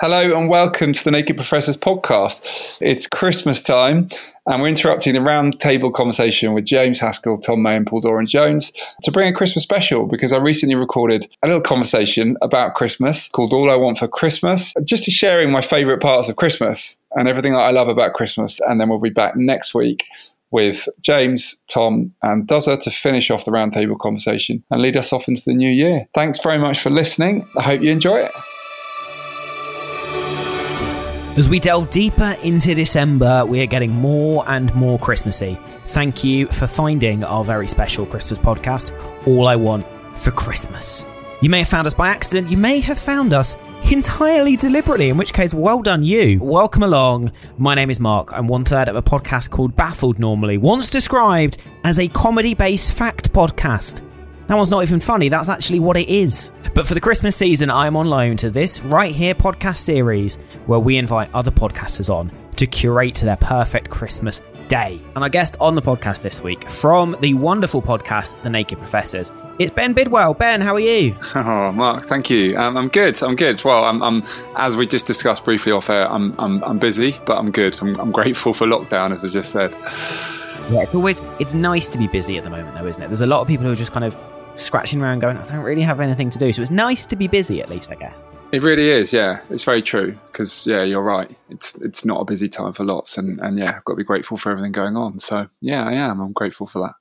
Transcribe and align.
Hello 0.00 0.38
and 0.38 0.48
welcome 0.48 0.92
to 0.92 1.02
the 1.02 1.10
Naked 1.10 1.34
Professors 1.34 1.76
podcast. 1.76 2.78
It's 2.80 3.08
Christmas 3.08 3.60
time 3.60 4.08
and 4.46 4.62
we're 4.62 4.68
interrupting 4.68 5.14
the 5.14 5.18
roundtable 5.18 5.92
conversation 5.92 6.52
with 6.52 6.66
James 6.66 7.00
Haskell, 7.00 7.36
Tom 7.36 7.62
May, 7.62 7.74
and 7.74 7.84
Paul 7.84 8.02
Doran 8.02 8.28
Jones 8.28 8.70
to 9.02 9.10
bring 9.10 9.26
a 9.26 9.36
Christmas 9.36 9.64
special 9.64 10.06
because 10.06 10.32
I 10.32 10.36
recently 10.36 10.76
recorded 10.76 11.28
a 11.42 11.48
little 11.48 11.60
conversation 11.60 12.36
about 12.42 12.76
Christmas 12.76 13.26
called 13.26 13.52
All 13.52 13.72
I 13.72 13.74
Want 13.74 13.98
for 13.98 14.06
Christmas, 14.06 14.72
just 14.84 15.10
sharing 15.10 15.50
my 15.50 15.62
favourite 15.62 16.00
parts 16.00 16.28
of 16.28 16.36
Christmas 16.36 16.96
and 17.16 17.26
everything 17.26 17.54
that 17.54 17.62
I 17.62 17.72
love 17.72 17.88
about 17.88 18.14
Christmas. 18.14 18.60
And 18.60 18.80
then 18.80 18.88
we'll 18.88 19.00
be 19.00 19.10
back 19.10 19.34
next 19.34 19.74
week 19.74 20.04
with 20.52 20.88
James, 21.00 21.56
Tom, 21.66 22.14
and 22.22 22.46
Dozer 22.46 22.78
to 22.82 22.90
finish 22.92 23.32
off 23.32 23.44
the 23.44 23.50
roundtable 23.50 23.98
conversation 23.98 24.62
and 24.70 24.80
lead 24.80 24.96
us 24.96 25.12
off 25.12 25.26
into 25.26 25.42
the 25.44 25.54
new 25.54 25.68
year. 25.68 26.06
Thanks 26.14 26.38
very 26.38 26.58
much 26.58 26.78
for 26.78 26.90
listening. 26.90 27.48
I 27.56 27.62
hope 27.62 27.82
you 27.82 27.90
enjoy 27.90 28.18
it. 28.18 28.32
As 31.38 31.48
we 31.48 31.60
delve 31.60 31.88
deeper 31.90 32.34
into 32.42 32.74
December, 32.74 33.46
we 33.46 33.60
are 33.60 33.66
getting 33.66 33.92
more 33.92 34.42
and 34.48 34.74
more 34.74 34.98
Christmassy. 34.98 35.56
Thank 35.86 36.24
you 36.24 36.48
for 36.48 36.66
finding 36.66 37.22
our 37.22 37.44
very 37.44 37.68
special 37.68 38.06
Christmas 38.06 38.40
podcast, 38.40 38.90
All 39.24 39.46
I 39.46 39.54
Want 39.54 39.86
for 40.16 40.32
Christmas. 40.32 41.06
You 41.40 41.48
may 41.48 41.60
have 41.60 41.68
found 41.68 41.86
us 41.86 41.94
by 41.94 42.08
accident, 42.08 42.50
you 42.50 42.56
may 42.56 42.80
have 42.80 42.98
found 42.98 43.34
us 43.34 43.56
entirely 43.88 44.56
deliberately, 44.56 45.10
in 45.10 45.16
which 45.16 45.32
case, 45.32 45.54
well 45.54 45.80
done, 45.80 46.02
you. 46.02 46.42
Welcome 46.42 46.82
along. 46.82 47.30
My 47.56 47.76
name 47.76 47.90
is 47.90 48.00
Mark. 48.00 48.32
I'm 48.32 48.48
one 48.48 48.64
third 48.64 48.88
of 48.88 48.96
a 48.96 49.02
podcast 49.02 49.50
called 49.50 49.76
Baffled 49.76 50.18
Normally, 50.18 50.58
once 50.58 50.90
described 50.90 51.58
as 51.84 52.00
a 52.00 52.08
comedy 52.08 52.54
based 52.54 52.94
fact 52.94 53.32
podcast. 53.32 54.04
That 54.48 54.56
one's 54.56 54.70
not 54.70 54.82
even 54.82 54.98
funny, 54.98 55.28
that's 55.28 55.50
actually 55.50 55.78
what 55.78 55.98
it 55.98 56.08
is. 56.08 56.50
But 56.74 56.86
for 56.86 56.94
the 56.94 57.02
Christmas 57.02 57.36
season, 57.36 57.70
I'm 57.70 57.96
on 57.96 58.06
loan 58.06 58.38
to 58.38 58.48
this 58.48 58.80
right 58.80 59.14
here 59.14 59.34
podcast 59.34 59.76
series 59.76 60.36
where 60.64 60.78
we 60.78 60.96
invite 60.96 61.28
other 61.34 61.50
podcasters 61.50 62.08
on 62.08 62.32
to 62.56 62.66
curate 62.66 63.16
their 63.16 63.36
perfect 63.36 63.90
Christmas 63.90 64.40
day. 64.68 64.98
And 65.14 65.22
our 65.22 65.28
guest 65.28 65.58
on 65.60 65.74
the 65.74 65.82
podcast 65.82 66.22
this 66.22 66.42
week 66.42 66.66
from 66.70 67.14
the 67.20 67.34
wonderful 67.34 67.82
podcast, 67.82 68.40
The 68.40 68.48
Naked 68.48 68.78
Professors, 68.78 69.30
it's 69.58 69.70
Ben 69.70 69.92
Bidwell. 69.92 70.32
Ben, 70.32 70.62
how 70.62 70.74
are 70.74 70.80
you? 70.80 71.14
Oh, 71.34 71.70
Mark, 71.70 72.06
thank 72.06 72.30
you. 72.30 72.56
Um, 72.56 72.78
I'm 72.78 72.88
good. 72.88 73.22
I'm 73.22 73.36
good. 73.36 73.62
Well, 73.62 73.84
I'm, 73.84 74.02
I'm, 74.02 74.24
as 74.56 74.76
we 74.76 74.86
just 74.86 75.04
discussed 75.04 75.44
briefly 75.44 75.72
off 75.72 75.90
air, 75.90 76.10
I'm, 76.10 76.34
I'm, 76.38 76.64
I'm 76.64 76.78
busy, 76.78 77.20
but 77.26 77.36
I'm 77.36 77.50
good. 77.50 77.78
I'm, 77.82 78.00
I'm 78.00 78.12
grateful 78.12 78.54
for 78.54 78.66
lockdown, 78.66 79.14
as 79.14 79.22
I 79.22 79.30
just 79.30 79.50
said. 79.50 79.74
Yeah, 80.70 80.84
it's 80.84 80.94
always 80.94 81.20
it's 81.38 81.52
nice 81.52 81.88
to 81.90 81.98
be 81.98 82.06
busy 82.06 82.38
at 82.38 82.44
the 82.44 82.50
moment, 82.50 82.76
though, 82.76 82.86
isn't 82.86 83.02
it? 83.02 83.08
There's 83.08 83.20
a 83.20 83.26
lot 83.26 83.42
of 83.42 83.48
people 83.48 83.66
who 83.66 83.72
are 83.72 83.76
just 83.76 83.92
kind 83.92 84.04
of 84.04 84.14
scratching 84.58 85.00
around 85.00 85.20
going, 85.20 85.36
I 85.36 85.46
don't 85.46 85.62
really 85.62 85.82
have 85.82 86.00
anything 86.00 86.30
to 86.30 86.38
do. 86.38 86.52
So 86.52 86.62
it's 86.62 86.70
nice 86.70 87.06
to 87.06 87.16
be 87.16 87.26
busy 87.26 87.60
at 87.60 87.68
least, 87.68 87.90
I 87.92 87.96
guess. 87.96 88.18
It 88.50 88.62
really 88.62 88.88
is, 88.88 89.12
yeah. 89.12 89.40
It's 89.50 89.64
very 89.64 89.82
true 89.82 90.18
because, 90.32 90.66
yeah, 90.66 90.82
you're 90.82 91.02
right. 91.02 91.30
It's 91.50 91.74
it's 91.76 92.04
not 92.04 92.20
a 92.20 92.24
busy 92.24 92.48
time 92.48 92.72
for 92.72 92.82
lots, 92.82 93.18
and 93.18 93.38
and 93.40 93.58
yeah, 93.58 93.74
I've 93.76 93.84
got 93.84 93.92
to 93.92 93.98
be 93.98 94.04
grateful 94.04 94.38
for 94.38 94.50
everything 94.50 94.72
going 94.72 94.96
on. 94.96 95.18
So 95.18 95.48
yeah, 95.60 95.84
I 95.84 95.92
am. 95.92 96.20
I'm 96.20 96.32
grateful 96.32 96.66
for 96.66 96.80
that. 96.80 96.94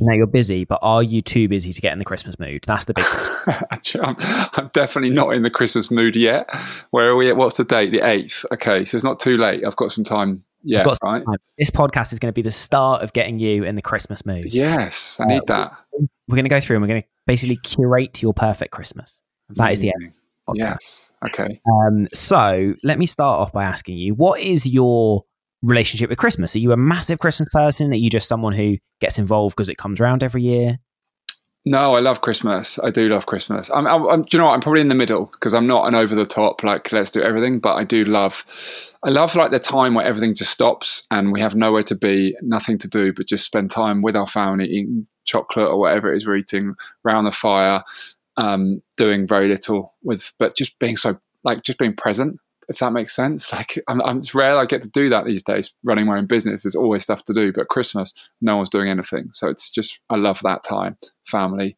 Now 0.00 0.14
you're 0.14 0.26
busy, 0.26 0.64
but 0.64 0.78
are 0.80 1.02
you 1.02 1.20
too 1.20 1.48
busy 1.48 1.72
to 1.72 1.80
get 1.80 1.92
in 1.92 1.98
the 1.98 2.04
Christmas 2.04 2.38
mood? 2.38 2.64
That's 2.66 2.86
the 2.86 2.94
big 2.94 3.04
question. 3.68 4.00
I'm, 4.02 4.16
I'm 4.54 4.70
definitely 4.72 5.10
not 5.10 5.34
in 5.34 5.42
the 5.42 5.50
Christmas 5.50 5.90
mood 5.90 6.16
yet. 6.16 6.48
Where 6.90 7.10
are 7.10 7.16
we 7.16 7.28
at? 7.28 7.36
What's 7.36 7.58
the 7.58 7.64
date? 7.64 7.90
The 7.90 7.98
8th. 7.98 8.46
Okay, 8.52 8.86
so 8.86 8.96
it's 8.96 9.04
not 9.04 9.20
too 9.20 9.36
late. 9.36 9.64
I've 9.66 9.76
got 9.76 9.92
some 9.92 10.04
time 10.04 10.44
yeah, 10.62 10.84
right. 11.02 11.24
This 11.58 11.70
podcast 11.70 12.12
is 12.12 12.18
going 12.18 12.30
to 12.30 12.34
be 12.34 12.42
the 12.42 12.50
start 12.50 13.02
of 13.02 13.12
getting 13.12 13.38
you 13.38 13.64
in 13.64 13.74
the 13.74 13.82
Christmas 13.82 14.24
mood. 14.24 14.52
Yes, 14.52 15.18
I 15.20 15.26
need 15.26 15.42
uh, 15.50 15.68
that. 15.68 15.72
We're 16.28 16.36
going 16.36 16.44
to 16.44 16.50
go 16.50 16.60
through 16.60 16.76
and 16.76 16.82
we're 16.82 16.88
going 16.88 17.02
to 17.02 17.08
basically 17.26 17.56
curate 17.56 18.22
your 18.22 18.32
perfect 18.34 18.72
Christmas. 18.72 19.20
That 19.50 19.68
mm. 19.68 19.72
is 19.72 19.80
the 19.80 19.88
end. 19.88 20.12
Podcast. 20.48 20.56
Yes. 20.56 21.10
Okay. 21.26 21.60
Um, 21.70 22.08
so 22.12 22.74
let 22.82 22.98
me 22.98 23.06
start 23.06 23.40
off 23.40 23.52
by 23.52 23.64
asking 23.64 23.98
you, 23.98 24.14
what 24.14 24.40
is 24.40 24.66
your 24.66 25.24
relationship 25.62 26.10
with 26.10 26.18
Christmas? 26.18 26.56
Are 26.56 26.58
you 26.58 26.72
a 26.72 26.76
massive 26.76 27.18
Christmas 27.18 27.48
person? 27.52 27.92
Are 27.92 27.96
you 27.96 28.10
just 28.10 28.28
someone 28.28 28.52
who 28.52 28.76
gets 29.00 29.18
involved 29.18 29.54
because 29.56 29.68
it 29.68 29.78
comes 29.78 30.00
around 30.00 30.22
every 30.22 30.42
year? 30.42 30.78
No, 31.64 31.94
I 31.94 32.00
love 32.00 32.22
Christmas. 32.22 32.78
I 32.82 32.90
do 32.90 33.08
love 33.08 33.26
Christmas. 33.26 33.70
I'm, 33.70 33.86
I'm, 33.86 34.04
I'm 34.08 34.24
you 34.32 34.38
know, 34.38 34.46
what? 34.46 34.54
I'm 34.54 34.60
probably 34.60 34.80
in 34.80 34.88
the 34.88 34.96
middle 34.96 35.26
because 35.26 35.54
I'm 35.54 35.68
not 35.68 35.86
an 35.86 35.94
over 35.94 36.14
the 36.14 36.24
top 36.24 36.64
like 36.64 36.90
let's 36.90 37.12
do 37.12 37.22
everything, 37.22 37.60
but 37.60 37.74
I 37.74 37.84
do 37.84 38.04
love, 38.04 38.44
I 39.04 39.10
love 39.10 39.36
like 39.36 39.52
the 39.52 39.60
time 39.60 39.94
where 39.94 40.04
everything 40.04 40.34
just 40.34 40.50
stops 40.50 41.04
and 41.12 41.32
we 41.32 41.40
have 41.40 41.54
nowhere 41.54 41.84
to 41.84 41.94
be, 41.94 42.36
nothing 42.42 42.78
to 42.78 42.88
do, 42.88 43.12
but 43.12 43.28
just 43.28 43.44
spend 43.44 43.70
time 43.70 44.02
with 44.02 44.16
our 44.16 44.26
family, 44.26 44.66
eating 44.66 45.06
chocolate 45.24 45.68
or 45.68 45.78
whatever 45.78 46.12
it 46.12 46.16
is 46.16 46.26
we're 46.26 46.36
eating 46.36 46.74
around 47.06 47.26
the 47.26 47.32
fire, 47.32 47.84
um, 48.36 48.82
doing 48.96 49.28
very 49.28 49.46
little 49.46 49.94
with, 50.02 50.32
but 50.40 50.56
just 50.56 50.76
being 50.80 50.96
so 50.96 51.16
like 51.44 51.62
just 51.62 51.78
being 51.78 51.94
present 51.94 52.40
if 52.68 52.78
that 52.78 52.92
makes 52.92 53.14
sense. 53.14 53.52
Like, 53.62 53.82
I'm, 53.86 54.00
I'm, 54.02 54.18
it's 54.18 54.34
rare 54.34 54.56
I 54.56 54.64
get 54.64 54.82
to 54.82 54.88
do 54.88 55.10
that 55.10 55.26
these 55.26 55.42
days. 55.42 55.74
Running 55.84 56.06
my 56.06 56.16
own 56.16 56.26
business, 56.26 56.62
there's 56.62 56.74
always 56.74 57.02
stuff 57.02 57.24
to 57.26 57.34
do, 57.34 57.52
but 57.52 57.68
Christmas, 57.68 58.14
no 58.40 58.56
one's 58.56 58.70
doing 58.70 58.88
anything. 58.88 59.28
So 59.32 59.48
it's 59.48 59.70
just, 59.70 60.00
I 60.08 60.16
love 60.16 60.40
that 60.42 60.64
time. 60.64 60.96
Family, 61.26 61.76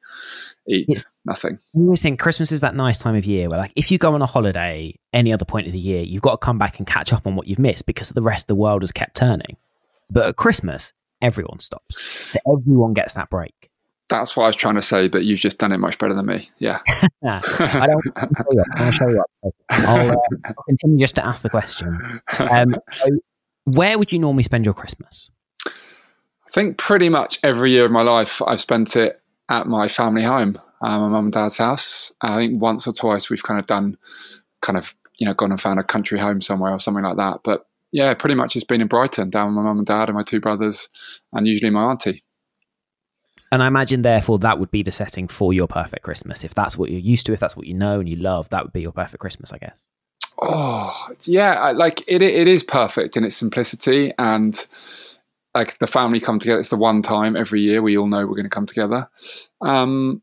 eat, 0.69 0.87
it's, 0.89 1.05
nothing. 1.25 1.59
I 1.75 1.79
always 1.81 2.01
think 2.01 2.21
Christmas 2.21 2.53
is 2.53 2.61
that 2.61 2.77
nice 2.77 2.99
time 2.99 3.17
of 3.17 3.27
year 3.27 3.49
where, 3.49 3.59
like, 3.59 3.73
if 3.75 3.91
you 3.91 3.99
go 3.99 4.15
on 4.15 4.23
a 4.23 4.27
holiday 4.27 4.95
any 5.13 5.33
other 5.33 5.45
point 5.45 5.67
of 5.67 5.73
the 5.73 5.79
year, 5.79 6.03
you've 6.03 6.23
got 6.23 6.33
to 6.33 6.39
come 6.39 6.59
back 6.59 6.79
and 6.79 6.87
catch 6.87 7.13
up 7.13 7.27
on 7.27 7.35
what 7.35 7.49
you've 7.49 7.59
missed 7.59 7.87
because 7.87 8.11
the 8.11 8.23
rest 8.23 8.45
of 8.45 8.49
the 8.49 8.55
world 8.55 8.83
has 8.83 8.93
kept 8.93 9.17
turning. 9.17 9.57
But 10.11 10.29
at 10.29 10.37
Christmas, 10.37 10.93
everyone 11.21 11.61
stops. 11.61 11.99
So 12.25 12.39
everyone 12.47 12.95
gets 12.95 13.15
that 13.15 13.31
break. 13.31 13.71
That's 14.11 14.37
what 14.37 14.45
I 14.45 14.47
was 14.49 14.57
trying 14.57 14.75
to 14.75 14.83
say, 14.83 15.09
but 15.09 15.25
you've 15.25 15.41
just 15.41 15.59
done 15.59 15.73
it 15.73 15.79
much 15.79 15.99
better 15.99 16.15
than 16.15 16.27
me. 16.27 16.51
Yeah. 16.59 16.81
I 17.25 17.87
don't. 17.87 18.03
I'll 18.77 18.93
show 18.93 19.09
you 19.09 19.21
up. 19.21 19.55
I'll, 19.71 20.11
uh, 20.11 20.15
I'll, 20.45 20.55
continue 20.69 20.99
just 20.99 21.15
to 21.15 21.27
ask 21.27 21.43
the 21.43 21.51
question. 21.51 22.21
Um, 22.39 22.77
so 22.93 23.09
where 23.65 23.99
would 23.99 24.13
you 24.13 24.19
normally 24.19 24.43
spend 24.43 24.67
your 24.67 24.75
Christmas? 24.75 25.31
I 25.67 26.51
think 26.53 26.77
pretty 26.77 27.09
much 27.09 27.39
every 27.43 27.73
year 27.73 27.87
of 27.87 27.91
my 27.91 28.03
life, 28.03 28.43
I've 28.47 28.61
spent 28.61 28.95
it 28.95 29.21
at 29.49 29.67
my 29.67 29.89
family 29.89 30.23
home, 30.23 30.61
uh, 30.83 30.99
my 30.99 31.09
mum 31.09 31.27
and 31.27 31.33
dad's 31.33 31.59
house. 31.59 32.13
I 32.21 32.37
think 32.37 32.61
once 32.61 32.87
or 32.87 32.93
twice 32.93 33.31
we've 33.31 33.43
kind 33.43 33.59
of 33.59 33.67
done, 33.67 33.97
kind 34.61 34.77
of, 34.77 34.95
you 35.19 35.27
know, 35.27 35.35
gone 35.35 35.51
and 35.51 35.61
found 35.61 35.81
a 35.81 35.85
country 35.85 36.19
home 36.19 36.41
somewhere 36.41 36.73
or 36.73 36.81
something 36.81 37.05
like 37.05 37.17
that. 37.17 37.41
But 37.43 37.67
yeah, 37.91 38.13
pretty 38.15 38.35
much 38.35 38.55
it's 38.55 38.65
been 38.65 38.81
in 38.81 38.89
Brighton, 38.89 39.31
down 39.31 39.49
with 39.49 39.57
my 39.57 39.63
mum 39.63 39.79
and 39.79 39.87
dad 39.87 40.09
and 40.09 40.17
my 40.17 40.25
two 40.25 40.41
brothers, 40.41 40.89
and 41.33 41.47
usually 41.47 41.71
my 41.71 41.85
auntie. 41.85 42.23
And 43.55 43.63
I 43.63 43.69
imagine, 43.69 44.03
therefore, 44.03 44.41
that 44.41 44.59
would 44.59 44.73
be 44.73 44.83
the 44.83 44.91
setting 44.91 45.29
for 45.29 45.53
your 45.53 45.69
perfect 45.69 46.03
Christmas. 46.03 46.43
If 46.43 46.55
that's 46.55 46.77
what 46.77 46.91
you're 46.91 46.99
used 46.99 47.25
to, 47.27 47.33
if 47.33 47.39
that's 47.39 47.57
what 47.57 47.69
you 47.69 47.75
know 47.75 48.01
and 48.01 48.09
you 48.09 48.17
love, 48.17 48.51
that 48.51 48.65
would 48.65 48.73
be 48.73 48.83
your 48.83 48.91
perfect 48.91 49.21
Christmas, 49.21 49.53
I 49.53 49.59
guess. 49.59 49.77
Oh, 50.43 51.09
yeah. 51.23 51.71
Like 51.71 52.03
it, 52.09 52.21
it 52.21 52.49
is 52.49 52.65
perfect 52.65 53.17
in 53.17 53.23
its 53.23 53.37
simplicity. 53.37 54.13
And 54.19 54.67
like 55.55 55.79
the 55.79 55.87
family 55.87 56.19
come 56.19 56.41
together. 56.41 56.59
It's 56.59 56.71
the 56.71 56.77
one 56.77 57.01
time 57.01 57.37
every 57.37 57.61
year 57.61 57.81
we 57.81 57.97
all 57.97 58.09
know 58.09 58.27
we're 58.27 58.35
going 58.35 58.43
to 58.43 58.51
come 58.51 58.67
together. 58.67 59.09
Um, 59.61 60.21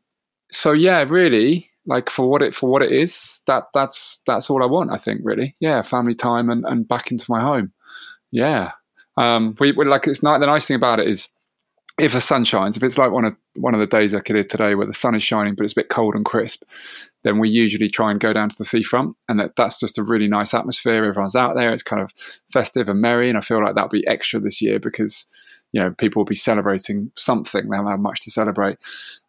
so 0.51 0.73
yeah, 0.73 1.05
really, 1.07 1.69
like 1.85 2.09
for 2.09 2.29
what 2.29 2.41
it 2.41 2.53
for 2.53 2.69
what 2.69 2.81
it 2.81 2.91
is, 2.91 3.43
that 3.47 3.67
that's 3.73 4.21
that's 4.27 4.49
all 4.49 4.61
I 4.61 4.65
want. 4.65 4.91
I 4.91 4.97
think 4.97 5.21
really, 5.23 5.55
yeah, 5.61 5.83
family 5.83 6.15
time 6.15 6.49
and, 6.49 6.65
and 6.65 6.85
back 6.85 7.11
into 7.11 7.31
my 7.31 7.39
home. 7.39 7.71
Yeah, 8.29 8.71
Um, 9.17 9.55
we, 9.59 9.71
we 9.71 9.85
like 9.85 10.07
it's 10.07 10.23
not 10.23 10.39
the 10.39 10.45
nice 10.45 10.65
thing 10.65 10.75
about 10.75 10.99
it 10.99 11.07
is 11.07 11.27
if 11.99 12.13
the 12.13 12.21
sun 12.21 12.45
shines, 12.45 12.77
if 12.77 12.83
it's 12.83 12.97
like 12.97 13.11
one 13.11 13.25
of 13.25 13.35
one 13.55 13.73
of 13.73 13.79
the 13.79 13.87
days 13.87 14.13
like 14.13 14.29
it 14.29 14.35
is 14.35 14.47
today, 14.47 14.75
where 14.75 14.87
the 14.87 14.93
sun 14.93 15.15
is 15.15 15.23
shining 15.23 15.55
but 15.55 15.63
it's 15.63 15.73
a 15.73 15.75
bit 15.75 15.89
cold 15.89 16.15
and 16.15 16.25
crisp, 16.25 16.63
then 17.23 17.39
we 17.39 17.49
usually 17.49 17.89
try 17.89 18.11
and 18.11 18.19
go 18.19 18.33
down 18.33 18.49
to 18.49 18.55
the 18.57 18.65
seafront, 18.65 19.15
and 19.27 19.39
that, 19.39 19.55
that's 19.55 19.79
just 19.79 19.97
a 19.97 20.03
really 20.03 20.27
nice 20.27 20.53
atmosphere. 20.53 21.03
Everyone's 21.03 21.35
out 21.35 21.55
there; 21.55 21.73
it's 21.73 21.83
kind 21.83 22.01
of 22.01 22.11
festive 22.51 22.87
and 22.87 23.01
merry, 23.01 23.29
and 23.29 23.37
I 23.37 23.41
feel 23.41 23.63
like 23.63 23.75
that'll 23.75 23.89
be 23.89 24.07
extra 24.07 24.39
this 24.39 24.61
year 24.61 24.79
because 24.79 25.25
you 25.73 25.81
know 25.81 25.91
people 25.91 26.21
will 26.21 26.25
be 26.25 26.35
celebrating 26.35 27.11
something. 27.17 27.69
They 27.69 27.75
haven't 27.75 27.91
had 27.91 27.99
much 27.99 28.21
to 28.21 28.31
celebrate, 28.31 28.77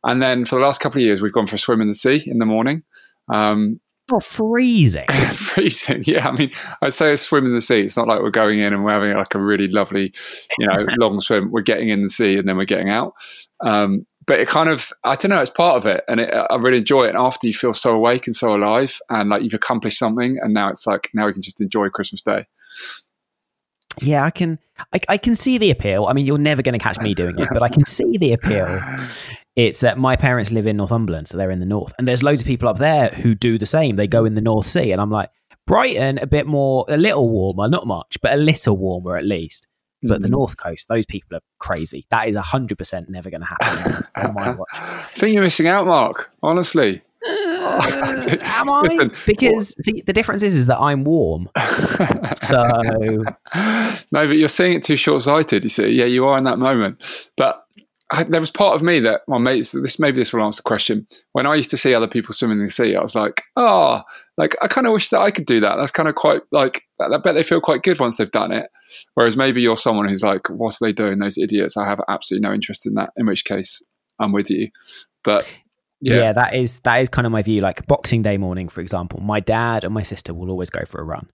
and 0.04 0.22
then 0.22 0.44
for 0.44 0.56
the 0.56 0.62
last 0.62 0.80
couple 0.80 1.00
of 1.00 1.04
years, 1.04 1.20
we've 1.20 1.32
gone 1.32 1.46
for 1.46 1.56
a 1.56 1.58
swim 1.58 1.80
in 1.80 1.88
the 1.88 1.94
sea 1.94 2.22
in 2.26 2.38
the 2.38 2.46
morning. 2.46 2.84
Um, 3.28 3.80
Oh, 4.12 4.20
freezing. 4.20 5.06
freezing. 5.32 6.04
Yeah, 6.06 6.28
I 6.28 6.32
mean, 6.32 6.50
I'd 6.82 6.92
say 6.92 7.12
a 7.12 7.16
swim 7.16 7.46
in 7.46 7.54
the 7.54 7.62
sea. 7.62 7.80
It's 7.80 7.96
not 7.96 8.08
like 8.08 8.20
we're 8.20 8.30
going 8.30 8.58
in 8.58 8.74
and 8.74 8.84
we're 8.84 8.92
having 8.92 9.16
like 9.16 9.34
a 9.34 9.40
really 9.40 9.68
lovely, 9.68 10.12
you 10.58 10.66
know, 10.66 10.86
long 10.98 11.18
swim. 11.22 11.50
We're 11.50 11.62
getting 11.62 11.88
in 11.88 12.02
the 12.02 12.10
sea 12.10 12.36
and 12.36 12.46
then 12.46 12.58
we're 12.58 12.66
getting 12.66 12.90
out. 12.90 13.14
Um, 13.64 14.06
but 14.26 14.38
it 14.38 14.48
kind 14.48 14.68
of, 14.68 14.92
I 15.02 15.16
don't 15.16 15.30
know, 15.30 15.40
it's 15.40 15.50
part 15.50 15.78
of 15.78 15.86
it, 15.86 16.04
and 16.08 16.20
it, 16.20 16.32
I 16.32 16.54
really 16.56 16.78
enjoy 16.78 17.06
it. 17.06 17.08
And 17.10 17.18
after 17.18 17.46
you 17.46 17.54
feel 17.54 17.72
so 17.72 17.94
awake 17.94 18.26
and 18.26 18.36
so 18.36 18.54
alive, 18.54 18.98
and 19.08 19.30
like 19.30 19.42
you've 19.42 19.54
accomplished 19.54 19.98
something, 19.98 20.38
and 20.40 20.52
now 20.52 20.68
it's 20.68 20.86
like 20.86 21.08
now 21.14 21.26
we 21.26 21.32
can 21.32 21.42
just 21.42 21.60
enjoy 21.60 21.88
Christmas 21.88 22.22
Day. 22.22 22.46
Yeah, 24.00 24.24
I 24.24 24.30
can, 24.30 24.58
I, 24.92 25.00
I 25.08 25.16
can 25.16 25.34
see 25.34 25.58
the 25.58 25.70
appeal. 25.70 26.06
I 26.06 26.12
mean, 26.12 26.24
you're 26.24 26.38
never 26.38 26.62
going 26.62 26.74
to 26.74 26.78
catch 26.78 26.98
me 27.00 27.14
doing 27.14 27.38
it, 27.38 27.48
but 27.52 27.62
I 27.62 27.68
can 27.68 27.84
see 27.84 28.16
the 28.16 28.32
appeal. 28.32 28.80
It's 29.54 29.84
uh, 29.84 29.94
my 29.96 30.16
parents 30.16 30.50
live 30.50 30.66
in 30.66 30.78
Northumberland, 30.78 31.28
so 31.28 31.37
they're 31.37 31.50
in 31.50 31.60
the 31.60 31.66
north, 31.66 31.93
and 31.99 32.08
there's 32.08 32.22
loads 32.22 32.40
of 32.40 32.46
people 32.46 32.69
up 32.69 32.78
there 32.78 33.08
who 33.10 33.34
do 33.34 33.58
the 33.58 33.66
same. 33.66 33.96
They 33.96 34.06
go 34.06 34.25
in 34.25 34.34
the 34.34 34.40
North 34.40 34.66
Sea, 34.66 34.93
and 34.93 35.00
I'm 35.00 35.10
like, 35.10 35.28
Brighton, 35.66 36.19
a 36.19 36.26
bit 36.26 36.46
more, 36.46 36.84
a 36.88 36.96
little 36.96 37.28
warmer, 37.28 37.69
not 37.69 37.87
much, 37.87 38.19
but 38.22 38.32
a 38.32 38.37
little 38.37 38.76
warmer 38.76 39.16
at 39.16 39.25
least. 39.25 39.66
But 40.02 40.20
the 40.22 40.26
Mhm. 40.28 40.32
North 40.32 40.56
Coast, 40.56 40.88
those 40.88 41.06
people 41.06 41.37
are 41.37 41.40
crazy. 41.60 42.06
That 42.10 42.26
is 42.28 42.34
100% 42.34 43.08
never 43.08 43.31
going 43.31 43.43
to 43.43 43.46
happen 43.46 44.02
on 44.16 44.34
my 44.34 44.50
watch. 44.50 44.69
I 44.72 44.96
think 45.00 45.34
you're 45.34 45.44
missing 45.44 45.69
out, 45.69 45.87
Mark. 45.87 46.31
Honestly. 46.43 47.02
Uh, 47.25 48.25
am 48.43 48.69
I? 48.70 48.81
Listen, 48.81 49.12
because 49.26 49.76
see, 49.84 50.02
the 50.05 50.12
difference 50.12 50.43
is, 50.43 50.56
is 50.56 50.66
that 50.66 50.81
I'm 50.81 51.05
warm. 51.05 51.48
So 52.43 52.62
no, 53.55 54.26
but 54.26 54.37
you're 54.37 54.48
seeing 54.48 54.72
it 54.72 54.82
too 54.82 54.96
short-sighted. 54.96 55.62
You 55.62 55.70
see, 55.70 55.88
yeah, 55.90 56.06
you 56.06 56.26
are 56.26 56.37
in 56.37 56.43
that 56.44 56.58
moment. 56.58 57.31
But 57.37 57.61
I, 58.12 58.24
there 58.24 58.40
was 58.40 58.50
part 58.50 58.74
of 58.74 58.82
me 58.82 59.00
that 59.00 59.22
my 59.26 59.38
mates. 59.38 59.72
This 59.72 59.98
maybe 59.98 60.18
this 60.18 60.32
will 60.32 60.44
answer 60.44 60.58
the 60.58 60.68
question. 60.68 61.06
When 61.32 61.46
I 61.46 61.54
used 61.54 61.70
to 61.70 61.78
see 61.78 61.94
other 61.94 62.06
people 62.06 62.34
swimming 62.34 62.58
in 62.58 62.66
the 62.66 62.70
sea, 62.70 62.94
I 62.94 63.00
was 63.00 63.14
like, 63.14 63.42
oh, 63.56 64.02
like 64.36 64.54
I 64.60 64.68
kind 64.68 64.86
of 64.86 64.92
wish 64.92 65.08
that 65.08 65.20
I 65.20 65.30
could 65.30 65.46
do 65.46 65.60
that. 65.60 65.76
That's 65.76 65.90
kind 65.90 66.08
of 66.08 66.14
quite 66.14 66.42
like 66.52 66.82
I 67.00 67.16
bet 67.16 67.34
they 67.34 67.42
feel 67.42 67.62
quite 67.62 67.82
good 67.82 67.98
once 67.98 68.18
they've 68.18 68.30
done 68.30 68.52
it. 68.52 68.70
Whereas 69.14 69.36
maybe 69.36 69.62
you're 69.62 69.78
someone 69.78 70.08
who's 70.08 70.22
like, 70.22 70.50
what 70.50 70.74
are 70.74 70.86
they 70.86 70.92
doing? 70.92 71.18
Those 71.18 71.38
idiots. 71.38 71.78
I 71.78 71.88
have 71.88 72.00
absolutely 72.06 72.46
no 72.46 72.54
interest 72.54 72.86
in 72.86 72.94
that. 72.94 73.10
In 73.16 73.26
which 73.26 73.44
case, 73.44 73.82
I'm 74.20 74.32
with 74.32 74.50
you. 74.50 74.68
But 75.24 75.48
yeah. 76.02 76.16
yeah, 76.16 76.32
that 76.34 76.54
is 76.54 76.80
that 76.80 76.96
is 76.96 77.08
kind 77.08 77.26
of 77.26 77.32
my 77.32 77.40
view. 77.40 77.62
Like 77.62 77.86
Boxing 77.86 78.20
Day 78.20 78.36
morning, 78.36 78.68
for 78.68 78.82
example, 78.82 79.20
my 79.20 79.40
dad 79.40 79.84
and 79.84 79.94
my 79.94 80.02
sister 80.02 80.34
will 80.34 80.50
always 80.50 80.68
go 80.68 80.84
for 80.84 81.00
a 81.00 81.04
run. 81.04 81.30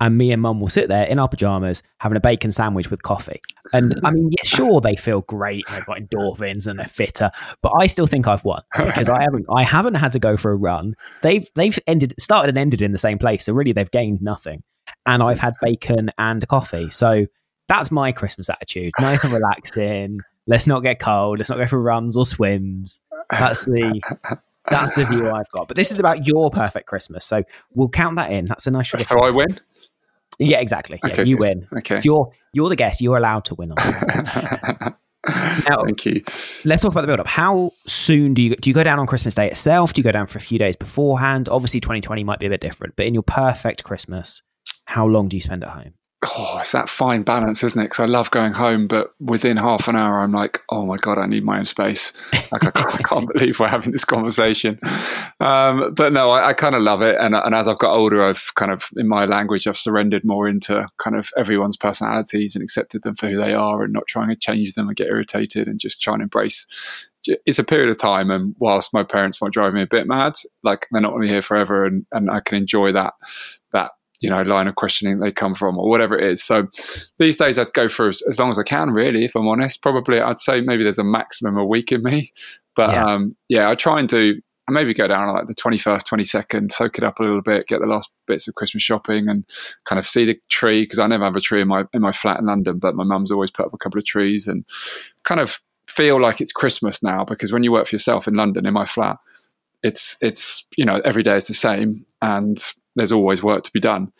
And 0.00 0.16
me 0.16 0.32
and 0.32 0.40
mum 0.40 0.60
will 0.60 0.70
sit 0.70 0.88
there 0.88 1.04
in 1.04 1.18
our 1.18 1.28
pajamas 1.28 1.82
having 1.98 2.16
a 2.16 2.20
bacon 2.20 2.50
sandwich 2.50 2.90
with 2.90 3.02
coffee. 3.02 3.40
And 3.72 3.94
I 4.02 4.10
mean, 4.10 4.30
yeah, 4.30 4.44
sure, 4.44 4.80
they 4.80 4.96
feel 4.96 5.20
great 5.22 5.64
and 5.68 5.76
they've 5.76 5.86
got 5.86 5.98
endorphins 5.98 6.66
and 6.66 6.78
they're 6.78 6.86
fitter, 6.86 7.30
but 7.62 7.72
I 7.78 7.86
still 7.86 8.06
think 8.06 8.26
I've 8.26 8.44
won 8.44 8.62
because 8.76 9.08
I 9.08 9.20
haven't 9.20 9.46
I 9.54 9.62
haven't 9.62 9.94
had 9.94 10.12
to 10.12 10.18
go 10.18 10.36
for 10.36 10.50
a 10.52 10.56
run. 10.56 10.96
They've 11.22 11.46
they've 11.54 11.78
ended 11.86 12.14
started 12.18 12.48
and 12.48 12.58
ended 12.58 12.82
in 12.82 12.92
the 12.92 12.98
same 12.98 13.18
place. 13.18 13.44
So 13.44 13.52
really 13.52 13.72
they've 13.72 13.90
gained 13.90 14.22
nothing. 14.22 14.62
And 15.06 15.22
I've 15.22 15.38
had 15.38 15.54
bacon 15.60 16.10
and 16.18 16.46
coffee. 16.48 16.90
So 16.90 17.26
that's 17.68 17.90
my 17.90 18.10
Christmas 18.10 18.50
attitude. 18.50 18.92
Nice 18.98 19.22
and 19.22 19.32
relaxing. 19.32 20.20
Let's 20.46 20.66
not 20.66 20.80
get 20.80 20.98
cold. 20.98 21.38
Let's 21.38 21.50
not 21.50 21.58
go 21.58 21.66
for 21.66 21.80
runs 21.80 22.16
or 22.16 22.24
swims. 22.24 23.00
That's 23.30 23.64
the 23.66 24.00
that's 24.68 24.94
the 24.94 25.04
view 25.04 25.30
I've 25.30 25.50
got. 25.50 25.68
But 25.68 25.76
this 25.76 25.90
is 25.90 26.00
about 26.00 26.26
your 26.26 26.50
perfect 26.50 26.86
Christmas, 26.86 27.24
so 27.24 27.44
we'll 27.74 27.88
count 27.88 28.16
that 28.16 28.32
in. 28.32 28.46
That's 28.46 28.66
a 28.66 28.70
nice 28.70 28.90
so 28.90 29.20
I 29.20 29.30
win. 29.30 29.58
Yeah, 30.40 30.58
exactly. 30.58 30.98
Yeah, 31.04 31.10
Okay, 31.10 31.24
you 31.24 31.36
good. 31.36 31.48
win. 31.48 31.68
Okay. 31.78 31.96
It's 31.96 32.04
your 32.04 32.32
you're 32.52 32.68
the 32.68 32.76
guest. 32.76 33.00
You're 33.00 33.16
allowed 33.18 33.44
to 33.46 33.54
win 33.54 33.72
on 33.72 33.92
this. 33.92 34.04
Thank 35.84 36.06
you. 36.06 36.22
Let's 36.64 36.82
talk 36.82 36.92
about 36.92 37.02
the 37.02 37.06
build 37.06 37.20
up. 37.20 37.26
How 37.26 37.70
soon 37.86 38.34
do 38.34 38.42
you 38.42 38.56
do 38.56 38.70
you 38.70 38.74
go 38.74 38.82
down 38.82 38.98
on 38.98 39.06
Christmas 39.06 39.34
Day 39.34 39.48
itself? 39.50 39.92
Do 39.92 40.00
you 40.00 40.04
go 40.04 40.12
down 40.12 40.26
for 40.26 40.38
a 40.38 40.40
few 40.40 40.58
days 40.58 40.76
beforehand? 40.76 41.48
Obviously, 41.48 41.78
2020 41.80 42.24
might 42.24 42.38
be 42.38 42.46
a 42.46 42.50
bit 42.50 42.60
different, 42.60 42.96
but 42.96 43.06
in 43.06 43.14
your 43.14 43.22
perfect 43.22 43.84
Christmas, 43.84 44.42
how 44.86 45.06
long 45.06 45.28
do 45.28 45.36
you 45.36 45.40
spend 45.42 45.62
at 45.62 45.70
home? 45.70 45.92
Oh, 46.22 46.58
it's 46.60 46.72
that 46.72 46.90
fine 46.90 47.22
balance, 47.22 47.62
isn't 47.64 47.80
it? 47.80 47.84
Because 47.84 48.00
I 48.00 48.04
love 48.04 48.30
going 48.30 48.52
home, 48.52 48.86
but 48.86 49.14
within 49.20 49.56
half 49.56 49.88
an 49.88 49.96
hour, 49.96 50.20
I'm 50.20 50.32
like, 50.32 50.60
oh 50.68 50.84
my 50.84 50.98
god, 50.98 51.16
I 51.18 51.26
need 51.26 51.44
my 51.44 51.58
own 51.58 51.64
space. 51.64 52.12
Like 52.52 52.64
I 52.64 52.70
can't, 52.72 52.94
I 52.94 53.02
can't 53.02 53.32
believe 53.32 53.60
we're 53.60 53.68
having 53.68 53.92
this 53.92 54.04
conversation. 54.04 54.80
Um, 55.38 55.94
but 55.94 56.12
no, 56.12 56.30
I, 56.30 56.48
I 56.48 56.52
kind 56.52 56.74
of 56.74 56.82
love 56.82 57.00
it, 57.00 57.16
and, 57.20 57.34
and 57.34 57.54
as 57.54 57.68
I've 57.68 57.78
got 57.78 57.94
older, 57.94 58.24
I've 58.24 58.52
kind 58.56 58.72
of, 58.72 58.88
in 58.96 59.06
my 59.06 59.24
language, 59.24 59.68
I've 59.68 59.76
surrendered 59.76 60.24
more 60.24 60.48
into 60.48 60.88
kind 60.98 61.14
of 61.14 61.30
everyone's 61.36 61.76
personalities 61.76 62.56
and 62.56 62.64
accepted 62.64 63.04
them 63.04 63.14
for 63.14 63.28
who 63.28 63.40
they 63.40 63.54
are, 63.54 63.84
and 63.84 63.92
not 63.92 64.08
trying 64.08 64.30
to 64.30 64.36
change 64.36 64.74
them 64.74 64.88
and 64.88 64.96
get 64.96 65.06
irritated, 65.06 65.68
and 65.68 65.78
just 65.78 66.02
try 66.02 66.14
and 66.14 66.22
embrace. 66.24 66.66
It's 67.46 67.60
a 67.60 67.64
period 67.64 67.90
of 67.90 67.98
time, 67.98 68.32
and 68.32 68.56
whilst 68.58 68.92
my 68.92 69.04
parents 69.04 69.40
might 69.40 69.52
drive 69.52 69.74
me 69.74 69.82
a 69.82 69.86
bit 69.86 70.08
mad, 70.08 70.34
like 70.64 70.88
they're 70.90 71.00
not 71.00 71.10
going 71.10 71.22
to 71.22 71.26
be 71.26 71.32
here 71.32 71.42
forever, 71.42 71.86
and 71.86 72.04
and 72.10 72.28
I 72.30 72.40
can 72.40 72.58
enjoy 72.58 72.90
that 72.92 73.14
that 73.72 73.92
you 74.20 74.30
know 74.30 74.42
line 74.42 74.68
of 74.68 74.74
questioning 74.76 75.18
they 75.18 75.32
come 75.32 75.54
from 75.54 75.78
or 75.78 75.88
whatever 75.88 76.18
it 76.18 76.30
is. 76.30 76.42
So 76.42 76.68
these 77.18 77.36
days 77.36 77.58
i'd 77.58 77.72
go 77.72 77.88
for 77.88 78.08
as, 78.08 78.22
as 78.28 78.38
long 78.38 78.50
as 78.50 78.58
i 78.58 78.62
can 78.62 78.90
really 78.90 79.24
if 79.24 79.34
i'm 79.34 79.48
honest. 79.48 79.82
Probably 79.82 80.20
i'd 80.20 80.38
say 80.38 80.60
maybe 80.60 80.82
there's 80.82 80.98
a 80.98 81.04
maximum 81.04 81.56
a 81.56 81.64
week 81.64 81.90
in 81.92 82.02
me. 82.02 82.32
But 82.76 82.90
Yeah. 82.90 83.04
um 83.04 83.36
yeah 83.48 83.68
i 83.70 83.74
try 83.74 83.98
and 83.98 84.08
do 84.08 84.40
maybe 84.68 84.94
go 84.94 85.08
down 85.08 85.28
on 85.28 85.34
like 85.34 85.48
the 85.48 85.54
21st 85.56 86.02
22nd 86.08 86.70
soak 86.70 86.96
it 86.96 87.02
up 87.02 87.18
a 87.18 87.24
little 87.24 87.42
bit 87.42 87.66
get 87.66 87.80
the 87.80 87.88
last 87.88 88.08
bits 88.28 88.46
of 88.46 88.54
christmas 88.54 88.84
shopping 88.84 89.28
and 89.28 89.44
kind 89.84 89.98
of 89.98 90.06
see 90.06 90.24
the 90.24 90.38
tree 90.48 90.82
because 90.84 91.00
i 91.00 91.08
never 91.08 91.24
have 91.24 91.34
a 91.34 91.40
tree 91.40 91.60
in 91.60 91.66
my 91.66 91.82
in 91.92 92.00
my 92.00 92.12
flat 92.12 92.38
in 92.38 92.46
london 92.46 92.78
but 92.78 92.94
my 92.94 93.02
mum's 93.02 93.32
always 93.32 93.50
put 93.50 93.66
up 93.66 93.74
a 93.74 93.78
couple 93.78 93.98
of 93.98 94.04
trees 94.04 94.46
and 94.46 94.64
kind 95.24 95.40
of 95.40 95.60
feel 95.88 96.20
like 96.22 96.40
it's 96.40 96.52
christmas 96.52 97.02
now 97.02 97.24
because 97.24 97.50
when 97.52 97.64
you 97.64 97.72
work 97.72 97.88
for 97.88 97.96
yourself 97.96 98.28
in 98.28 98.34
london 98.34 98.64
in 98.64 98.72
my 98.72 98.86
flat 98.86 99.16
it's 99.82 100.16
it's 100.20 100.64
you 100.76 100.84
know 100.84 101.00
every 101.04 101.22
day 101.22 101.36
is 101.36 101.46
the 101.48 101.54
same. 101.54 102.04
And 102.22 102.62
there's 103.00 103.12
always 103.12 103.42
work 103.42 103.64
to 103.64 103.72
be 103.72 103.80
done 103.80 104.12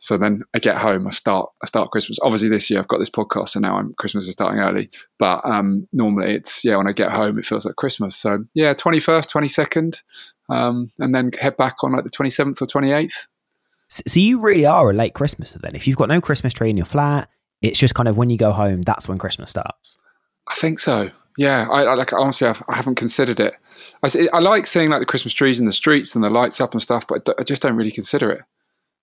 so 0.00 0.16
then 0.16 0.42
I 0.54 0.60
get 0.60 0.78
home, 0.78 1.06
I 1.08 1.10
start, 1.10 1.50
I 1.62 1.66
start 1.66 1.90
Christmas. 1.90 2.18
Obviously, 2.22 2.48
this 2.48 2.70
year 2.70 2.78
I've 2.78 2.88
got 2.88 2.98
this 2.98 3.10
podcast, 3.10 3.50
so 3.50 3.60
now 3.60 3.78
I'm 3.78 3.92
Christmas 3.94 4.28
is 4.28 4.32
starting 4.32 4.60
early. 4.60 4.90
But 5.18 5.44
um, 5.44 5.88
normally 5.92 6.34
it's 6.34 6.64
yeah, 6.64 6.76
when 6.76 6.88
I 6.88 6.92
get 6.92 7.10
home, 7.10 7.38
it 7.38 7.44
feels 7.44 7.66
like 7.66 7.76
Christmas. 7.76 8.16
So 8.16 8.44
yeah, 8.54 8.74
twenty 8.74 9.00
first, 9.00 9.28
twenty 9.28 9.48
second, 9.48 10.02
um, 10.48 10.88
and 10.98 11.14
then 11.14 11.32
head 11.40 11.56
back 11.56 11.82
on 11.82 11.92
like 11.92 12.04
the 12.04 12.10
twenty 12.10 12.30
seventh 12.30 12.62
or 12.62 12.66
twenty 12.66 12.92
eighth. 12.92 13.26
So, 13.88 14.02
so 14.06 14.20
you 14.20 14.38
really 14.38 14.66
are 14.66 14.90
a 14.90 14.94
late 14.94 15.14
Christmaser 15.14 15.58
then. 15.58 15.74
If 15.74 15.88
you've 15.88 15.96
got 15.96 16.08
no 16.08 16.20
Christmas 16.20 16.52
tree 16.52 16.70
in 16.70 16.76
your 16.76 16.86
flat, 16.86 17.28
it's 17.60 17.78
just 17.78 17.94
kind 17.94 18.08
of 18.08 18.16
when 18.16 18.30
you 18.30 18.38
go 18.38 18.52
home, 18.52 18.82
that's 18.82 19.08
when 19.08 19.18
Christmas 19.18 19.50
starts. 19.50 19.98
I 20.46 20.54
think 20.54 20.78
so. 20.78 21.10
Yeah, 21.38 21.68
I, 21.70 21.84
I 21.84 21.94
like 21.94 22.12
honestly, 22.12 22.48
I've, 22.48 22.60
I 22.68 22.74
haven't 22.74 22.96
considered 22.96 23.38
it. 23.38 23.54
I 24.02 24.40
like 24.40 24.66
seeing 24.66 24.90
like 24.90 24.98
the 24.98 25.06
Christmas 25.06 25.32
trees 25.32 25.60
in 25.60 25.66
the 25.66 25.72
streets 25.72 26.16
and 26.16 26.24
the 26.24 26.30
lights 26.30 26.60
up 26.60 26.72
and 26.72 26.82
stuff, 26.82 27.06
but 27.06 27.28
I 27.38 27.44
just 27.44 27.62
don't 27.62 27.76
really 27.76 27.92
consider 27.92 28.30
it. 28.32 28.40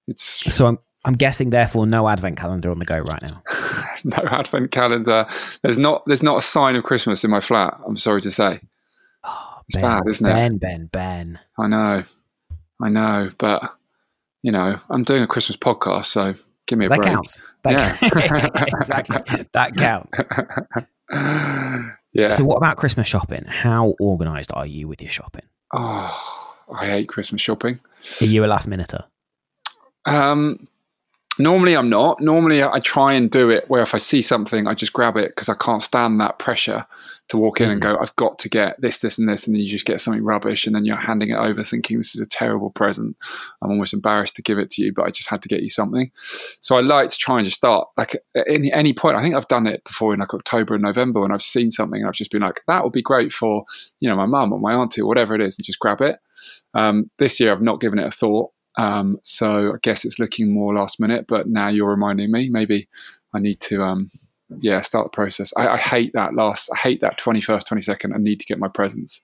It's 0.08 0.22
So 0.54 0.68
I'm 0.68 0.80
I'm 1.06 1.14
guessing 1.14 1.52
therefore 1.52 1.88
no 1.88 2.10
advent 2.10 2.38
calendar 2.38 2.72
on 2.72 2.80
the 2.80 2.86
go 2.86 3.00
right 3.00 3.22
now. 3.22 3.42
no 4.04 4.18
advent 4.30 4.72
calendar. 4.72 5.26
There's 5.62 5.78
not 5.78 6.04
there's 6.08 6.24
not 6.24 6.38
a 6.38 6.42
sign 6.42 6.76
of 6.76 6.84
Christmas 6.84 7.24
in 7.24 7.32
my 7.32 7.40
flat. 7.40 7.80
I'm 7.88 7.96
sorry 7.96 8.22
to 8.24 8.32
say. 8.32 8.60
Oh, 9.24 9.62
it's 9.68 9.76
ben, 9.76 9.84
bad, 9.84 10.04
isn't 10.06 10.26
it? 10.26 10.34
Ben, 10.34 10.58
Ben, 10.58 10.90
Ben. 10.92 11.40
I 11.58 11.68
know, 11.68 12.04
I 12.82 12.90
know, 12.90 13.30
but 13.38 13.74
you 14.44 14.52
know, 14.52 14.78
I'm 14.90 15.06
doing 15.06 15.24
a 15.24 15.28
Christmas 15.28 15.56
podcast, 15.56 16.08
so 16.08 16.36
give 16.68 16.78
me 16.78 16.88
a 16.88 16.90
That 16.90 16.98
break. 16.98 17.12
counts. 17.14 17.44
That 17.64 17.72
Yeah. 17.72 17.98
exactly. 18.82 19.46
That 19.54 19.76
counts. 19.78 20.12
Yeah. 22.16 22.30
So 22.30 22.44
what 22.44 22.58
about 22.58 22.78
Christmas 22.78 23.08
shopping? 23.08 23.44
How 23.46 23.94
organised 24.00 24.52
are 24.54 24.66
you 24.66 24.88
with 24.88 25.02
your 25.02 25.12
shopping? 25.12 25.44
oh, 25.74 26.56
I 26.74 26.86
hate 26.88 27.10
Christmas 27.10 27.42
shopping. 27.42 27.80
Are 28.22 28.26
you 28.26 28.44
a 28.44 28.48
last 28.48 28.68
minuter? 28.68 29.04
Um, 30.06 30.68
normally, 31.40 31.76
I'm 31.76 31.90
not. 31.90 32.22
Normally, 32.22 32.64
I 32.64 32.80
try 32.80 33.14
and 33.14 33.30
do 33.30 33.50
it 33.50 33.70
where 33.70 33.82
if 33.82 33.94
I 33.94 33.98
see 33.98 34.22
something, 34.22 34.68
I 34.68 34.74
just 34.74 34.94
grab 34.94 35.18
it 35.18 35.30
because 35.30 35.50
I 35.50 35.56
can't 35.56 35.82
stand 35.82 36.20
that 36.22 36.40
pressure 36.40 36.86
to 37.30 37.38
walk 37.38 37.60
in 37.60 37.72
and 37.72 37.82
go, 37.82 37.98
I've 38.00 38.16
got 38.18 38.38
to 38.40 38.50
get 38.50 38.80
this, 38.80 39.00
this, 39.00 39.18
and 39.18 39.28
this. 39.28 39.48
And 39.48 39.56
then 39.56 39.64
you 39.64 39.70
just 39.70 39.86
get 39.86 40.00
something 40.00 40.24
rubbish. 40.24 40.68
And 40.68 40.76
then 40.76 40.86
you're 40.86 40.96
handing 40.96 41.32
it 41.32 41.38
over 41.38 41.64
thinking, 41.64 41.98
this 41.98 42.14
is 42.14 42.22
a 42.22 42.28
terrible 42.28 42.70
present. 42.70 43.18
I'm 43.62 43.72
almost 43.72 43.94
embarrassed 43.94 44.36
to 44.36 44.44
give 44.44 44.60
it 44.60 44.70
to 44.72 44.84
you, 44.84 44.94
but 44.94 45.06
I 45.06 45.10
just 45.10 45.30
had 45.30 45.42
to 45.42 45.50
get 45.50 45.62
you 45.62 45.70
something. 45.70 46.12
So 46.60 46.78
I 46.78 46.82
like 46.82 47.10
to 47.10 47.18
try 47.18 47.38
and 47.38 47.46
just 47.46 47.58
start 47.58 47.88
like 47.98 48.16
at 48.36 48.46
any, 48.48 48.72
any 48.72 48.94
point. 48.94 49.18
I 49.18 49.24
think 49.24 49.34
I've 49.34 49.48
done 49.48 49.66
it 49.66 49.84
before 49.86 50.14
in 50.14 50.20
like 50.20 50.36
October 50.36 50.76
and 50.76 50.84
November 50.84 51.22
when 51.22 51.32
I've 51.32 51.42
seen 51.42 51.72
something 51.72 52.00
and 52.00 52.08
I've 52.08 52.14
just 52.14 52.32
been 52.32 52.44
like, 52.44 52.62
that 52.68 52.84
would 52.84 52.94
be 52.94 53.02
great 53.02 53.34
for, 53.34 53.66
you 54.00 54.08
know, 54.08 54.16
my 54.16 54.28
mum 54.28 54.54
or 54.54 54.60
my 54.60 54.74
auntie 54.74 55.02
or 55.02 55.08
whatever 55.08 55.34
it 55.34 55.42
is 55.42 55.58
and 55.58 55.66
just 55.66 55.80
grab 55.80 56.02
it. 56.02 56.20
Um, 56.76 57.10
this 57.18 57.40
year, 57.40 57.52
I've 57.52 57.62
not 57.62 57.82
given 57.82 57.98
it 57.98 58.06
a 58.06 58.12
thought. 58.12 58.52
Um, 58.78 59.20
so 59.24 59.74
I 59.74 59.78
guess 59.82 60.06
it's 60.06 60.20
looking 60.20 60.54
more 60.54 60.76
last 60.76 61.00
minute, 61.00 61.26
but 61.28 61.48
now 61.48 61.68
you're 61.70 61.90
reminding 61.90 62.32
me 62.32 62.50
maybe 62.50 62.88
I 63.34 63.40
need 63.40 63.60
to 63.62 63.82
um, 63.84 64.10
yeah, 64.60 64.82
start 64.82 65.06
the 65.06 65.16
process. 65.16 65.54
I, 65.58 65.70
I 65.70 65.78
hate 65.78 66.12
that 66.14 66.34
last. 66.34 66.70
I 66.74 66.78
hate 66.78 67.02
that 67.02 67.18
twenty 67.18 67.42
first, 67.42 67.68
twenty 67.68 67.82
second. 67.82 68.14
I 68.14 68.18
need 68.18 68.40
to 68.40 68.46
get 68.46 68.60
my 68.60 68.68
presents. 68.68 69.22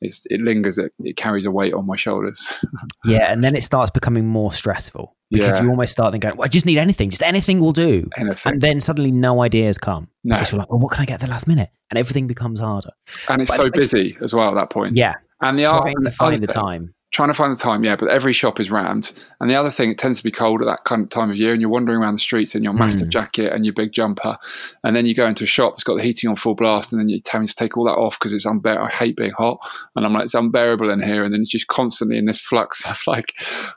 It's, 0.00 0.26
it 0.30 0.40
lingers. 0.40 0.78
It, 0.78 0.92
it 1.00 1.16
carries 1.16 1.44
a 1.44 1.50
weight 1.50 1.74
on 1.74 1.84
my 1.84 1.96
shoulders. 1.96 2.46
yeah, 3.04 3.32
and 3.32 3.42
then 3.42 3.56
it 3.56 3.62
starts 3.64 3.90
becoming 3.90 4.26
more 4.28 4.52
stressful 4.52 5.16
because 5.30 5.56
Yeah. 5.56 5.64
you 5.64 5.70
almost 5.70 5.90
start 5.92 6.12
then 6.12 6.20
going, 6.20 6.36
well, 6.36 6.44
"I 6.44 6.48
just 6.48 6.66
need 6.66 6.78
anything. 6.78 7.10
Just 7.10 7.22
anything 7.22 7.58
will 7.58 7.72
do." 7.72 8.08
Anything. 8.16 8.52
And 8.52 8.60
then 8.60 8.80
suddenly 8.80 9.10
no 9.10 9.42
ideas 9.42 9.76
come. 9.78 10.08
No. 10.22 10.36
Because 10.36 10.52
you're 10.52 10.60
like, 10.60 10.70
well, 10.70 10.78
what 10.78 10.92
can 10.92 11.02
I 11.02 11.04
get 11.04 11.14
at 11.14 11.20
the 11.20 11.26
last 11.26 11.48
minute? 11.48 11.70
And 11.90 11.98
everything 11.98 12.26
becomes 12.28 12.60
harder. 12.60 12.90
and 13.28 13.40
it's 13.42 13.50
But 13.50 13.56
so 13.56 13.70
busy 13.70 14.16
as 14.22 14.32
well 14.32 14.48
at 14.50 14.54
that 14.54 14.70
point. 14.70 14.94
Yeah. 14.94 15.14
and 15.42 15.58
the 15.58 15.66
art 15.66 15.86
and 15.88 15.96
to 16.04 16.10
the 16.10 16.14
find 16.14 16.42
the 16.42 16.46
thing- 16.46 16.62
time. 16.62 16.94
Trying 17.10 17.28
to 17.30 17.34
find 17.34 17.50
the 17.50 17.60
time, 17.60 17.84
yeah. 17.84 17.96
But 17.96 18.08
every 18.10 18.32
shop 18.34 18.60
is 18.60 18.70
rammed, 18.70 19.12
and 19.40 19.48
the 19.48 19.54
other 19.54 19.70
thing, 19.70 19.90
it 19.90 19.98
tends 19.98 20.18
to 20.18 20.24
be 20.24 20.30
cold 20.30 20.60
at 20.60 20.66
that 20.66 20.84
kind 20.84 21.02
of 21.02 21.08
time 21.08 21.30
of 21.30 21.36
year, 21.36 21.52
and 21.52 21.60
you're 21.60 21.70
wandering 21.70 21.98
around 21.98 22.14
the 22.14 22.18
streets 22.20 22.54
in 22.54 22.62
your 22.62 22.74
massive 22.74 23.08
Mm. 23.08 23.10
jacket 23.10 23.52
and 23.52 23.64
your 23.64 23.72
big 23.72 23.92
jumper, 23.92 24.36
and 24.84 24.94
then 24.94 25.06
you 25.06 25.14
go 25.14 25.26
into 25.26 25.44
a 25.44 25.46
shop 25.46 25.72
that's 25.74 25.84
got 25.84 25.96
the 25.96 26.02
heating 26.02 26.28
on 26.28 26.36
full 26.36 26.54
blast, 26.54 26.92
and 26.92 27.00
then 27.00 27.08
you're 27.08 27.20
having 27.30 27.46
to 27.46 27.54
take 27.54 27.76
all 27.76 27.84
that 27.84 27.92
off 27.96 28.18
because 28.18 28.32
it's 28.32 28.44
unbearable. 28.44 28.86
I 28.86 28.90
hate 28.90 29.16
being 29.16 29.32
hot, 29.32 29.58
and 29.96 30.04
I'm 30.04 30.12
like, 30.12 30.24
it's 30.24 30.34
unbearable 30.34 30.90
in 30.90 31.02
here, 31.02 31.24
and 31.24 31.32
then 31.32 31.40
it's 31.40 31.50
just 31.50 31.68
constantly 31.68 32.18
in 32.18 32.26
this 32.26 32.38
flux 32.40 32.84
of 32.90 33.00
like 33.06 33.32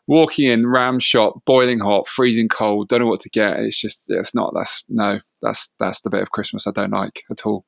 walking 0.07 0.47
in 0.49 0.67
ram 0.67 0.99
shop, 0.99 1.41
boiling 1.45 1.79
hot, 1.79 2.07
freezing 2.07 2.49
cold, 2.49 2.89
don't 2.89 2.99
know 2.99 3.07
what 3.07 3.21
to 3.21 3.29
get. 3.29 3.59
It's 3.59 3.79
just, 3.79 4.03
it's 4.09 4.35
not. 4.35 4.53
That's 4.53 4.83
no, 4.89 5.19
that's 5.41 5.69
that's 5.79 6.01
the 6.01 6.09
bit 6.09 6.21
of 6.21 6.31
Christmas 6.31 6.67
I 6.67 6.71
don't 6.71 6.91
like 6.91 7.23
at 7.31 7.45
all. 7.45 7.65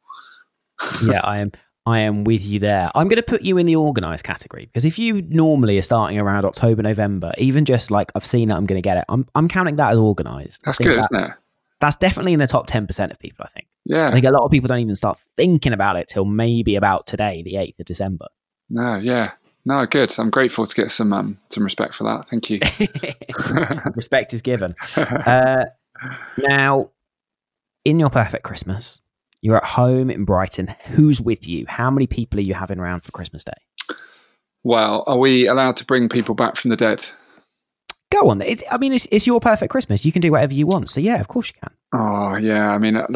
yeah, 1.05 1.21
I 1.23 1.37
am. 1.39 1.51
I 1.85 1.99
am 1.99 2.23
with 2.23 2.45
you 2.45 2.59
there. 2.59 2.89
I'm 2.95 3.07
going 3.09 3.17
to 3.17 3.23
put 3.23 3.41
you 3.41 3.57
in 3.57 3.65
the 3.65 3.75
organised 3.75 4.23
category 4.23 4.65
because 4.65 4.85
if 4.85 4.97
you 4.97 5.21
normally 5.23 5.77
are 5.77 5.81
starting 5.83 6.17
around 6.17 6.45
October, 6.45 6.81
November, 6.81 7.33
even 7.37 7.65
just 7.65 7.91
like 7.91 8.11
I've 8.15 8.25
seen 8.25 8.51
it, 8.51 8.53
I'm 8.55 8.65
going 8.65 8.77
to 8.81 8.87
get 8.87 8.97
it. 8.97 9.05
I'm 9.09 9.27
I'm 9.35 9.47
counting 9.49 9.75
that 9.75 9.91
as 9.91 9.97
organised. 9.97 10.61
That's 10.63 10.77
good, 10.77 10.97
that- 10.99 11.09
isn't 11.11 11.31
it? 11.31 11.37
That's 11.81 11.97
definitely 11.97 12.31
in 12.31 12.39
the 12.39 12.47
top 12.47 12.67
ten 12.67 12.87
percent 12.87 13.11
of 13.11 13.19
people. 13.19 13.45
I 13.45 13.49
think. 13.49 13.67
Yeah. 13.85 14.07
I 14.07 14.11
think 14.13 14.25
a 14.25 14.31
lot 14.31 14.43
of 14.45 14.51
people 14.51 14.69
don't 14.69 14.79
even 14.79 14.95
start 14.95 15.19
thinking 15.35 15.73
about 15.73 15.97
it 15.97 16.07
till 16.07 16.23
maybe 16.23 16.77
about 16.77 17.05
today, 17.05 17.41
the 17.43 17.57
eighth 17.57 17.77
of 17.81 17.85
December. 17.85 18.27
No, 18.69 18.95
yeah. 18.95 19.31
No, 19.65 19.85
good. 19.85 20.13
I'm 20.17 20.29
grateful 20.29 20.65
to 20.65 20.75
get 20.75 20.91
some 20.91 21.11
um, 21.11 21.37
some 21.49 21.63
respect 21.65 21.95
for 21.95 22.05
that. 22.05 22.29
Thank 22.29 22.49
you. 22.49 22.59
Respect 23.95 24.33
is 24.33 24.41
given. 24.41 24.75
Uh, 24.97 25.65
now, 26.37 26.89
in 27.85 27.97
your 27.99 28.09
perfect 28.09 28.43
Christmas, 28.43 28.99
you're 29.43 29.57
at 29.57 29.65
home 29.65 30.09
in 30.09 30.25
Brighton. 30.25 30.73
Who's 30.85 31.21
with 31.21 31.47
you? 31.47 31.65
How 31.67 31.91
many 31.91 32.07
people 32.07 32.39
are 32.39 32.43
you 32.43 32.53
having 32.53 32.79
around 32.79 33.01
for 33.01 33.11
Christmas 33.11 33.43
Day? 33.43 33.53
well, 34.63 35.03
are 35.07 35.17
we 35.17 35.47
allowed 35.47 35.75
to 35.77 35.85
bring 35.85 36.09
people 36.09 36.35
back 36.35 36.55
from 36.55 36.69
the 36.69 36.77
dead? 36.77 37.05
Go 38.11 38.29
on. 38.29 38.41
It's, 38.41 38.63
I 38.71 38.77
mean, 38.77 38.93
it's, 38.93 39.07
it's 39.11 39.27
your 39.27 39.39
perfect 39.39 39.71
Christmas. 39.71 40.05
You 40.05 40.11
can 40.11 40.21
do 40.21 40.31
whatever 40.31 40.53
you 40.53 40.67
want. 40.67 40.89
So, 40.89 41.01
yeah, 41.01 41.19
of 41.19 41.27
course 41.27 41.49
you 41.49 41.55
can. 41.61 41.73
Oh, 41.93 42.35
yeah. 42.37 42.69
I 42.69 42.77
mean, 42.77 42.95
uh, 42.95 43.07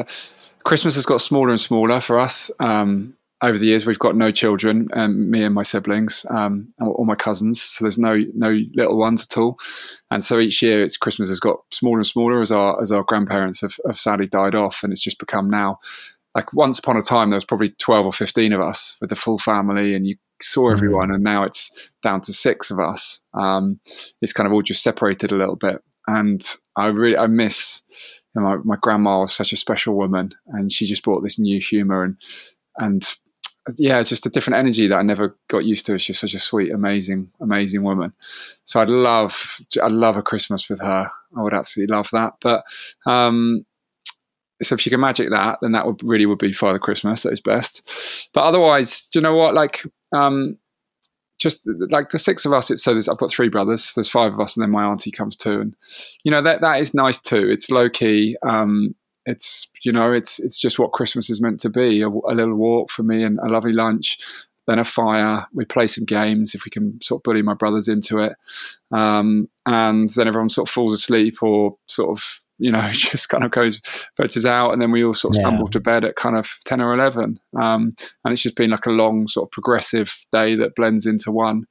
Christmas 0.65 0.95
has 0.95 1.05
got 1.05 1.21
smaller 1.21 1.49
and 1.49 1.59
smaller 1.59 2.01
for 2.01 2.19
us. 2.19 2.51
Um, 2.59 3.15
over 3.41 3.57
the 3.57 3.67
years, 3.67 3.85
we've 3.85 3.99
got 3.99 4.15
no 4.15 4.31
children, 4.31 4.87
um, 4.93 5.29
me 5.29 5.43
and 5.43 5.53
my 5.53 5.61
siblings, 5.61 6.25
um, 6.31 6.73
or 6.79 7.05
my 7.05 7.13
cousins. 7.13 7.61
So 7.61 7.83
there's 7.83 7.99
no 7.99 8.17
no 8.33 8.59
little 8.73 8.97
ones 8.97 9.27
at 9.29 9.37
all. 9.37 9.59
And 10.09 10.25
so 10.25 10.39
each 10.39 10.63
year, 10.63 10.83
it's 10.83 10.97
Christmas 10.97 11.29
has 11.29 11.39
got 11.39 11.59
smaller 11.71 11.99
and 11.99 12.07
smaller 12.07 12.41
as 12.41 12.51
our 12.51 12.81
as 12.81 12.91
our 12.91 13.03
grandparents 13.03 13.61
have, 13.61 13.75
have 13.85 13.99
sadly 13.99 14.25
died 14.25 14.55
off, 14.55 14.81
and 14.81 14.91
it's 14.91 15.03
just 15.03 15.19
become 15.19 15.51
now. 15.51 15.79
Like 16.37 16.53
once 16.53 16.79
upon 16.79 16.95
a 16.95 17.01
time, 17.01 17.31
there 17.31 17.37
was 17.37 17.45
probably 17.45 17.71
twelve 17.79 18.05
or 18.05 18.13
fifteen 18.13 18.53
of 18.53 18.61
us 18.61 18.95
with 19.01 19.09
the 19.09 19.15
full 19.17 19.39
family, 19.39 19.93
and 19.93 20.07
you 20.07 20.15
saw 20.41 20.71
everyone. 20.71 21.11
And 21.11 21.23
now 21.23 21.43
it's 21.43 21.71
down 22.03 22.21
to 22.21 22.31
six 22.31 22.71
of 22.71 22.79
us. 22.79 23.19
Um, 23.33 23.79
it's 24.21 24.33
kind 24.33 24.47
of 24.47 24.53
all 24.53 24.61
just 24.61 24.83
separated 24.83 25.31
a 25.31 25.35
little 25.35 25.55
bit, 25.57 25.83
and 26.07 26.41
I 26.77 26.85
really 26.87 27.17
I 27.17 27.27
miss 27.27 27.83
you 28.37 28.41
know, 28.41 28.49
my, 28.49 28.55
my 28.63 28.75
grandma 28.79 29.21
was 29.21 29.33
such 29.33 29.51
a 29.51 29.57
special 29.57 29.95
woman 29.95 30.31
and 30.47 30.71
she 30.71 30.85
just 30.85 31.03
brought 31.03 31.21
this 31.21 31.39
new 31.39 31.59
humor 31.59 32.03
and 32.03 32.17
and 32.77 33.03
yeah 33.77 33.99
it's 33.99 34.09
just 34.09 34.25
a 34.25 34.29
different 34.29 34.57
energy 34.57 34.87
that 34.87 34.97
i 34.97 35.01
never 35.01 35.35
got 35.49 35.65
used 35.65 35.85
to. 35.87 35.99
She's 35.99 36.19
such 36.19 36.33
a 36.33 36.39
sweet 36.39 36.71
amazing 36.71 37.31
amazing 37.41 37.83
woman. 37.83 38.13
So 38.63 38.79
i'd 38.81 38.89
love 38.89 39.57
i'd 39.81 39.91
love 39.91 40.17
a 40.17 40.21
christmas 40.21 40.69
with 40.69 40.79
her. 40.81 41.11
I 41.35 41.41
would 41.41 41.53
absolutely 41.53 41.95
love 41.95 42.09
that. 42.13 42.33
But 42.41 42.63
um 43.05 43.65
so 44.61 44.75
if 44.75 44.85
you 44.85 44.89
can 44.89 44.99
magic 44.99 45.29
that 45.29 45.59
then 45.61 45.71
that 45.71 45.85
would 45.85 46.01
really 46.03 46.25
would 46.25 46.39
be 46.39 46.53
father 46.53 46.79
christmas 46.79 47.23
that 47.23 47.31
is 47.31 47.39
best 47.39 47.81
but 48.33 48.43
otherwise 48.43 49.07
do 49.07 49.19
you 49.19 49.23
know 49.23 49.35
what 49.35 49.53
like 49.53 49.83
um 50.13 50.57
just 51.39 51.67
like 51.89 52.09
the 52.09 52.17
six 52.17 52.45
of 52.45 52.53
us, 52.53 52.71
it's 52.71 52.83
so 52.83 52.93
there's 52.93 53.07
I've 53.07 53.17
got 53.17 53.31
three 53.31 53.49
brothers. 53.49 53.93
There's 53.93 54.09
five 54.09 54.33
of 54.33 54.39
us, 54.39 54.55
and 54.55 54.63
then 54.63 54.71
my 54.71 54.85
auntie 54.85 55.11
comes 55.11 55.35
too, 55.35 55.61
and 55.61 55.75
you 56.23 56.31
know 56.31 56.41
that 56.41 56.61
that 56.61 56.79
is 56.81 56.93
nice 56.93 57.19
too. 57.19 57.47
It's 57.49 57.69
low 57.69 57.89
key. 57.89 58.37
Um, 58.43 58.95
it's 59.25 59.67
you 59.83 59.91
know 59.91 60.11
it's 60.13 60.39
it's 60.39 60.59
just 60.59 60.79
what 60.79 60.93
Christmas 60.93 61.29
is 61.29 61.41
meant 61.41 61.59
to 61.61 61.69
be. 61.69 62.01
A, 62.01 62.07
a 62.07 62.33
little 62.33 62.55
walk 62.55 62.89
for 62.89 63.03
me 63.03 63.23
and 63.23 63.37
a 63.39 63.49
lovely 63.49 63.73
lunch, 63.73 64.17
then 64.65 64.79
a 64.79 64.85
fire. 64.85 65.45
We 65.53 65.65
play 65.65 65.87
some 65.87 66.05
games 66.05 66.55
if 66.55 66.65
we 66.65 66.71
can 66.71 66.99
sort 67.01 67.19
of 67.19 67.23
bully 67.23 67.43
my 67.43 67.53
brothers 67.53 67.87
into 67.87 68.17
it, 68.19 68.33
um, 68.91 69.47
and 69.65 70.09
then 70.09 70.27
everyone 70.27 70.49
sort 70.49 70.67
of 70.67 70.73
falls 70.73 70.93
asleep 70.93 71.43
or 71.43 71.77
sort 71.85 72.17
of 72.17 72.41
you 72.57 72.71
know 72.71 72.89
just 72.91 73.29
kind 73.29 73.43
of 73.43 73.51
goes 73.51 73.81
veggies 74.19 74.45
out, 74.45 74.71
and 74.71 74.81
then 74.81 74.91
we 74.91 75.03
all 75.03 75.13
sort 75.13 75.35
of 75.35 75.39
Yeah. 75.39 75.47
stumble 75.47 75.67
to 75.69 75.79
bed 75.79 76.03
at 76.05 76.15
kind 76.15 76.35
of 76.35 76.49
ten 76.65 76.81
or 76.81 76.93
eleven. 76.93 77.39
Um, 77.59 77.95
and 78.23 78.33
it's 78.33 78.41
just 78.41 78.55
been 78.55 78.69
like 78.71 78.85
a 78.85 78.91
long 78.91 79.27
sort 79.27 79.47
of 79.47 79.51
progressive 79.51 80.25
day 80.31 80.55
that 80.55 80.75
blends 80.75 81.05
into 81.05 81.31
one. 81.31 81.65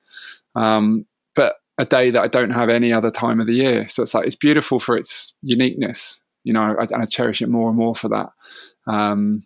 Um, 0.55 1.07
but 1.35 1.57
a 1.79 1.85
day 1.85 2.11
that 2.11 2.23
I 2.23 2.29
don't 2.29 2.53
have 2.53 2.71
any 2.71 2.93
other 2.93 3.11
time 3.11 3.41
of 3.41 3.47
the 3.47 3.55
year. 3.55 3.87
So 3.89 4.03
it's 4.03 4.15
like 4.15 4.27
it's 4.27 4.35
beautiful 4.35 4.81
for 4.81 4.97
its 4.97 5.35
uniqueness, 5.43 6.21
you 6.45 6.53
know, 6.55 6.75
I, 6.79 6.85
and 6.85 7.03
I 7.03 7.05
cherish 7.05 7.43
it 7.43 7.49
more 7.51 7.69
and 7.69 7.77
more 7.77 7.95
for 7.95 8.09
that. 8.09 8.31
Um, 8.91 9.43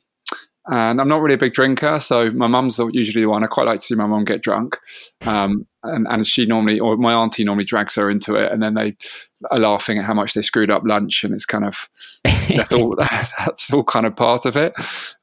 and 0.70 1.00
I'm 1.00 1.08
not 1.08 1.20
really 1.20 1.34
a 1.34 1.38
big 1.38 1.52
drinker, 1.54 2.00
so 2.00 2.30
my 2.30 2.46
mum's 2.46 2.78
usually 2.92 3.22
the 3.24 3.28
one. 3.28 3.44
I 3.44 3.48
quite 3.48 3.66
like 3.66 3.80
to 3.80 3.84
see 3.84 3.94
my 3.94 4.06
mum 4.06 4.24
get 4.24 4.42
drunk, 4.42 4.78
um, 5.26 5.66
and 5.82 6.06
and 6.08 6.26
she 6.26 6.46
normally, 6.46 6.78
or 6.78 6.96
my 6.96 7.12
auntie 7.12 7.44
normally 7.44 7.64
drags 7.64 7.94
her 7.96 8.08
into 8.10 8.34
it, 8.36 8.50
and 8.52 8.62
then 8.62 8.74
they 8.74 8.96
are 9.50 9.58
laughing 9.58 9.98
at 9.98 10.04
how 10.04 10.14
much 10.14 10.34
they 10.34 10.42
screwed 10.42 10.70
up 10.70 10.82
lunch, 10.84 11.24
and 11.24 11.34
it's 11.34 11.46
kind 11.46 11.64
of 11.64 11.88
that's 12.48 12.72
all 12.72 12.94
that's 13.38 13.72
all 13.72 13.84
kind 13.84 14.06
of 14.06 14.16
part 14.16 14.46
of 14.46 14.56
it. 14.56 14.72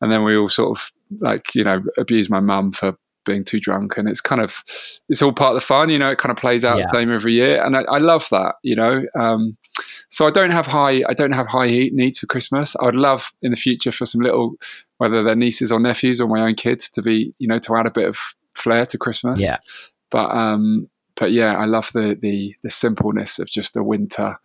And 0.01 0.11
then 0.11 0.23
we 0.23 0.35
all 0.37 0.49
sort 0.49 0.77
of 0.77 0.91
like 1.19 1.55
you 1.55 1.63
know 1.63 1.81
abuse 1.97 2.29
my 2.29 2.39
mum 2.39 2.71
for 2.71 2.97
being 3.25 3.43
too 3.43 3.59
drunk, 3.59 3.97
and 3.97 4.07
it's 4.07 4.21
kind 4.21 4.41
of 4.41 4.63
it's 5.09 5.21
all 5.21 5.33
part 5.33 5.55
of 5.55 5.61
the 5.61 5.65
fun. 5.65 5.89
You 5.89 5.99
know, 5.99 6.11
it 6.11 6.17
kind 6.17 6.31
of 6.31 6.37
plays 6.37 6.63
out 6.65 6.77
Yeah. 6.77 6.87
the 6.91 6.97
same 6.99 7.13
every 7.13 7.33
year, 7.33 7.63
and 7.63 7.77
I, 7.77 7.81
I 7.83 7.97
love 7.99 8.27
that. 8.31 8.55
You 8.63 8.75
know. 8.75 9.03
Um, 9.17 9.57
so 10.09 10.25
I 10.25 10.31
don't 10.31 10.51
have 10.51 10.65
high 10.65 11.03
I 11.07 11.13
don't 11.13 11.33
have 11.33 11.47
high 11.47 11.67
heat 11.67 11.93
needs 11.93 12.19
for 12.19 12.25
Christmas. 12.27 12.75
I 12.81 12.85
would 12.85 12.95
love 12.95 13.31
in 13.41 13.51
the 13.51 13.57
future 13.57 13.91
for 13.91 14.05
some 14.05 14.21
little 14.21 14.53
whether 14.97 15.23
they're 15.23 15.35
nieces 15.35 15.71
or 15.71 15.79
nephews 15.79 16.19
or 16.19 16.27
my 16.27 16.41
own 16.41 16.55
kids 16.55 16.89
to 16.89 17.01
be 17.01 17.33
you 17.39 17.47
know 17.47 17.59
to 17.59 17.75
add 17.75 17.85
a 17.85 17.91
bit 17.91 18.07
of 18.07 18.17
flair 18.53 18.85
to 18.87 18.97
Christmas. 18.97 19.39
Yeah. 19.39 19.57
But 20.11 20.29
um 20.31 20.89
but 21.15 21.31
yeah, 21.31 21.55
I 21.55 21.65
love 21.65 21.91
the 21.93 22.17
the 22.19 22.55
the 22.63 22.69
simpleness 22.69 23.39
of 23.39 23.49
just 23.49 23.77
a 23.77 23.83
winter 23.83 24.37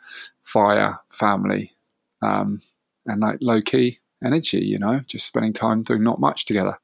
fire 0.42 0.98
family 1.12 1.72
um 2.20 2.60
and 3.06 3.20
like 3.20 3.38
low 3.40 3.60
key 3.60 3.98
energy, 4.24 4.60
you 4.60 4.78
know, 4.78 5.00
just 5.06 5.26
spending 5.26 5.52
time 5.52 5.82
doing 5.82 6.02
not 6.02 6.20
much 6.20 6.44
together. 6.44 6.78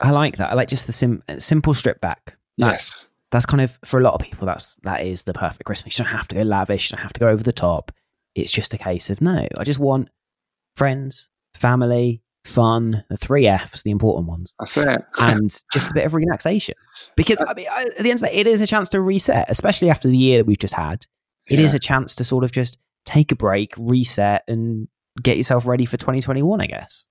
I 0.00 0.10
like 0.10 0.36
that. 0.36 0.50
I 0.50 0.54
like 0.54 0.68
just 0.68 0.86
the 0.86 0.92
sim- 0.92 1.22
simple 1.38 1.74
strip 1.74 2.00
back. 2.00 2.36
That's 2.58 2.90
yes. 2.90 3.08
that's 3.30 3.46
kind 3.46 3.60
of 3.60 3.78
for 3.84 3.98
a 3.98 4.02
lot 4.02 4.14
of 4.14 4.20
people. 4.20 4.46
That's 4.46 4.76
that 4.82 5.04
is 5.06 5.22
the 5.22 5.32
perfect 5.32 5.64
Christmas. 5.64 5.98
You 5.98 6.04
don't 6.04 6.12
have 6.12 6.28
to 6.28 6.36
go 6.36 6.42
lavish. 6.42 6.90
You 6.90 6.96
don't 6.96 7.02
have 7.02 7.12
to 7.14 7.20
go 7.20 7.28
over 7.28 7.42
the 7.42 7.52
top. 7.52 7.92
It's 8.34 8.52
just 8.52 8.74
a 8.74 8.78
case 8.78 9.10
of 9.10 9.20
no. 9.20 9.46
I 9.56 9.64
just 9.64 9.78
want 9.78 10.08
friends, 10.76 11.28
family, 11.54 12.22
fun. 12.44 13.04
The 13.08 13.16
three 13.16 13.46
Fs, 13.46 13.82
the 13.82 13.90
important 13.90 14.26
ones, 14.28 14.54
That's 14.58 14.76
it. 14.76 15.02
and 15.20 15.50
just 15.72 15.90
a 15.90 15.94
bit 15.94 16.04
of 16.06 16.14
relaxation. 16.14 16.74
Because 17.16 17.40
uh, 17.40 17.46
I 17.48 17.54
mean, 17.54 17.66
at 17.70 17.98
the 17.98 18.10
end 18.10 18.16
of 18.18 18.20
the 18.20 18.26
day, 18.28 18.32
it 18.34 18.46
is 18.46 18.60
a 18.60 18.66
chance 18.66 18.88
to 18.90 19.00
reset, 19.00 19.46
especially 19.48 19.90
after 19.90 20.08
the 20.08 20.16
year 20.16 20.38
that 20.38 20.46
we've 20.46 20.58
just 20.58 20.74
had. 20.74 21.06
It 21.48 21.58
is 21.58 21.72
Yeah. 21.72 21.76
a 21.76 21.80
chance 21.80 22.14
to 22.16 22.24
sort 22.24 22.44
of 22.44 22.52
just 22.52 22.78
take 23.04 23.32
a 23.32 23.36
break, 23.36 23.74
reset, 23.78 24.42
and 24.48 24.88
get 25.22 25.36
yourself 25.36 25.66
ready 25.66 25.84
for 25.84 25.96
2021. 25.98 26.60
I 26.62 26.66
guess. 26.66 27.06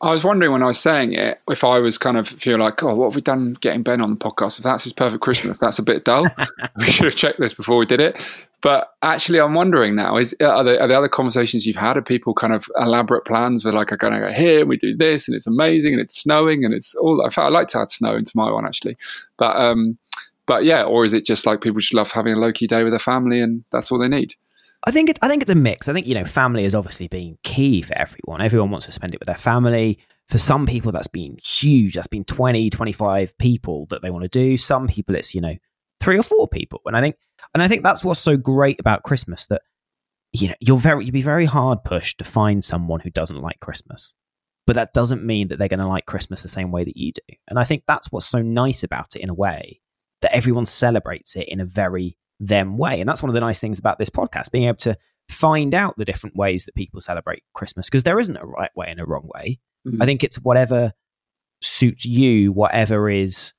I 0.00 0.10
was 0.10 0.22
wondering 0.22 0.52
when 0.52 0.62
I 0.62 0.66
was 0.66 0.78
saying 0.78 1.14
it 1.14 1.40
if 1.48 1.64
I 1.64 1.78
was 1.78 1.98
kind 1.98 2.16
of 2.16 2.28
feel 2.28 2.58
like, 2.58 2.82
oh, 2.82 2.94
what 2.94 3.06
have 3.06 3.16
we 3.16 3.22
done 3.22 3.54
getting 3.60 3.82
Ben 3.82 4.00
on 4.00 4.10
the 4.10 4.16
podcast? 4.16 4.58
If 4.58 4.64
that's 4.64 4.84
his 4.84 4.92
perfect 4.92 5.22
Christmas, 5.22 5.54
if 5.56 5.58
that's 5.60 5.78
a 5.78 5.82
bit 5.82 6.04
dull. 6.04 6.26
we 6.76 6.84
should 6.90 7.06
have 7.06 7.16
checked 7.16 7.40
this 7.40 7.52
before 7.54 7.78
we 7.78 7.86
did 7.86 8.00
it. 8.00 8.20
But 8.62 8.92
actually, 9.02 9.40
I'm 9.40 9.54
wondering 9.54 9.96
now: 9.96 10.16
is 10.16 10.34
are 10.40 10.62
there, 10.62 10.80
are 10.80 10.90
other 10.92 11.08
conversations 11.08 11.66
you've 11.66 11.76
had? 11.76 11.96
Are 11.96 12.02
people 12.02 12.32
kind 12.32 12.54
of 12.54 12.64
elaborate 12.76 13.24
plans 13.24 13.64
where 13.64 13.74
like, 13.74 13.90
I'm 13.90 13.98
going 13.98 14.14
to 14.14 14.20
go 14.20 14.32
here 14.32 14.60
and 14.60 14.68
we 14.68 14.76
do 14.76 14.96
this 14.96 15.28
and 15.28 15.34
it's 15.34 15.48
amazing 15.48 15.92
and 15.92 16.00
it's 16.00 16.16
snowing 16.16 16.64
and 16.64 16.72
it's 16.72 16.94
all. 16.94 17.28
I 17.36 17.48
like 17.48 17.66
to 17.68 17.80
add 17.80 17.90
snow 17.90 18.14
into 18.14 18.32
my 18.36 18.50
one 18.50 18.64
actually, 18.64 18.96
but 19.36 19.56
um, 19.56 19.98
but 20.46 20.64
yeah, 20.64 20.84
or 20.84 21.04
is 21.04 21.12
it 21.12 21.26
just 21.26 21.44
like 21.44 21.60
people 21.60 21.80
just 21.80 21.92
love 21.92 22.12
having 22.12 22.34
a 22.34 22.38
low 22.38 22.52
key 22.52 22.68
day 22.68 22.84
with 22.84 22.92
their 22.92 23.00
family 23.00 23.40
and 23.40 23.64
that's 23.72 23.90
all 23.90 23.98
they 23.98 24.08
need? 24.08 24.34
I 24.84 24.92
think 24.92 25.10
it, 25.10 25.18
I 25.22 25.28
think 25.28 25.42
it's 25.42 25.50
a 25.50 25.56
mix. 25.56 25.88
I 25.88 25.92
think 25.92 26.06
you 26.06 26.14
know, 26.14 26.24
family 26.24 26.62
has 26.62 26.74
obviously 26.74 27.08
been 27.08 27.38
key 27.42 27.82
for 27.82 27.96
everyone. 27.98 28.40
Everyone 28.40 28.70
wants 28.70 28.86
to 28.86 28.92
spend 28.92 29.12
it 29.12 29.20
with 29.20 29.26
their 29.26 29.36
family. 29.36 29.98
For 30.28 30.38
some 30.38 30.66
people, 30.66 30.92
that's 30.92 31.08
been 31.08 31.36
huge. 31.44 31.94
That's 31.94 32.06
been 32.06 32.24
20, 32.24 32.70
25 32.70 33.36
people 33.38 33.86
that 33.90 34.02
they 34.02 34.10
want 34.10 34.22
to 34.22 34.28
do. 34.28 34.56
Some 34.56 34.86
people, 34.86 35.16
it's 35.16 35.34
you 35.34 35.40
know 35.40 35.56
three 36.02 36.18
or 36.18 36.22
four 36.22 36.48
people. 36.48 36.80
And 36.84 36.96
I 36.96 37.00
think, 37.00 37.16
and 37.54 37.62
I 37.62 37.68
think 37.68 37.82
that's 37.82 38.04
what's 38.04 38.20
so 38.20 38.36
great 38.36 38.80
about 38.80 39.04
Christmas 39.04 39.46
that 39.46 39.62
you 40.32 40.48
know, 40.48 40.54
you're 40.60 40.78
very 40.78 41.04
you'd 41.04 41.12
be 41.12 41.22
very 41.22 41.44
hard 41.44 41.84
pushed 41.84 42.18
to 42.18 42.24
find 42.24 42.64
someone 42.64 43.00
who 43.00 43.10
doesn't 43.10 43.40
like 43.40 43.60
Christmas. 43.60 44.14
But 44.66 44.76
that 44.76 44.94
doesn't 44.94 45.24
mean 45.24 45.48
that 45.48 45.58
they're 45.58 45.68
going 45.68 45.80
to 45.80 45.88
like 45.88 46.06
Christmas 46.06 46.42
the 46.42 46.48
same 46.48 46.70
way 46.70 46.84
that 46.84 46.96
you 46.96 47.12
do. 47.12 47.34
And 47.48 47.58
I 47.58 47.64
think 47.64 47.82
that's 47.86 48.12
what's 48.12 48.26
so 48.26 48.40
nice 48.40 48.84
about 48.84 49.16
it 49.16 49.20
in 49.20 49.28
a 49.28 49.34
way 49.34 49.80
that 50.22 50.34
everyone 50.34 50.66
celebrates 50.66 51.34
it 51.34 51.48
in 51.48 51.60
a 51.60 51.64
very 51.64 52.16
them 52.38 52.78
way. 52.78 53.00
And 53.00 53.08
that's 53.08 53.22
one 53.22 53.28
of 53.28 53.34
the 53.34 53.40
nice 53.40 53.60
things 53.60 53.80
about 53.80 53.98
this 53.98 54.08
podcast, 54.08 54.52
being 54.52 54.66
able 54.66 54.76
to 54.78 54.96
find 55.28 55.74
out 55.74 55.96
the 55.96 56.04
different 56.04 56.36
ways 56.36 56.64
that 56.64 56.76
people 56.76 57.00
celebrate 57.00 57.42
Christmas 57.54 57.88
because 57.88 58.04
there 58.04 58.20
isn't 58.20 58.36
a 58.36 58.46
right 58.46 58.70
way 58.76 58.86
and 58.88 59.00
a 59.00 59.04
wrong 59.04 59.28
way. 59.34 59.58
Mm-hmm. 59.86 60.00
I 60.00 60.06
think 60.06 60.22
it's 60.22 60.36
whatever 60.36 60.92
suits 61.60 62.04
you, 62.04 62.52
whatever 62.52 63.10
is, 63.10 63.52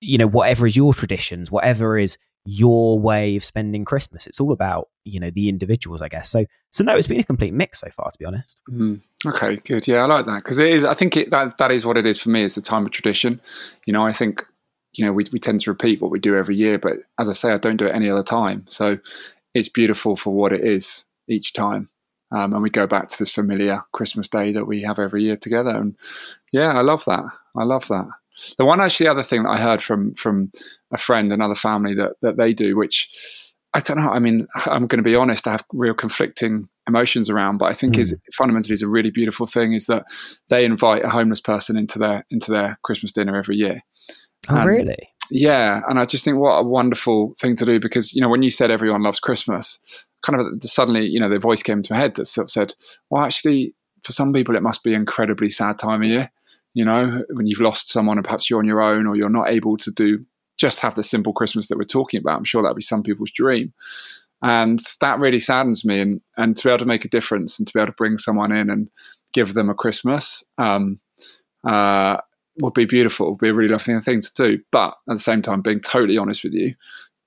you 0.00 0.18
know, 0.18 0.26
whatever 0.26 0.66
is 0.66 0.76
your 0.76 0.94
traditions, 0.94 1.50
whatever 1.50 1.98
is 1.98 2.18
your 2.44 2.98
way 2.98 3.36
of 3.36 3.44
spending 3.44 3.84
Christmas. 3.84 4.26
It's 4.26 4.40
all 4.40 4.52
about 4.52 4.88
you 5.04 5.20
know 5.20 5.30
the 5.30 5.48
individuals, 5.48 6.00
I 6.00 6.08
guess. 6.08 6.30
So 6.30 6.46
so 6.70 6.84
no, 6.84 6.96
it's 6.96 7.06
been 7.06 7.20
a 7.20 7.24
complete 7.24 7.52
mix 7.52 7.80
so 7.80 7.90
far, 7.90 8.10
to 8.10 8.18
be 8.18 8.24
honest. 8.24 8.60
Mm. 8.70 9.00
Okay, 9.26 9.56
good. 9.56 9.86
Yeah, 9.86 9.98
I 9.98 10.06
like 10.06 10.26
that 10.26 10.42
because 10.44 10.58
it 10.58 10.68
is. 10.68 10.84
I 10.84 10.94
think 10.94 11.16
it, 11.16 11.30
that 11.30 11.58
that 11.58 11.70
is 11.70 11.84
what 11.84 11.96
it 11.96 12.06
is 12.06 12.18
for 12.18 12.30
me. 12.30 12.44
It's 12.44 12.56
a 12.56 12.62
time 12.62 12.86
of 12.86 12.92
tradition. 12.92 13.40
You 13.86 13.92
know, 13.92 14.06
I 14.06 14.12
think 14.12 14.44
you 14.92 15.04
know 15.04 15.12
we 15.12 15.26
we 15.32 15.38
tend 15.38 15.60
to 15.60 15.70
repeat 15.70 16.00
what 16.00 16.10
we 16.10 16.18
do 16.18 16.36
every 16.36 16.56
year, 16.56 16.78
but 16.78 16.94
as 17.18 17.28
I 17.28 17.32
say, 17.32 17.52
I 17.52 17.58
don't 17.58 17.76
do 17.76 17.86
it 17.86 17.94
any 17.94 18.08
other 18.08 18.22
time. 18.22 18.64
So 18.68 18.98
it's 19.54 19.68
beautiful 19.68 20.16
for 20.16 20.32
what 20.32 20.52
it 20.52 20.64
is 20.64 21.04
each 21.28 21.52
time. 21.52 21.88
Um, 22.30 22.52
and 22.52 22.62
we 22.62 22.70
go 22.70 22.86
back 22.86 23.08
to 23.08 23.18
this 23.18 23.30
familiar 23.30 23.82
Christmas 23.92 24.28
day 24.28 24.52
that 24.52 24.66
we 24.66 24.82
have 24.82 24.98
every 24.98 25.22
year 25.22 25.36
together. 25.36 25.70
And 25.70 25.96
yeah, 26.52 26.72
I 26.72 26.82
love 26.82 27.04
that. 27.06 27.24
I 27.56 27.64
love 27.64 27.88
that. 27.88 28.06
The 28.56 28.64
one 28.64 28.80
actually 28.80 29.08
other 29.08 29.22
thing 29.22 29.42
that 29.42 29.50
I 29.50 29.58
heard 29.58 29.82
from 29.82 30.14
from 30.14 30.52
a 30.92 30.98
friend, 30.98 31.32
another 31.32 31.54
family 31.54 31.94
that 31.94 32.12
that 32.22 32.36
they 32.36 32.52
do, 32.52 32.76
which 32.76 33.08
I 33.74 33.80
don't 33.80 33.98
know. 33.98 34.10
I 34.10 34.18
mean, 34.18 34.46
I'm 34.66 34.86
going 34.86 34.98
to 34.98 35.08
be 35.08 35.14
honest. 35.14 35.46
I 35.46 35.52
have 35.52 35.64
real 35.72 35.94
conflicting 35.94 36.68
emotions 36.86 37.28
around, 37.28 37.58
but 37.58 37.66
I 37.66 37.74
think 37.74 37.94
mm. 37.94 38.00
is 38.00 38.14
fundamentally 38.36 38.74
is 38.74 38.82
a 38.82 38.88
really 38.88 39.10
beautiful 39.10 39.46
thing 39.46 39.74
is 39.74 39.86
that 39.86 40.04
they 40.48 40.64
invite 40.64 41.04
a 41.04 41.10
homeless 41.10 41.40
person 41.40 41.76
into 41.76 41.98
their 41.98 42.24
into 42.30 42.50
their 42.50 42.78
Christmas 42.82 43.12
dinner 43.12 43.36
every 43.36 43.56
year. 43.56 43.82
Oh, 44.48 44.56
and, 44.56 44.66
really? 44.66 45.08
Yeah, 45.30 45.82
and 45.88 45.98
I 45.98 46.06
just 46.06 46.24
think 46.24 46.38
what 46.38 46.52
a 46.52 46.62
wonderful 46.62 47.34
thing 47.38 47.56
to 47.56 47.66
do 47.66 47.78
because 47.78 48.14
you 48.14 48.22
know 48.22 48.28
when 48.28 48.42
you 48.42 48.50
said 48.50 48.70
everyone 48.70 49.02
loves 49.02 49.20
Christmas, 49.20 49.78
kind 50.22 50.40
of 50.40 50.46
suddenly 50.62 51.06
you 51.06 51.20
know 51.20 51.28
the 51.28 51.38
voice 51.38 51.62
came 51.62 51.78
into 51.78 51.92
my 51.92 51.98
head 51.98 52.14
that 52.16 52.26
sort 52.26 52.46
of 52.46 52.50
said, 52.50 52.74
well, 53.10 53.22
actually, 53.22 53.74
for 54.02 54.12
some 54.12 54.32
people 54.32 54.56
it 54.56 54.62
must 54.62 54.82
be 54.82 54.94
an 54.94 55.00
incredibly 55.00 55.50
sad 55.50 55.78
time 55.78 56.02
of 56.02 56.08
year 56.08 56.30
you 56.74 56.84
know, 56.84 57.22
when 57.30 57.46
you've 57.46 57.60
lost 57.60 57.90
someone 57.90 58.18
and 58.18 58.24
perhaps 58.24 58.48
you're 58.48 58.58
on 58.58 58.66
your 58.66 58.80
own 58.80 59.06
or 59.06 59.16
you're 59.16 59.28
not 59.28 59.48
able 59.48 59.76
to 59.78 59.90
do 59.90 60.24
just 60.58 60.80
have 60.80 60.96
the 60.96 61.02
simple 61.02 61.32
Christmas 61.32 61.68
that 61.68 61.78
we're 61.78 61.84
talking 61.84 62.18
about. 62.18 62.36
I'm 62.36 62.44
sure 62.44 62.62
that'd 62.62 62.76
be 62.76 62.82
some 62.82 63.02
people's 63.02 63.30
dream. 63.30 63.72
And 64.42 64.80
that 65.00 65.18
really 65.18 65.38
saddens 65.38 65.84
me. 65.84 66.00
And, 66.00 66.20
and 66.36 66.56
to 66.56 66.64
be 66.64 66.70
able 66.70 66.78
to 66.78 66.84
make 66.84 67.04
a 67.04 67.08
difference 67.08 67.58
and 67.58 67.66
to 67.66 67.72
be 67.72 67.80
able 67.80 67.92
to 67.92 67.96
bring 67.96 68.18
someone 68.18 68.52
in 68.52 68.68
and 68.68 68.90
give 69.32 69.54
them 69.54 69.70
a 69.70 69.74
Christmas 69.74 70.44
um, 70.58 71.00
uh, 71.64 72.18
would 72.60 72.74
be 72.74 72.84
beautiful, 72.84 73.30
would 73.30 73.40
be 73.40 73.48
a 73.48 73.54
really 73.54 73.70
lovely 73.70 74.00
thing 74.00 74.20
to 74.20 74.30
do. 74.34 74.58
But 74.70 74.96
at 75.08 75.14
the 75.14 75.18
same 75.18 75.42
time, 75.42 75.62
being 75.62 75.80
totally 75.80 76.18
honest 76.18 76.42
with 76.42 76.52
you, 76.52 76.74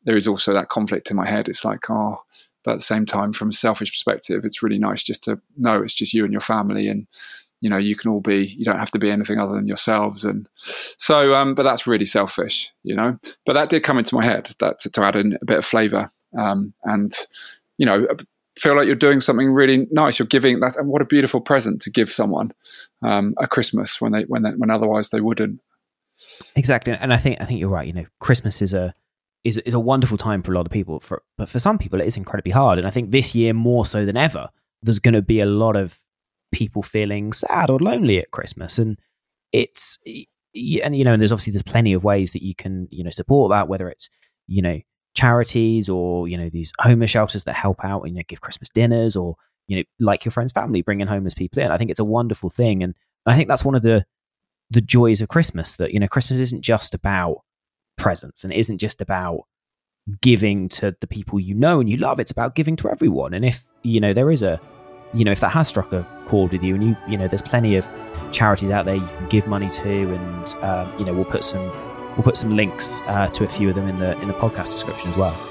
there 0.03 0.17
is 0.17 0.27
also 0.27 0.53
that 0.53 0.69
conflict 0.69 1.10
in 1.10 1.17
my 1.17 1.27
head. 1.27 1.48
It's 1.48 1.65
like, 1.65 1.89
oh, 1.89 2.21
but 2.63 2.71
at 2.71 2.77
the 2.79 2.83
same 2.83 3.05
time, 3.05 3.33
from 3.33 3.50
a 3.50 3.53
selfish 3.53 3.91
perspective, 3.91 4.45
it's 4.45 4.62
really 4.62 4.79
nice 4.79 5.03
just 5.03 5.24
to 5.24 5.39
know 5.57 5.81
it's 5.81 5.93
just 5.93 6.13
you 6.13 6.24
and 6.24 6.31
your 6.31 6.41
family 6.41 6.88
and 6.88 7.07
you 7.62 7.70
know 7.70 7.77
you 7.77 7.96
can 7.96 8.12
all 8.12 8.20
be 8.20 8.48
you 8.58 8.65
don't 8.65 8.80
have 8.80 8.91
to 8.91 9.00
be 9.00 9.10
anything 9.10 9.39
other 9.39 9.56
than 9.56 9.68
yourselves. 9.68 10.25
And 10.25 10.48
so 10.98 11.34
um 11.36 11.56
but 11.56 11.63
that's 11.63 11.88
really 11.88 12.06
selfish 12.06 12.70
you 12.84 12.96
know 12.96 13.18
but 13.46 13.53
that 13.53 13.70
did 13.70 13.84
come 13.84 13.98
into 13.98 14.15
my 14.15 14.25
head 14.25 14.53
that 14.60 14.80
to, 14.80 14.89
to 14.89 15.03
add 15.03 15.15
in 15.15 15.38
a 15.41 15.46
bit 15.46 15.60
of 15.60 15.65
flavor 15.65 16.10
um 16.38 16.74
and 16.84 17.13
you 17.77 17.86
know 17.86 18.06
feel 18.60 18.75
like 18.75 18.86
you're 18.86 18.96
doing 18.96 19.22
something 19.22 19.51
really 19.51 19.88
nice. 19.91 20.20
You're 20.20 20.27
giving 20.27 20.60
that 20.60 20.75
and 20.75 20.88
what 20.88 21.01
a 21.01 21.06
beautiful 21.06 21.41
present 21.41 21.82
to 21.84 21.89
give 21.89 22.12
someone 22.12 22.51
um 23.01 23.34
a 23.38 23.48
christmas 23.48 24.01
when 24.01 24.12
they 24.12 24.24
when 24.24 24.44
they, 24.44 24.51
when 24.51 24.70
otherwise 24.70 25.10
they 25.10 25.22
wouldn't. 25.22 25.60
Exactly 26.55 26.94
and 26.94 27.14
i 27.14 27.18
think 27.18 27.42
i 27.42 27.46
think 27.46 27.59
you're 27.59 27.70
right 27.70 27.88
you 27.88 27.94
know 27.94 28.05
christmas 28.20 28.62
is 28.62 28.74
a 28.74 28.94
is, 29.44 29.57
is 29.59 29.74
a 29.74 29.79
wonderful 29.79 30.18
time 30.18 30.44
for 30.44 30.51
a 30.51 30.55
lot 30.55 30.68
of 30.68 30.72
people 30.72 31.00
for 31.00 31.24
but 31.35 31.50
for 31.50 31.57
some 31.57 31.79
people 31.79 32.00
it 32.00 32.05
is 32.05 32.16
incredibly 32.16 32.51
hard 32.51 32.77
and 32.77 32.88
i 32.88 32.92
think 32.92 33.09
this 33.09 33.33
year 33.33 33.53
more 33.53 33.85
so 33.85 34.05
than 34.05 34.16
ever 34.16 34.50
there's 34.83 35.00
going 35.00 35.16
to 35.16 35.22
be 35.24 35.40
a 35.40 35.48
lot 35.48 35.75
of 35.75 35.98
people 36.51 36.83
feeling 36.83 37.33
sad 37.33 37.70
or 37.70 37.79
lonely 37.79 38.20
at 38.20 38.31
Christmas. 38.31 38.77
And 38.77 39.00
it's, 39.51 39.98
and 40.05 40.96
you 40.96 41.03
know, 41.03 41.14
and 41.14 41.22
there's 41.22 41.31
obviously 41.31 41.51
there's 41.51 41.64
plenty 41.64 41.94
of 41.94 42.03
ways 42.03 42.33
that 42.33 42.44
you 42.44 42.55
can, 42.55 42.87
you 42.92 43.03
know, 43.03 43.09
support 43.09 43.51
that, 43.51 43.68
whether 43.68 43.90
it's, 43.90 44.09
you 44.48 44.61
know, 44.61 44.79
charities 45.14 45.90
or, 45.90 46.27
you 46.27 46.37
know, 46.37 46.50
these 46.50 46.74
homeless 46.79 47.09
shelters 47.09 47.44
that 47.46 47.55
help 47.55 47.83
out 47.83 48.01
and, 48.01 48.14
you 48.14 48.20
know, 48.20 48.25
give 48.27 48.42
Christmas 48.42 48.70
dinners 48.70 49.16
or, 49.16 49.35
you 49.68 49.77
know, 49.77 49.83
like 50.00 50.25
your 50.25 50.31
friend's 50.31 50.51
family, 50.51 50.81
bringing 50.81 51.07
homeless 51.07 51.33
people 51.33 51.61
in. 51.61 51.72
I 51.72 51.77
think 51.77 51.90
it's 51.90 52.00
a 52.00 52.05
wonderful 52.05 52.50
thing. 52.50 52.83
And 52.83 52.96
I 53.25 53.35
think 53.35 53.48
that's 53.48 53.66
one 53.66 53.75
of 53.75 53.81
the, 53.81 54.05
the 54.70 54.81
joys 54.81 55.22
of 55.22 55.29
Christmas 55.29 55.75
that, 55.75 55.94
you 55.94 56.00
know, 56.00 56.07
Christmas 56.07 56.40
isn't 56.40 56.61
just 56.61 56.94
about 56.94 57.37
presents 57.98 58.44
and 58.44 58.51
it 58.51 58.57
isn't 58.57 58.79
just 58.79 59.01
about 59.01 59.42
giving 60.22 60.68
to 60.68 60.96
the 61.00 61.07
people 61.07 61.40
you 61.40 61.53
know 61.53 61.79
and 61.79 61.90
you 61.90 61.98
love. 61.98 62.20
It's 62.20 62.31
about 62.31 62.55
giving 62.55 62.75
to 62.77 62.90
everyone. 62.90 63.33
And 63.33 63.46
if, 63.46 63.64
you 63.83 64.00
know, 64.00 64.14
there 64.14 64.31
is 64.31 64.44
a, 64.44 64.59
you 65.13 65.25
know, 65.25 65.31
if 65.31 65.39
that 65.41 65.50
has 65.50 65.67
struck 65.67 65.91
a 65.93 66.05
chord 66.25 66.51
with 66.51 66.63
you, 66.63 66.75
and 66.75 66.83
you, 66.83 66.97
you 67.07 67.17
know, 67.17 67.27
there's 67.27 67.41
plenty 67.41 67.75
of 67.75 67.87
charities 68.31 68.69
out 68.69 68.85
there 68.85 68.95
you 68.95 69.07
can 69.07 69.27
give 69.29 69.47
money 69.47 69.69
to, 69.69 70.13
and 70.13 70.55
um, 70.63 70.93
you 71.00 71.05
know, 71.05 71.13
we'll 71.13 71.25
put 71.25 71.43
some 71.43 71.63
we'll 72.15 72.24
put 72.24 72.37
some 72.37 72.55
links 72.55 73.01
uh, 73.01 73.27
to 73.27 73.43
a 73.43 73.47
few 73.47 73.69
of 73.69 73.75
them 73.75 73.87
in 73.87 74.00
the 74.00 74.19
in 74.21 74.27
the 74.27 74.33
podcast 74.35 74.71
description 74.71 75.09
as 75.09 75.17
well. 75.17 75.50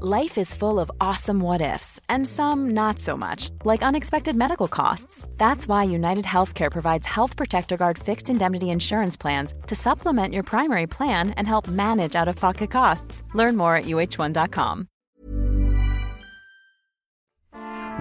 Life 0.00 0.38
is 0.38 0.52
full 0.52 0.80
of 0.80 0.90
awesome 1.00 1.38
what 1.38 1.60
ifs, 1.60 2.00
and 2.08 2.26
some 2.26 2.70
not 2.70 2.98
so 2.98 3.16
much, 3.16 3.50
like 3.64 3.80
unexpected 3.80 4.34
medical 4.34 4.66
costs. 4.66 5.28
That's 5.36 5.68
why 5.68 5.84
United 5.84 6.24
Healthcare 6.24 6.68
provides 6.70 7.06
Health 7.06 7.36
Protector 7.36 7.76
Guard 7.76 7.96
fixed 7.96 8.28
indemnity 8.28 8.70
insurance 8.70 9.16
plans 9.16 9.54
to 9.68 9.76
supplement 9.76 10.34
your 10.34 10.42
primary 10.42 10.88
plan 10.88 11.30
and 11.36 11.46
help 11.46 11.68
manage 11.68 12.16
out 12.16 12.26
of 12.26 12.34
pocket 12.34 12.72
costs. 12.72 13.22
Learn 13.34 13.56
more 13.56 13.76
at 13.76 13.84
uh1.com. 13.84 14.88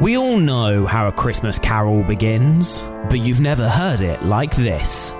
We 0.01 0.17
all 0.17 0.37
know 0.37 0.87
how 0.87 1.07
a 1.07 1.11
Christmas 1.11 1.59
carol 1.59 2.01
begins, 2.01 2.81
but 3.07 3.19
you've 3.19 3.39
never 3.39 3.69
heard 3.69 4.01
it 4.01 4.23
like 4.23 4.55
this. 4.55 5.13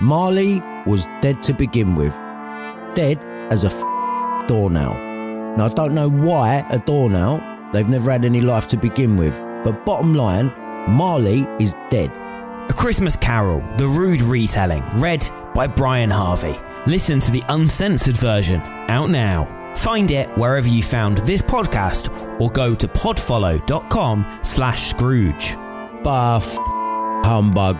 Marley 0.00 0.60
was 0.84 1.06
dead 1.20 1.40
to 1.42 1.54
begin 1.54 1.94
with, 1.94 2.12
dead 2.96 3.24
as 3.52 3.62
a 3.62 3.68
f- 3.68 4.48
doornail. 4.48 5.09
Now, 5.56 5.64
I 5.64 5.68
don't 5.68 5.94
know 5.94 6.08
why 6.08 6.64
a 6.70 6.80
now. 7.08 7.70
they've 7.72 7.88
never 7.88 8.10
had 8.10 8.24
any 8.24 8.40
life 8.40 8.66
to 8.68 8.76
begin 8.76 9.16
with, 9.16 9.38
but 9.64 9.84
bottom 9.84 10.14
line, 10.14 10.52
Marley 10.88 11.46
is 11.58 11.74
dead. 11.90 12.10
A 12.68 12.72
Christmas 12.72 13.16
Carol, 13.16 13.62
the 13.76 13.86
rude 13.86 14.22
retelling, 14.22 14.84
read 14.98 15.28
by 15.54 15.66
Brian 15.66 16.10
Harvey. 16.10 16.58
Listen 16.86 17.20
to 17.20 17.30
the 17.30 17.42
uncensored 17.48 18.16
version, 18.16 18.60
out 18.88 19.10
now. 19.10 19.74
Find 19.76 20.10
it 20.10 20.28
wherever 20.36 20.68
you 20.68 20.82
found 20.82 21.18
this 21.18 21.42
podcast 21.42 22.10
or 22.40 22.50
go 22.50 22.74
to 22.74 22.88
podfollow.com 22.88 24.40
slash 24.42 24.90
Scrooge. 24.90 25.56
Buff 26.02 26.56
humbug. 27.24 27.78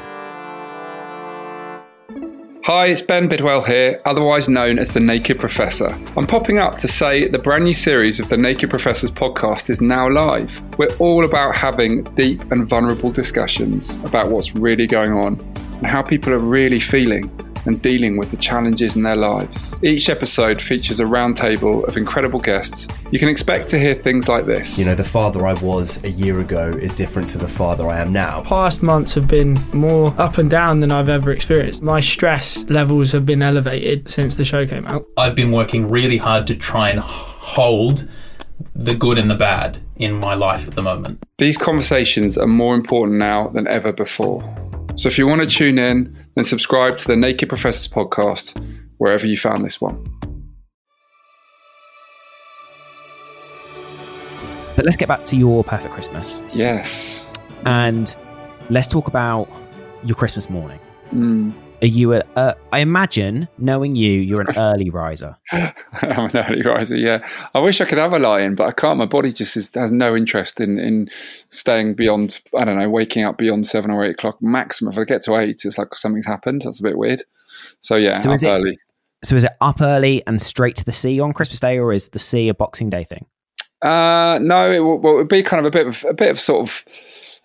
Hi, 2.64 2.88
it's 2.88 3.00
Ben 3.00 3.26
Bidwell 3.26 3.62
here, 3.62 4.02
otherwise 4.04 4.46
known 4.46 4.78
as 4.78 4.90
the 4.90 5.00
Naked 5.00 5.38
Professor. 5.38 5.88
I'm 6.14 6.26
popping 6.26 6.58
up 6.58 6.76
to 6.78 6.88
say 6.88 7.26
the 7.26 7.38
brand 7.38 7.64
new 7.64 7.72
series 7.72 8.20
of 8.20 8.28
the 8.28 8.36
Naked 8.36 8.68
Professors 8.68 9.10
podcast 9.10 9.70
is 9.70 9.80
now 9.80 10.10
live. 10.10 10.60
We're 10.78 10.94
all 10.98 11.24
about 11.24 11.56
having 11.56 12.04
deep 12.16 12.42
and 12.52 12.68
vulnerable 12.68 13.10
discussions 13.10 13.96
about 14.04 14.30
what's 14.30 14.54
really 14.54 14.86
going 14.86 15.14
on 15.14 15.40
and 15.78 15.86
how 15.86 16.02
people 16.02 16.34
are 16.34 16.38
really 16.38 16.80
feeling 16.80 17.30
and 17.66 17.80
dealing 17.82 18.16
with 18.16 18.30
the 18.30 18.36
challenges 18.36 18.96
in 18.96 19.02
their 19.02 19.16
lives. 19.16 19.74
Each 19.82 20.08
episode 20.08 20.60
features 20.60 21.00
a 21.00 21.04
roundtable 21.04 21.86
of 21.86 21.96
incredible 21.96 22.40
guests. 22.40 22.88
You 23.10 23.18
can 23.18 23.28
expect 23.28 23.68
to 23.70 23.78
hear 23.78 23.94
things 23.94 24.28
like 24.28 24.46
this. 24.46 24.78
You 24.78 24.84
know, 24.84 24.94
the 24.94 25.04
father 25.04 25.46
I 25.46 25.54
was 25.54 26.02
a 26.04 26.10
year 26.10 26.40
ago 26.40 26.68
is 26.68 26.94
different 26.94 27.30
to 27.30 27.38
the 27.38 27.48
father 27.48 27.88
I 27.88 28.00
am 28.00 28.12
now. 28.12 28.42
Past 28.42 28.82
months 28.82 29.14
have 29.14 29.28
been 29.28 29.58
more 29.72 30.14
up 30.18 30.38
and 30.38 30.50
down 30.50 30.80
than 30.80 30.90
I've 30.92 31.08
ever 31.08 31.30
experienced. 31.30 31.82
My 31.82 32.00
stress 32.00 32.64
levels 32.70 33.12
have 33.12 33.26
been 33.26 33.42
elevated 33.42 34.08
since 34.08 34.36
the 34.36 34.44
show 34.44 34.66
came 34.66 34.86
out. 34.86 35.04
I've 35.16 35.34
been 35.34 35.52
working 35.52 35.88
really 35.88 36.18
hard 36.18 36.46
to 36.48 36.56
try 36.56 36.90
and 36.90 37.00
hold 37.00 38.08
the 38.74 38.94
good 38.94 39.18
and 39.18 39.30
the 39.30 39.34
bad 39.34 39.78
in 39.96 40.14
my 40.14 40.34
life 40.34 40.66
at 40.66 40.74
the 40.74 40.82
moment. 40.82 41.22
These 41.38 41.56
conversations 41.56 42.38
are 42.38 42.46
more 42.46 42.74
important 42.74 43.18
now 43.18 43.48
than 43.48 43.66
ever 43.66 43.92
before. 43.92 44.42
So 44.96 45.08
if 45.08 45.18
you 45.18 45.26
want 45.26 45.40
to 45.42 45.46
tune 45.46 45.78
in, 45.78 46.16
then 46.40 46.46
subscribe 46.46 46.96
to 46.96 47.06
the 47.06 47.16
Naked 47.16 47.50
Professors 47.50 47.86
podcast 47.86 48.58
wherever 48.96 49.26
you 49.26 49.36
found 49.36 49.62
this 49.62 49.78
one. 49.78 50.02
But 54.74 54.86
let's 54.86 54.96
get 54.96 55.06
back 55.06 55.26
to 55.26 55.36
your 55.36 55.62
perfect 55.62 55.92
Christmas. 55.92 56.40
Yes. 56.54 57.30
And 57.66 58.16
let's 58.70 58.88
talk 58.88 59.06
about 59.06 59.50
your 60.02 60.16
Christmas 60.16 60.48
morning. 60.48 60.80
Mm. 61.12 61.52
Are 61.82 61.86
you 61.86 62.12
a, 62.14 62.22
uh, 62.36 62.52
I 62.72 62.80
imagine, 62.80 63.48
knowing 63.58 63.96
you, 63.96 64.10
you're 64.12 64.42
an 64.42 64.52
early 64.58 64.90
riser. 64.90 65.36
I'm 65.52 65.72
an 66.02 66.36
early 66.36 66.62
riser, 66.62 66.96
yeah. 66.96 67.26
I 67.54 67.58
wish 67.60 67.80
I 67.80 67.86
could 67.86 67.96
have 67.98 68.12
a 68.12 68.18
lie-in, 68.18 68.54
but 68.54 68.64
I 68.68 68.72
can't. 68.72 68.98
My 68.98 69.06
body 69.06 69.32
just 69.32 69.56
is, 69.56 69.72
has 69.74 69.90
no 69.90 70.14
interest 70.14 70.60
in, 70.60 70.78
in 70.78 71.08
staying 71.48 71.94
beyond, 71.94 72.40
I 72.58 72.64
don't 72.64 72.78
know, 72.78 72.90
waking 72.90 73.24
up 73.24 73.38
beyond 73.38 73.66
seven 73.66 73.90
or 73.90 74.04
eight 74.04 74.10
o'clock 74.12 74.42
maximum. 74.42 74.92
If 74.92 74.98
I 74.98 75.04
get 75.04 75.22
to 75.22 75.36
eight, 75.36 75.62
it's 75.64 75.78
like 75.78 75.94
something's 75.94 76.26
happened. 76.26 76.62
That's 76.62 76.80
a 76.80 76.82
bit 76.82 76.98
weird. 76.98 77.22
So 77.80 77.96
yeah, 77.96 78.18
So 78.18 78.30
up 78.30 78.34
is 78.34 78.42
it- 78.42 78.48
early. 78.48 78.78
So 79.22 79.36
is 79.36 79.44
it 79.44 79.52
up 79.60 79.82
early 79.82 80.22
and 80.26 80.40
straight 80.40 80.76
to 80.76 80.84
the 80.84 80.92
sea 80.92 81.20
on 81.20 81.34
Christmas 81.34 81.60
Day, 81.60 81.78
or 81.78 81.92
is 81.92 82.08
the 82.08 82.18
sea 82.18 82.48
a 82.48 82.54
Boxing 82.54 82.88
Day 82.88 83.04
thing? 83.04 83.26
Uh, 83.82 84.38
no, 84.40 84.70
it 84.70 84.80
well, 84.80 85.12
it 85.14 85.16
would 85.16 85.28
be 85.28 85.42
kind 85.42 85.60
of 85.60 85.66
a 85.66 85.70
bit 85.70 85.86
of 85.86 86.02
a 86.08 86.14
bit 86.14 86.30
of 86.30 86.40
sort 86.40 86.62
of 86.68 86.84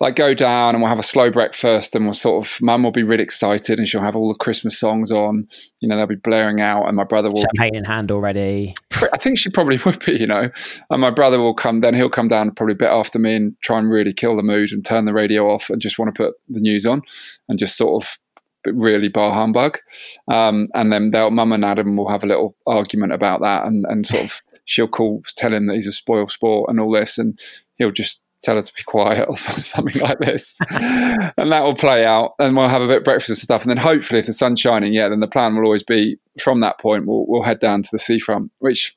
like 0.01 0.15
go 0.15 0.33
down 0.33 0.75
and 0.75 0.81
we'll 0.81 0.89
have 0.89 0.99
a 0.99 1.03
slow 1.03 1.31
breakfast 1.31 1.95
and 1.95 2.05
we'll 2.05 2.13
sort 2.13 2.45
of 2.45 2.61
mum 2.61 2.83
will 2.83 2.91
be 2.91 3.03
really 3.03 3.23
excited 3.23 3.79
and 3.79 3.87
she'll 3.87 4.01
have 4.01 4.15
all 4.15 4.27
the 4.27 4.37
Christmas 4.37 4.77
songs 4.77 5.11
on. 5.11 5.47
You 5.79 5.87
know, 5.87 5.95
they'll 5.95 6.07
be 6.07 6.15
blaring 6.15 6.59
out 6.59 6.87
and 6.87 6.97
my 6.97 7.05
brother 7.05 7.29
will. 7.29 7.41
Champagne 7.41 7.75
in 7.75 7.85
hand 7.85 8.11
already. 8.11 8.75
I 9.13 9.17
think 9.17 9.39
she 9.39 9.49
probably 9.49 9.77
would 9.85 10.03
be, 10.05 10.13
you 10.13 10.27
know. 10.27 10.49
And 10.89 11.01
my 11.01 11.11
brother 11.11 11.39
will 11.39 11.53
come, 11.53 11.79
then 11.79 11.93
he'll 11.93 12.09
come 12.09 12.27
down 12.27 12.51
probably 12.51 12.73
a 12.73 12.77
bit 12.77 12.89
after 12.89 13.19
me 13.19 13.35
and 13.35 13.55
try 13.61 13.79
and 13.79 13.89
really 13.89 14.13
kill 14.13 14.35
the 14.35 14.43
mood 14.43 14.71
and 14.71 14.83
turn 14.83 15.05
the 15.05 15.13
radio 15.13 15.49
off 15.49 15.69
and 15.69 15.81
just 15.81 15.97
want 15.97 16.13
to 16.13 16.23
put 16.23 16.35
the 16.49 16.59
news 16.59 16.85
on 16.85 17.01
and 17.47 17.57
just 17.57 17.77
sort 17.77 18.03
of 18.03 18.17
really 18.65 19.07
bar 19.07 19.33
humbug. 19.33 19.77
Um, 20.29 20.67
and 20.73 20.91
then 20.91 21.11
they'll, 21.11 21.31
mum 21.31 21.53
and 21.53 21.63
Adam 21.63 21.95
will 21.95 22.09
have 22.09 22.23
a 22.23 22.27
little 22.27 22.57
argument 22.67 23.13
about 23.13 23.41
that 23.41 23.65
and, 23.65 23.85
and 23.87 24.05
sort 24.05 24.25
of 24.25 24.41
she'll 24.65 24.87
call, 24.87 25.23
tell 25.37 25.53
him 25.53 25.67
that 25.67 25.75
he's 25.75 25.87
a 25.87 25.93
spoil 25.93 26.27
sport 26.27 26.69
and 26.69 26.81
all 26.81 26.91
this. 26.91 27.17
And 27.17 27.39
he'll 27.75 27.91
just 27.91 28.21
tell 28.45 28.55
her 28.55 28.61
to 28.61 28.73
be 28.73 28.83
quiet 28.83 29.27
or 29.27 29.37
something 29.37 30.01
like 30.01 30.19
this. 30.19 30.57
and 30.69 31.51
that 31.51 31.63
will 31.63 31.75
play 31.75 32.05
out. 32.05 32.33
And 32.39 32.55
we'll 32.55 32.69
have 32.69 32.81
a 32.81 32.87
bit 32.87 32.97
of 32.97 33.03
breakfast 33.03 33.29
and 33.29 33.37
stuff. 33.37 33.63
And 33.63 33.69
then 33.69 33.77
hopefully, 33.77 34.19
if 34.19 34.27
the 34.27 34.33
sun's 34.33 34.59
shining, 34.59 34.93
yeah, 34.93 35.09
then 35.09 35.19
the 35.19 35.27
plan 35.27 35.55
will 35.55 35.63
always 35.63 35.83
be 35.83 36.17
from 36.39 36.59
that 36.61 36.79
point, 36.79 37.07
we'll, 37.07 37.25
we'll 37.27 37.43
head 37.43 37.59
down 37.59 37.81
to 37.81 37.89
the 37.91 37.99
seafront, 37.99 38.51
which 38.59 38.95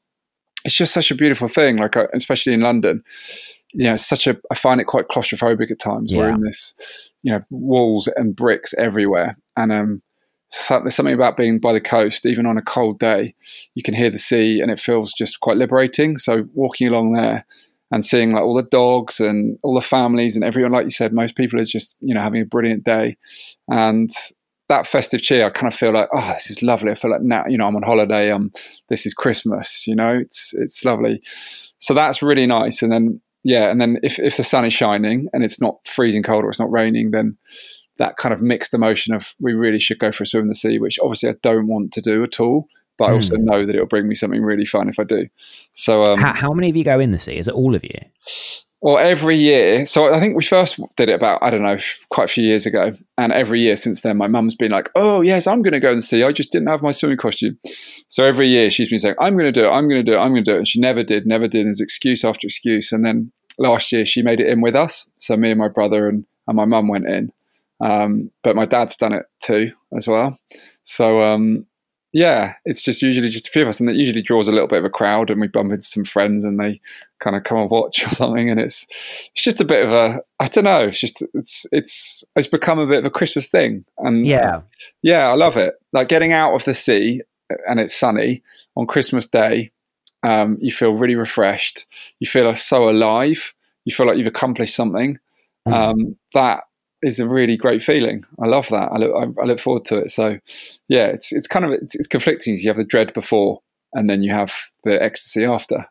it's 0.65 0.75
just 0.75 0.93
such 0.93 1.11
a 1.11 1.15
beautiful 1.15 1.49
thing, 1.49 1.77
like 1.77 1.97
uh, 1.97 2.09
especially 2.13 2.53
in 2.53 2.61
London. 2.61 3.03
You 3.75 3.85
know, 3.85 3.95
it's 3.95 4.07
such 4.07 4.27
a 4.27 4.37
I 4.51 4.55
find 4.55 4.81
it 4.81 4.87
quite 4.87 5.09
claustrophobic 5.09 5.71
at 5.71 5.79
times. 5.79 6.13
We're 6.15 6.31
in 6.31 6.41
this, 6.41 6.75
you 7.23 7.33
know, 7.33 7.41
walls 7.51 8.09
and 8.17 8.35
bricks 8.35 8.73
everywhere, 8.75 9.37
and 9.57 9.71
um, 9.71 10.03
so, 10.51 10.81
there's 10.81 10.95
something 10.95 11.15
about 11.15 11.37
being 11.37 11.59
by 11.59 11.75
the 11.75 11.81
coast, 11.81 12.25
even 12.25 12.47
on 12.47 12.57
a 12.57 12.63
cold 12.63 12.99
day, 12.99 13.35
you 13.75 13.83
can 13.83 13.95
hear 13.95 14.09
the 14.09 14.19
sea, 14.19 14.61
and 14.61 14.71
it 14.71 14.81
feels 14.81 15.13
just 15.13 15.41
quite 15.41 15.59
liberating. 15.59 16.17
So 16.17 16.49
walking 16.55 16.89
along 16.89 17.13
there 17.13 17.45
and 17.91 18.05
seeing 18.05 18.33
like 18.33 18.43
all 18.43 18.55
the 18.55 18.63
dogs 18.63 19.19
and 19.21 19.59
all 19.63 19.75
the 19.75 19.81
families 19.81 20.37
and 20.37 20.45
everyone, 20.45 20.73
like 20.73 20.85
you 20.85 20.91
said, 20.91 21.13
most 21.13 21.37
people 21.37 21.59
are 21.61 21.65
just 21.65 21.97
you 22.01 22.15
know 22.15 22.21
having 22.21 22.43
a 22.43 22.47
brilliant 22.47 22.85
day, 22.85 23.17
and 23.69 24.11
that 24.69 24.87
festive 24.87 25.23
cheer, 25.23 25.47
I 25.47 25.51
kind 25.51 25.73
of 25.73 25.79
feel 25.79 25.93
like, 25.93 26.09
oh, 26.13 26.33
this 26.35 26.51
is 26.51 26.63
lovely. 26.63 26.93
I 26.93 26.95
feel 26.95 27.11
like 27.11 27.23
now, 27.23 27.45
you 27.49 27.57
know, 27.57 27.67
I'm 27.67 27.77
on 27.77 27.83
holiday. 27.83 28.31
Um, 28.31 28.53
this 28.91 29.07
is 29.07 29.15
Christmas. 29.15 29.87
You 29.87 29.95
know, 29.95 30.17
it's 30.17 30.55
it's 30.55 30.85
lovely. 30.85 31.23
So 31.79 31.95
that's 31.95 32.23
really 32.23 32.47
nice. 32.47 32.83
And 32.83 32.93
then 32.93 33.21
yeah, 33.45 33.71
and 33.71 33.81
then 33.81 33.99
if 34.03 34.19
if 34.19 34.37
the 34.37 34.45
sun 34.45 34.65
is 34.65 34.75
shining 34.75 35.29
and 35.33 35.43
it's 35.43 35.61
not 35.61 35.79
freezing 35.87 36.23
cold 36.23 36.45
or 36.45 36.51
it's 36.51 36.61
not 36.61 36.71
raining, 36.71 37.13
then 37.13 37.39
that 37.97 38.17
kind 38.17 38.33
of 38.33 38.43
mixed 38.43 38.75
emotion 38.75 39.15
of 39.15 39.35
we 39.41 39.55
really 39.55 39.79
should 39.79 39.99
go 39.99 40.13
for 40.13 40.23
a 40.23 40.27
swim 40.27 40.43
in 40.43 40.49
the 40.49 40.55
sea, 40.55 40.79
which 40.79 40.99
obviously 41.03 41.31
I 41.31 41.35
don't 41.43 41.67
want 41.67 41.93
to 41.93 42.01
do 42.01 42.23
at 42.23 42.39
all. 42.39 42.69
But 42.99 43.05
I 43.07 43.13
also 43.13 43.37
Hmm. 43.37 43.45
know 43.45 43.65
that 43.67 43.75
it'll 43.75 43.87
bring 43.87 44.09
me 44.09 44.15
something 44.15 44.43
really 44.43 44.67
fun 44.67 44.89
if 44.89 44.99
I 44.99 45.05
do. 45.05 45.29
So 45.73 46.05
um, 46.05 46.19
how, 46.21 46.35
how 46.35 46.53
many 46.53 46.69
of 46.69 46.77
you 46.77 46.85
go 46.85 46.99
in 47.01 47.13
the 47.13 47.19
sea? 47.19 47.39
Is 47.39 47.49
it 47.49 47.55
all 47.55 47.75
of 47.75 47.85
you? 47.85 48.01
well, 48.81 48.99
every 48.99 49.37
year. 49.37 49.85
So 49.87 50.15
I 50.15 50.21
think 50.21 50.37
we 50.37 50.45
first 50.45 50.79
did 50.97 51.09
it 51.09 51.15
about, 51.15 51.43
I 51.43 51.51
don't 51.51 51.63
know, 51.65 51.79
quite 52.11 52.25
a 52.31 52.33
few 52.33 52.45
years 52.45 52.65
ago. 52.65 52.93
And 53.17 53.33
every 53.33 53.61
year 53.61 53.77
since 53.77 54.03
then, 54.03 54.17
my 54.17 54.29
mum's 54.29 54.55
been 54.55 54.71
like, 54.71 54.89
oh, 54.95 55.21
yes, 55.21 55.49
I'm 55.49 55.63
going 55.63 55.73
to 55.73 55.81
go 55.81 55.91
in 55.91 55.97
the 55.97 56.03
sea. 56.03 56.23
I 56.23 56.31
just 56.31 56.53
didn't 56.53 56.69
have 56.69 56.83
my 56.83 56.93
swimming 56.93 57.19
costume. 57.19 57.59
So 58.09 58.25
every 58.25 58.49
year 58.49 58.71
she's 58.71 58.89
been 58.89 59.01
saying, 59.01 59.17
I'm 59.21 59.35
going 59.35 59.53
to 59.53 59.61
do 59.61 59.67
it. 59.67 59.71
I'm 59.71 59.89
going 59.89 60.05
to 60.05 60.09
do 60.13 60.17
it. 60.17 60.21
I'm 60.21 60.31
going 60.31 60.45
to 60.45 60.51
do 60.51 60.55
it. 60.55 60.59
And 60.59 60.69
she 60.69 60.81
never 60.81 61.03
did, 61.03 61.27
never 61.27 61.49
did. 61.49 61.67
As 61.67 61.81
excuse 61.81 62.25
after 62.25 62.47
excuse. 62.47 62.93
And 62.93 63.05
then 63.05 63.33
last 63.59 63.91
year 63.91 64.05
she 64.07 64.23
made 64.23 64.39
it 64.39 64.47
in 64.49 64.61
with 64.61 64.77
us. 64.77 65.11
So 65.17 65.37
me 65.37 65.51
and 65.51 65.59
my 65.59 65.69
brother 65.69 66.09
and, 66.09 66.25
and 66.47 66.57
my 66.57 66.65
mum 66.65 66.87
went 66.89 67.09
in. 67.09 67.33
Um, 67.81 68.31
but 68.45 68.55
my 68.57 68.65
dad's 68.65 68.97
done 68.97 69.13
it 69.13 69.27
too 69.43 69.73
as 69.97 70.07
well. 70.07 70.39
So, 70.85 71.21
um, 71.21 71.67
yeah, 72.19 72.55
it's 72.65 72.83
just 72.83 73.01
usually 73.01 73.29
just 73.29 73.47
a 73.47 73.51
few 73.51 73.63
of 73.63 73.69
us, 73.69 73.79
and 73.79 73.89
it 73.89 73.95
usually 73.95 74.23
draws 74.23 74.49
a 74.49 74.53
little 74.53 74.67
bit 74.67 74.81
of 74.81 74.85
a 74.85 74.91
crowd, 74.91 75.31
and 75.31 75.41
we 75.41 75.47
bump 75.47 75.71
into 75.73 75.87
some 75.87 76.05
friends, 76.05 76.43
and 76.43 76.59
they 76.59 76.81
kind 77.21 77.37
of 77.37 77.45
come 77.45 77.59
and 77.59 77.71
watch 77.71 78.05
or 78.07 78.11
something, 78.11 78.51
and 78.51 78.59
it's 78.59 78.87
it's 79.35 79.45
just 79.45 79.61
a 79.61 79.65
bit 79.65 79.87
of 79.87 79.93
a 79.93 80.21
I 80.41 80.49
don't 80.49 80.65
know, 80.65 80.89
it's 80.89 80.99
just 81.01 81.23
it's 81.35 81.65
it's 81.71 82.25
it's 82.35 82.49
become 82.49 82.81
a 82.81 82.87
bit 82.87 82.99
of 82.99 83.05
a 83.05 83.11
Christmas 83.11 83.47
thing, 83.49 83.85
and 83.99 84.27
Yeah. 84.27 84.63
yeah, 85.03 85.29
I 85.29 85.35
love 85.35 85.57
it. 85.57 85.75
Like 85.93 86.09
getting 86.09 86.33
out 86.33 86.55
of 86.55 86.65
the 86.65 86.75
sea 86.75 87.23
and 87.69 87.81
it's 87.81 87.95
sunny 87.95 88.43
on 88.77 88.87
Christmas 88.87 89.27
Day, 89.27 89.71
um, 90.23 90.59
you 90.61 90.73
feel 90.73 90.93
really 90.93 91.15
refreshed. 91.15 91.87
You 92.19 92.27
feel 92.27 92.53
so 92.55 92.91
alive. 92.91 93.55
You 93.85 93.95
feel 93.95 94.07
like 94.07 94.19
you've 94.19 94.27
accomplished 94.27 94.75
something. 94.75 95.19
Um, 95.67 96.17
that 96.35 96.65
is 97.03 97.21
a 97.21 97.29
really 97.29 97.57
great 97.57 97.83
feeling. 97.83 98.25
I 98.43 98.47
love 98.47 98.69
that. 98.69 98.91
I 98.93 98.97
look, 98.97 99.35
I, 99.41 99.45
look 99.45 99.61
forward 99.61 99.85
to 99.87 99.99
it. 99.99 100.11
So, 100.11 100.39
yeah, 100.89 101.07
it's 101.07 101.33
it's 101.33 101.47
kind 101.47 101.65
of 101.65 101.73
it's, 101.73 101.95
it's 101.95 102.07
conflicting. 102.07 102.59
You 102.59 102.69
have 102.69 102.77
the 102.77 102.85
dread 102.85 103.13
before, 103.15 103.61
and 103.93 104.09
then 104.09 104.23
you 104.23 104.33
have 104.33 104.53
the 104.85 105.01
ecstasy 105.03 105.45
after. 105.45 105.87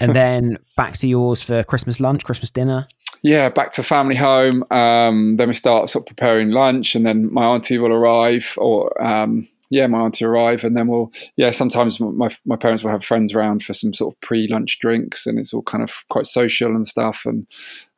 And 0.00 0.14
then 0.14 0.58
back 0.76 0.94
to 0.94 1.08
yours 1.08 1.42
for 1.42 1.62
Christmas 1.62 2.00
lunch, 2.00 2.24
Christmas 2.24 2.50
dinner. 2.50 2.86
Yeah, 3.22 3.48
back 3.48 3.72
to 3.72 3.82
family 3.82 4.14
home. 4.14 4.64
Um, 4.70 5.36
then 5.36 5.48
we 5.48 5.54
start 5.54 5.90
sort 5.90 6.04
of 6.04 6.06
preparing 6.06 6.50
lunch, 6.50 6.94
and 6.94 7.04
then 7.04 7.32
my 7.32 7.44
auntie 7.44 7.78
will 7.78 7.92
arrive, 7.92 8.54
or 8.56 9.02
um, 9.02 9.46
yeah, 9.70 9.86
my 9.86 10.00
auntie 10.00 10.24
arrive, 10.24 10.64
and 10.64 10.76
then 10.76 10.88
we'll 10.88 11.12
yeah. 11.36 11.50
Sometimes 11.50 12.00
my 12.00 12.28
my 12.44 12.56
parents 12.56 12.82
will 12.82 12.90
have 12.90 13.04
friends 13.04 13.34
around 13.34 13.62
for 13.62 13.72
some 13.72 13.92
sort 13.92 14.14
of 14.14 14.20
pre-lunch 14.20 14.78
drinks, 14.80 15.26
and 15.26 15.38
it's 15.38 15.52
all 15.52 15.62
kind 15.62 15.82
of 15.82 15.92
quite 16.08 16.26
social 16.26 16.74
and 16.74 16.86
stuff. 16.86 17.22
And 17.24 17.46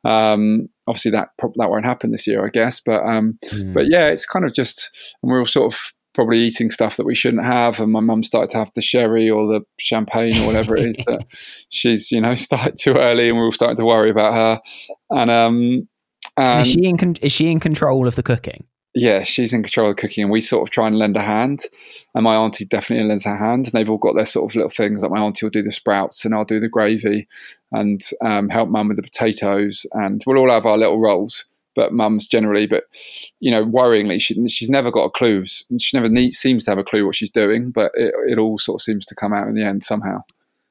um, 0.03 0.69
obviously 0.87 1.11
that 1.11 1.29
that 1.39 1.69
won't 1.69 1.85
happen 1.85 2.11
this 2.11 2.27
year, 2.27 2.45
I 2.45 2.49
guess. 2.49 2.79
But 2.79 3.03
um, 3.03 3.39
but 3.73 3.87
yeah, 3.87 4.07
it's 4.07 4.25
kind 4.25 4.45
of 4.45 4.53
just, 4.53 4.89
and 5.21 5.31
we're 5.31 5.39
all 5.39 5.45
sort 5.45 5.73
of 5.73 5.93
probably 6.13 6.39
eating 6.39 6.69
stuff 6.69 6.97
that 6.97 7.05
we 7.05 7.15
shouldn't 7.15 7.43
have. 7.43 7.79
And 7.79 7.91
my 7.91 7.99
mum 7.99 8.23
started 8.23 8.49
to 8.51 8.57
have 8.57 8.71
the 8.75 8.81
sherry 8.81 9.29
or 9.29 9.47
the 9.47 9.61
champagne 9.79 10.37
or 10.41 10.47
whatever 10.47 10.75
it 10.75 10.87
is 10.87 10.97
that 11.07 11.25
she's, 11.69 12.11
you 12.11 12.21
know, 12.21 12.35
started 12.35 12.75
too 12.77 12.95
early 12.95 13.29
and 13.29 13.37
we're 13.37 13.45
all 13.45 13.51
starting 13.51 13.77
to 13.77 13.85
worry 13.85 14.09
about 14.09 14.33
her. 14.33 14.61
And, 15.09 15.31
um, 15.31 15.87
and 16.37 16.61
is 16.61 16.71
she 16.71 16.85
in 16.85 16.97
con- 16.97 17.15
is 17.21 17.31
she 17.31 17.51
in 17.51 17.59
control 17.59 18.07
of 18.07 18.15
the 18.15 18.23
cooking? 18.23 18.65
Yeah, 18.93 19.23
she's 19.23 19.53
in 19.53 19.63
control 19.63 19.89
of 19.89 19.95
the 19.95 20.01
cooking, 20.01 20.23
and 20.23 20.31
we 20.31 20.41
sort 20.41 20.67
of 20.67 20.71
try 20.71 20.87
and 20.87 20.97
lend 20.97 21.15
a 21.15 21.21
hand. 21.21 21.63
And 22.13 22.23
my 22.23 22.35
auntie 22.35 22.65
definitely 22.65 23.07
lends 23.07 23.25
a 23.25 23.35
hand, 23.35 23.67
and 23.67 23.73
they've 23.73 23.89
all 23.89 23.97
got 23.97 24.15
their 24.15 24.25
sort 24.25 24.51
of 24.51 24.55
little 24.55 24.69
things. 24.69 25.01
Like 25.01 25.11
my 25.11 25.19
auntie 25.19 25.45
will 25.45 25.51
do 25.51 25.61
the 25.61 25.71
sprouts, 25.71 26.25
and 26.25 26.35
I'll 26.35 26.45
do 26.45 26.59
the 26.59 26.67
gravy, 26.67 27.27
and 27.71 28.01
um, 28.21 28.49
help 28.49 28.69
mum 28.69 28.89
with 28.89 28.97
the 28.97 29.03
potatoes, 29.03 29.85
and 29.93 30.21
we'll 30.25 30.37
all 30.37 30.51
have 30.51 30.65
our 30.65 30.77
little 30.77 30.99
roles. 30.99 31.45
But 31.73 31.93
mum's 31.93 32.27
generally, 32.27 32.67
but 32.67 32.83
you 33.39 33.49
know, 33.49 33.65
worryingly, 33.65 34.21
she, 34.21 34.47
she's 34.49 34.69
never 34.69 34.91
got 34.91 35.05
a 35.05 35.09
clue. 35.09 35.45
She 35.45 35.95
never 35.95 36.09
need, 36.09 36.33
seems 36.33 36.65
to 36.65 36.71
have 36.71 36.77
a 36.77 36.83
clue 36.83 37.05
what 37.05 37.15
she's 37.15 37.29
doing, 37.29 37.71
but 37.71 37.93
it, 37.95 38.13
it 38.27 38.37
all 38.37 38.59
sort 38.59 38.81
of 38.81 38.83
seems 38.83 39.05
to 39.05 39.15
come 39.15 39.33
out 39.33 39.47
in 39.47 39.55
the 39.55 39.63
end 39.63 39.85
somehow. 39.85 40.23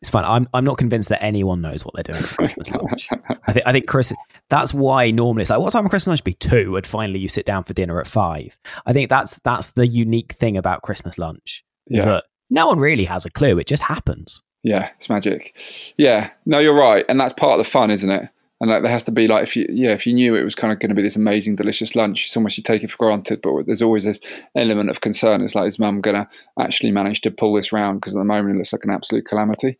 It's 0.02 0.08
fine. 0.10 0.24
I'm 0.24 0.48
I'm 0.54 0.64
not 0.64 0.78
convinced 0.78 1.10
that 1.10 1.22
anyone 1.22 1.60
knows 1.60 1.84
what 1.84 1.94
they're 1.94 2.02
doing 2.04 2.22
for 2.22 2.36
Christmas 2.36 2.70
lunch. 2.70 3.08
I 3.46 3.52
think 3.52 3.66
I 3.66 3.72
think 3.72 3.86
Chris. 3.86 4.12
That's 4.48 4.72
why 4.72 5.10
normally 5.10 5.42
it's 5.42 5.50
like, 5.50 5.60
what 5.60 5.70
time 5.72 5.84
of 5.84 5.90
Christmas 5.90 6.08
lunch 6.08 6.24
be 6.24 6.32
two, 6.34 6.74
and 6.76 6.86
finally 6.86 7.18
you 7.18 7.28
sit 7.28 7.44
down 7.44 7.64
for 7.64 7.74
dinner 7.74 8.00
at 8.00 8.06
five. 8.06 8.58
I 8.86 8.92
think 8.94 9.10
that's 9.10 9.38
that's 9.40 9.70
the 9.72 9.86
unique 9.86 10.32
thing 10.32 10.56
about 10.56 10.82
Christmas 10.82 11.18
lunch 11.18 11.64
is 11.88 12.04
Yeah. 12.04 12.12
that 12.12 12.24
no 12.48 12.66
one 12.66 12.78
really 12.78 13.04
has 13.04 13.26
a 13.26 13.30
clue. 13.30 13.58
It 13.58 13.66
just 13.66 13.82
happens. 13.82 14.42
Yeah, 14.62 14.88
it's 14.96 15.08
magic. 15.08 15.54
Yeah, 15.96 16.30
no, 16.46 16.58
you're 16.58 16.74
right, 16.74 17.04
and 17.08 17.18
that's 17.20 17.32
part 17.32 17.58
of 17.58 17.64
the 17.64 17.70
fun, 17.70 17.90
isn't 17.90 18.10
it? 18.10 18.28
And 18.60 18.70
like, 18.70 18.82
there 18.82 18.92
has 18.92 19.04
to 19.04 19.10
be 19.10 19.26
like, 19.26 19.42
if 19.42 19.56
you, 19.56 19.66
yeah, 19.70 19.92
if 19.92 20.06
you 20.06 20.12
knew 20.12 20.34
it 20.34 20.44
was 20.44 20.54
kind 20.54 20.70
of 20.70 20.78
going 20.78 20.90
to 20.90 20.94
be 20.94 21.00
this 21.00 21.16
amazing, 21.16 21.56
delicious 21.56 21.96
lunch, 21.96 22.26
it's 22.26 22.36
almost 22.36 22.58
you 22.58 22.62
take 22.62 22.82
it 22.82 22.90
for 22.90 22.98
granted. 22.98 23.40
But 23.42 23.64
there's 23.64 23.80
always 23.80 24.04
this 24.04 24.20
element 24.54 24.90
of 24.90 25.00
concern. 25.00 25.40
It's 25.40 25.54
like, 25.54 25.66
is 25.66 25.78
mum 25.78 26.02
going 26.02 26.16
to 26.16 26.28
actually 26.58 26.90
manage 26.90 27.22
to 27.22 27.30
pull 27.30 27.54
this 27.54 27.72
round? 27.72 28.00
Because 28.00 28.14
at 28.14 28.18
the 28.18 28.24
moment, 28.24 28.56
it 28.56 28.58
looks 28.58 28.72
like 28.72 28.84
an 28.84 28.90
absolute 28.90 29.24
calamity. 29.24 29.78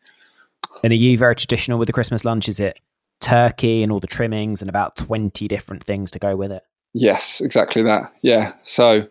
And 0.83 0.93
are 0.93 0.97
you 0.97 1.19
very 1.19 1.37
traditional 1.37 1.79
with 1.79 1.89
the 1.89 1.93
Christmas 1.93 2.25
lunch? 2.25 2.49
Is 2.49 2.59
it 2.59 2.79
turkey 3.21 3.83
and 3.83 3.93
all 3.93 4.01
the 4.01 4.07
trimmings 4.07 4.63
and 4.63 4.69
about 4.69 4.97
twenty 4.97 5.47
different 5.47 5.85
things 5.85 6.11
to 6.13 6.19
go 6.19 6.35
with 6.37 6.51
it? 6.51 6.63
Yes, 6.95 7.41
exactly 7.41 7.83
that. 7.83 8.13
Yeah. 8.23 8.55
So, 8.65 9.07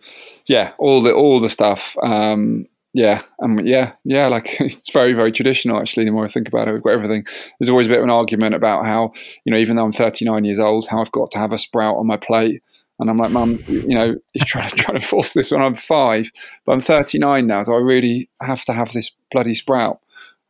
yeah, 0.47 0.73
all 0.79 1.01
the 1.03 1.13
all 1.13 1.39
the 1.39 1.49
stuff. 1.49 1.95
Um, 2.01 2.67
yeah, 2.93 3.21
um, 3.41 3.59
yeah, 3.59 3.93
yeah. 4.03 4.27
Like 4.27 4.55
it's 4.61 4.91
very, 4.91 5.13
very 5.13 5.31
traditional. 5.31 5.79
Actually, 5.79 6.05
the 6.05 6.11
more 6.11 6.25
I 6.25 6.29
think 6.29 6.47
about 6.47 6.67
it, 6.67 6.73
we've 6.73 6.83
got 6.83 6.93
everything. 6.93 7.25
There's 7.59 7.69
always 7.69 7.87
a 7.87 7.89
bit 7.89 7.99
of 7.99 8.03
an 8.03 8.09
argument 8.09 8.55
about 8.55 8.85
how 8.85 9.13
you 9.45 9.51
know, 9.51 9.59
even 9.59 9.75
though 9.75 9.85
I'm 9.85 9.91
39 9.91 10.43
years 10.45 10.59
old, 10.59 10.87
how 10.87 11.01
I've 11.01 11.11
got 11.11 11.31
to 11.31 11.37
have 11.37 11.51
a 11.51 11.57
sprout 11.57 11.97
on 11.97 12.07
my 12.07 12.17
plate. 12.17 12.63
And 12.99 13.09
I'm 13.09 13.17
like, 13.17 13.31
Mum, 13.31 13.59
you 13.67 13.95
know, 13.95 14.15
you're 14.33 14.45
trying, 14.45 14.71
trying 14.71 14.99
to 14.99 15.05
force 15.05 15.33
this 15.33 15.51
when 15.51 15.61
I'm 15.61 15.75
five, 15.75 16.31
but 16.65 16.73
I'm 16.73 16.81
39 16.81 17.47
now, 17.47 17.63
so 17.63 17.73
I 17.73 17.77
really 17.77 18.29
have 18.41 18.65
to 18.65 18.73
have 18.73 18.91
this 18.91 19.11
bloody 19.31 19.53
sprout. 19.53 20.01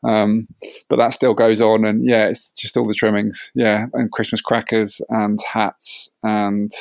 Um, 0.02 0.47
but 0.88 0.95
that 0.95 1.10
still 1.10 1.34
goes 1.34 1.62
on, 1.62 1.86
and 1.86 2.08
yeah, 2.08 2.25
it's 2.28 2.54
just 2.54 2.78
all 2.78 2.88
the 2.88 2.93
trimmings, 2.93 3.52
yeah, 3.54 3.88
and 3.93 4.12
Christmas 4.12 4.41
crackers 4.41 5.02
and 5.10 5.39
hats 5.43 6.10
and 6.23 6.71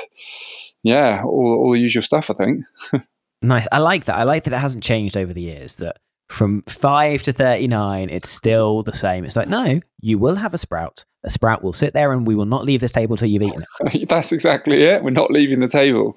yeah, 0.84 1.22
all, 1.24 1.58
all 1.60 1.72
the 1.72 1.80
usual 1.80 2.02
stuff. 2.02 2.30
I 2.30 2.34
think. 2.34 2.64
Nice. 3.42 3.68
I 3.70 3.78
like 3.78 4.06
that. 4.06 4.16
I 4.16 4.24
like 4.24 4.44
that 4.44 4.52
it 4.52 4.58
hasn't 4.58 4.84
changed 4.84 5.16
over 5.16 5.32
the 5.32 5.42
years. 5.42 5.76
That 5.76 5.98
from 6.28 6.62
five 6.68 7.22
to 7.24 7.32
thirty-nine, 7.32 8.10
it's 8.10 8.28
still 8.28 8.82
the 8.82 8.92
same. 8.92 9.24
It's 9.24 9.36
like, 9.36 9.48
no, 9.48 9.80
you 10.00 10.18
will 10.18 10.36
have 10.36 10.54
a 10.54 10.58
sprout. 10.58 11.04
A 11.24 11.30
sprout 11.30 11.62
will 11.62 11.72
sit 11.72 11.94
there, 11.94 12.12
and 12.12 12.26
we 12.26 12.34
will 12.34 12.46
not 12.46 12.64
leave 12.64 12.80
this 12.80 12.92
table 12.92 13.16
till 13.16 13.28
you've 13.28 13.42
eaten 13.42 13.64
it. 13.92 14.08
That's 14.08 14.32
exactly 14.32 14.82
it. 14.82 15.02
We're 15.02 15.10
not 15.10 15.30
leaving 15.30 15.60
the 15.60 15.68
table. 15.68 16.16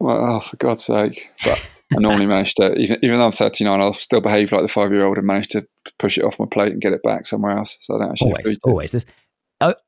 Like, 0.00 0.18
oh, 0.18 0.40
for 0.40 0.56
God's 0.56 0.84
sake! 0.84 1.28
But 1.44 1.58
I 1.96 2.00
normally 2.00 2.26
manage 2.34 2.54
to, 2.54 2.74
even 2.74 2.98
even 3.02 3.18
though 3.18 3.26
I'm 3.26 3.32
39, 3.32 3.80
I'll 3.80 3.92
still 3.92 4.20
behave 4.20 4.50
like 4.50 4.62
the 4.62 4.68
five 4.68 4.90
year 4.90 5.06
old 5.06 5.18
and 5.18 5.26
manage 5.26 5.48
to 5.48 5.66
push 5.98 6.18
it 6.18 6.24
off 6.24 6.38
my 6.38 6.46
plate 6.50 6.72
and 6.72 6.80
get 6.80 6.92
it 6.92 7.02
back 7.04 7.26
somewhere 7.26 7.56
else. 7.56 7.76
So 7.80 7.94
I 7.94 7.98
don't 7.98 8.10
actually 8.10 8.32
Always, 8.32 8.58
always. 8.64 8.92
This, 8.92 9.04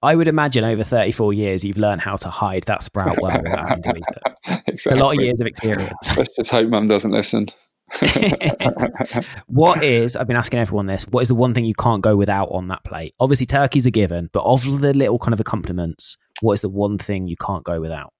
I, 0.03 0.15
would 0.15 0.29
imagine 0.29 0.65
over 0.65 0.85
thirty-four 0.85 1.33
years, 1.33 1.65
you've 1.65 1.79
learned 1.79 2.01
how 2.01 2.17
to 2.17 2.29
hide 2.29 2.65
that 2.65 2.83
sprout 2.83 3.21
well 3.21 3.41
without 3.43 3.69
having 3.69 3.83
to 3.83 3.97
eat. 3.97 4.05
It's 4.67 4.87
a 4.87 4.97
lot 4.97 5.17
of 5.17 5.23
years 5.23 5.41
of 5.41 5.47
experience. 5.47 6.17
Let's 6.17 6.37
just 6.37 6.51
hope 6.51 6.69
Mum 6.69 6.87
doesn't 6.87 7.11
listen. 7.11 7.49
what 9.47 9.83
is 9.85 10.17
I've 10.17 10.27
been 10.27 10.37
asking 10.37 10.61
everyone 10.61 10.87
this? 10.87 11.07
What 11.09 11.21
is 11.21 11.29
the 11.29 11.35
one 11.35 11.55
thing 11.55 11.65
you 11.65 11.75
can't 11.75 12.03
go 12.03 12.17
without 12.17 12.49
on 12.51 12.69
that 12.69 12.85
plate? 12.85 13.15
Obviously, 13.21 13.47
turkey's 13.47 13.87
a 13.87 13.91
given, 13.91 14.31
but 14.33 14.43
of 14.45 14.65
the 14.81 14.93
little 14.93 15.19
kind 15.19 15.33
of 15.33 15.41
accompaniments, 15.41 16.17
what 16.41 16.55
is 16.55 16.61
the 16.61 16.69
one 16.69 16.99
thing 16.99 17.29
you 17.29 17.37
can't 17.37 17.65
go 17.65 17.81
without? 17.81 18.13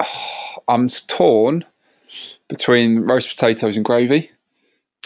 I'm 0.68 0.88
torn 0.88 1.64
between 2.48 3.00
roast 3.00 3.28
potatoes 3.28 3.76
and 3.76 3.84
gravy. 3.84 4.30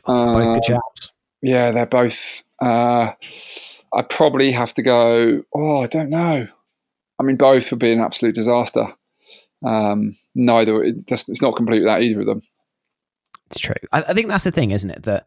Both 0.06 0.66
good 0.66 0.74
Um. 0.74 0.80
Yeah, 1.42 1.70
they're 1.70 1.86
both. 1.86 2.42
Uh, 2.60 3.12
I 3.92 4.02
probably 4.02 4.52
have 4.52 4.74
to 4.74 4.82
go. 4.82 5.42
Oh, 5.54 5.82
I 5.82 5.86
don't 5.86 6.10
know. 6.10 6.46
I 7.18 7.22
mean, 7.22 7.36
both 7.36 7.70
would 7.70 7.80
be 7.80 7.92
an 7.92 8.00
absolute 8.00 8.34
disaster. 8.34 8.94
Um, 9.64 10.14
neither. 10.34 10.82
It 10.84 11.06
just, 11.08 11.28
it's 11.28 11.42
not 11.42 11.56
complete 11.56 11.80
without 11.80 12.02
either 12.02 12.20
of 12.20 12.26
them. 12.26 12.42
It's 13.46 13.58
true. 13.58 13.74
I, 13.92 14.02
I 14.02 14.14
think 14.14 14.28
that's 14.28 14.44
the 14.44 14.50
thing, 14.50 14.70
isn't 14.70 14.90
it? 14.90 15.02
That 15.04 15.26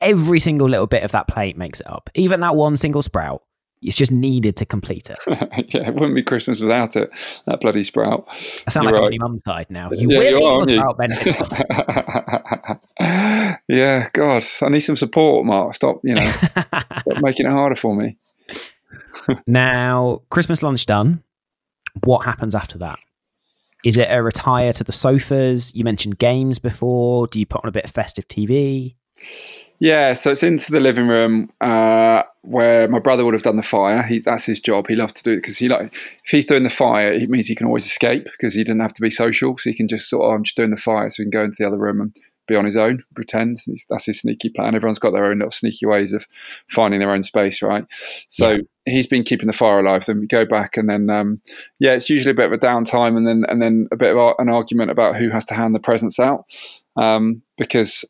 every 0.00 0.40
single 0.40 0.68
little 0.68 0.86
bit 0.86 1.02
of 1.02 1.12
that 1.12 1.28
plate 1.28 1.56
makes 1.56 1.80
it 1.80 1.86
up. 1.86 2.10
Even 2.14 2.40
that 2.40 2.56
one 2.56 2.76
single 2.76 3.02
sprout, 3.02 3.42
it's 3.82 3.96
just 3.96 4.10
needed 4.12 4.56
to 4.56 4.64
complete 4.66 5.10
it. 5.10 5.18
yeah, 5.74 5.88
it 5.88 5.94
wouldn't 5.94 6.14
be 6.14 6.22
Christmas 6.22 6.60
without 6.60 6.96
it. 6.96 7.10
That 7.46 7.60
bloody 7.60 7.82
sprout. 7.84 8.26
I 8.66 8.70
sound 8.70 8.84
You're 8.84 8.92
like 8.92 8.98
I'm 8.98 9.02
right. 9.02 9.06
on 9.06 9.12
your 9.12 9.28
mum's 9.28 9.44
side 9.44 9.66
now. 9.70 9.90
You 9.92 10.10
Yeah, 10.10 10.18
will 10.18 10.26
are, 10.26 10.30
your 10.30 10.52
aren't 10.52 10.70
you? 10.70 10.78
sprout, 10.78 10.98
Benedict. 10.98 11.42
yeah, 13.68 14.08
God, 14.12 14.44
I 14.62 14.68
need 14.68 14.80
some 14.80 14.96
support, 14.96 15.44
Mark. 15.46 15.74
Stop, 15.74 16.00
you 16.02 16.14
know, 16.14 16.30
stop 16.30 17.22
making 17.22 17.46
it 17.46 17.52
harder 17.52 17.76
for 17.76 17.94
me. 17.94 18.16
now, 19.46 20.22
Christmas 20.30 20.62
lunch 20.62 20.86
done. 20.86 21.22
What 22.04 22.24
happens 22.24 22.54
after 22.54 22.78
that? 22.78 22.98
Is 23.84 23.96
it 23.96 24.08
a 24.10 24.22
retire 24.22 24.72
to 24.74 24.84
the 24.84 24.92
sofas? 24.92 25.74
You 25.74 25.84
mentioned 25.84 26.18
games 26.18 26.58
before. 26.58 27.26
Do 27.26 27.38
you 27.38 27.46
put 27.46 27.62
on 27.64 27.68
a 27.68 27.72
bit 27.72 27.84
of 27.84 27.90
festive 27.90 28.28
TV? 28.28 28.94
Yeah, 29.78 30.14
so 30.14 30.30
it's 30.30 30.42
into 30.42 30.72
the 30.72 30.80
living 30.80 31.06
room 31.06 31.50
uh, 31.60 32.22
where 32.42 32.88
my 32.88 32.98
brother 32.98 33.24
would 33.24 33.34
have 33.34 33.42
done 33.42 33.56
the 33.56 33.62
fire. 33.62 34.02
He, 34.02 34.20
that's 34.20 34.44
his 34.44 34.58
job. 34.58 34.86
He 34.88 34.96
loves 34.96 35.12
to 35.14 35.22
do 35.22 35.32
it 35.32 35.36
because 35.36 35.58
he 35.58 35.68
like 35.68 35.94
if 35.94 36.30
he's 36.30 36.46
doing 36.46 36.62
the 36.62 36.70
fire, 36.70 37.12
it 37.12 37.28
means 37.28 37.46
he 37.46 37.54
can 37.54 37.66
always 37.66 37.84
escape 37.84 38.24
because 38.24 38.54
he 38.54 38.64
didn't 38.64 38.80
have 38.80 38.94
to 38.94 39.02
be 39.02 39.10
social. 39.10 39.56
So 39.58 39.68
he 39.70 39.76
can 39.76 39.88
just 39.88 40.08
sort 40.08 40.24
of 40.24 40.32
I'm 40.32 40.44
just 40.44 40.56
doing 40.56 40.70
the 40.70 40.76
fire, 40.76 41.10
so 41.10 41.22
he 41.22 41.24
can 41.24 41.30
go 41.30 41.44
into 41.44 41.56
the 41.58 41.66
other 41.66 41.78
room 41.78 42.00
and 42.00 42.16
be 42.46 42.56
on 42.56 42.64
his 42.64 42.76
own, 42.76 43.02
pretend. 43.14 43.58
That's 43.90 44.06
his 44.06 44.20
sneaky 44.20 44.48
plan. 44.48 44.74
Everyone's 44.74 44.98
got 44.98 45.12
their 45.12 45.26
own 45.26 45.38
little 45.38 45.52
sneaky 45.52 45.84
ways 45.84 46.12
of 46.12 46.26
finding 46.68 47.00
their 47.00 47.10
own 47.10 47.22
space, 47.22 47.60
right? 47.60 47.84
So 48.28 48.58
he's 48.86 49.06
been 49.06 49.24
keeping 49.24 49.48
the 49.48 49.52
fire 49.52 49.80
alive. 49.80 50.06
Then 50.06 50.20
we 50.20 50.26
go 50.26 50.46
back, 50.46 50.78
and 50.78 50.88
then 50.88 51.10
um, 51.10 51.40
yeah, 51.80 51.92
it's 51.92 52.08
usually 52.08 52.30
a 52.30 52.34
bit 52.34 52.46
of 52.46 52.52
a 52.52 52.58
downtime, 52.58 53.16
and 53.16 53.26
then 53.26 53.44
and 53.48 53.60
then 53.60 53.88
a 53.92 53.96
bit 53.96 54.16
of 54.16 54.34
an 54.38 54.48
argument 54.48 54.90
about 54.90 55.16
who 55.16 55.28
has 55.28 55.44
to 55.46 55.54
hand 55.54 55.74
the 55.74 55.80
presents 55.80 56.18
out 56.18 56.44
um, 56.96 57.42
because 57.58 58.04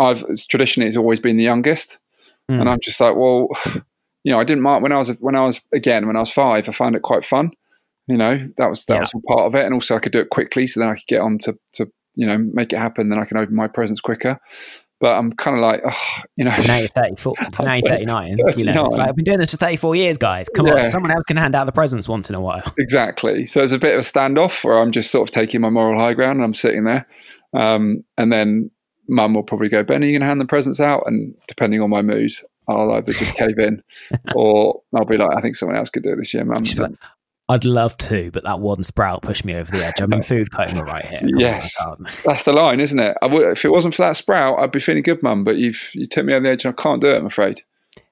I've 0.00 0.24
traditionally 0.48 0.88
it's 0.88 0.96
always 0.96 1.20
been 1.20 1.36
the 1.36 1.44
youngest, 1.44 1.98
Hmm. 2.48 2.60
and 2.60 2.68
I'm 2.68 2.80
just 2.80 3.00
like, 3.00 3.14
well, 3.16 3.48
you 4.24 4.32
know, 4.32 4.40
I 4.40 4.44
didn't 4.44 4.62
mind 4.62 4.82
when 4.82 4.92
I 4.92 4.98
was 4.98 5.10
when 5.20 5.36
I 5.36 5.44
was 5.44 5.60
again 5.72 6.06
when 6.06 6.16
I 6.16 6.20
was 6.20 6.30
five. 6.32 6.68
I 6.68 6.72
found 6.72 6.96
it 6.96 7.02
quite 7.02 7.24
fun. 7.24 7.50
You 8.08 8.16
know, 8.16 8.48
that 8.56 8.68
was 8.68 8.84
that 8.86 8.94
Yeah. 8.94 9.00
was 9.00 9.12
all 9.14 9.22
part 9.28 9.46
of 9.46 9.54
it, 9.54 9.64
and 9.64 9.74
also 9.74 9.94
I 9.94 9.98
could 10.00 10.12
do 10.12 10.20
it 10.20 10.30
quickly, 10.30 10.66
so 10.66 10.80
then 10.80 10.88
I 10.88 10.94
could 10.94 11.06
get 11.06 11.20
on 11.20 11.38
to 11.44 11.56
to 11.74 11.86
you 12.16 12.26
know 12.26 12.38
make 12.38 12.72
it 12.72 12.78
happen. 12.78 13.08
Then 13.08 13.18
I 13.20 13.24
can 13.24 13.36
open 13.38 13.54
my 13.54 13.68
presents 13.68 14.00
quicker. 14.00 14.38
But 15.02 15.14
I'm 15.16 15.32
kind 15.32 15.56
of 15.56 15.62
like, 15.62 15.80
oh, 15.82 16.22
you 16.36 16.44
know, 16.44 16.50
Now 16.50 16.76
you're 16.76 16.88
34. 16.88 17.34
now 17.62 17.72
you're 17.72 17.88
39. 17.88 18.28
You 18.28 18.64
know, 18.66 18.84
it's 18.84 18.98
like, 18.98 19.08
I've 19.08 19.16
been 19.16 19.24
doing 19.24 19.38
this 19.38 19.50
for 19.50 19.56
34 19.56 19.96
years, 19.96 20.18
guys. 20.18 20.46
Come 20.54 20.66
Yeah. 20.66 20.74
on. 20.74 20.86
Someone 20.88 21.10
else 21.10 21.24
can 21.26 21.38
hand 21.38 21.54
out 21.54 21.64
the 21.64 21.72
presents 21.72 22.06
once 22.06 22.28
in 22.28 22.34
a 22.36 22.40
while. 22.42 22.62
Exactly. 22.78 23.46
So 23.46 23.62
it's 23.62 23.72
a 23.72 23.78
bit 23.78 23.94
of 23.94 24.00
a 24.00 24.02
standoff 24.02 24.62
where 24.62 24.78
I'm 24.78 24.90
just 24.92 25.10
sort 25.10 25.26
of 25.26 25.32
taking 25.32 25.62
my 25.62 25.70
moral 25.70 25.98
high 25.98 26.12
ground 26.12 26.36
and 26.36 26.44
I'm 26.44 26.52
sitting 26.52 26.84
there. 26.84 27.06
Um, 27.56 28.04
and 28.18 28.30
then 28.30 28.70
mum 29.10 29.34
will 29.34 29.42
probably 29.42 29.68
go, 29.68 29.82
Ben, 29.82 30.02
are 30.02 30.06
you 30.06 30.12
going 30.12 30.20
to 30.22 30.26
hand 30.26 30.40
the 30.40 30.46
presents 30.46 30.80
out? 30.80 31.02
And 31.06 31.34
depending 31.48 31.80
on 31.82 31.90
my 31.90 32.02
mood, 32.02 32.32
I'll 32.68 32.92
either 32.92 33.12
just 33.12 33.34
cave 33.34 33.58
in 33.58 33.82
or 34.34 34.82
I'll 34.94 35.04
be 35.04 35.16
like, 35.16 35.36
I 35.36 35.40
think 35.40 35.56
someone 35.56 35.76
else 35.76 35.90
could 35.90 36.02
do 36.02 36.12
it 36.12 36.16
this 36.16 36.32
year, 36.32 36.44
mum. 36.44 36.62
Just 36.62 36.76
be 36.76 36.84
like, 36.84 36.92
I'd 37.48 37.64
love 37.64 37.96
to, 37.98 38.30
but 38.30 38.44
that 38.44 38.60
one 38.60 38.84
sprout 38.84 39.22
pushed 39.22 39.44
me 39.44 39.56
over 39.56 39.72
the 39.72 39.84
edge. 39.84 40.00
I'm 40.00 40.12
in 40.12 40.22
food 40.22 40.52
coma 40.52 40.84
right 40.84 41.04
here. 41.04 41.20
Yes, 41.24 41.74
that's 42.24 42.44
the 42.44 42.52
line, 42.52 42.78
isn't 42.78 42.98
it? 43.00 43.16
I 43.20 43.26
would, 43.26 43.50
if 43.50 43.64
it 43.64 43.70
wasn't 43.70 43.94
for 43.96 44.02
that 44.02 44.16
sprout, 44.16 44.60
I'd 44.60 44.70
be 44.70 44.78
feeling 44.78 45.02
good, 45.02 45.20
mum. 45.20 45.42
But 45.42 45.56
you've 45.56 45.90
you 45.92 46.06
took 46.06 46.24
me 46.24 46.32
over 46.32 46.44
the 46.44 46.50
edge, 46.50 46.64
and 46.64 46.72
I 46.78 46.80
can't 46.80 47.00
do 47.00 47.08
it. 47.08 47.16
I'm 47.16 47.26
afraid. 47.26 47.62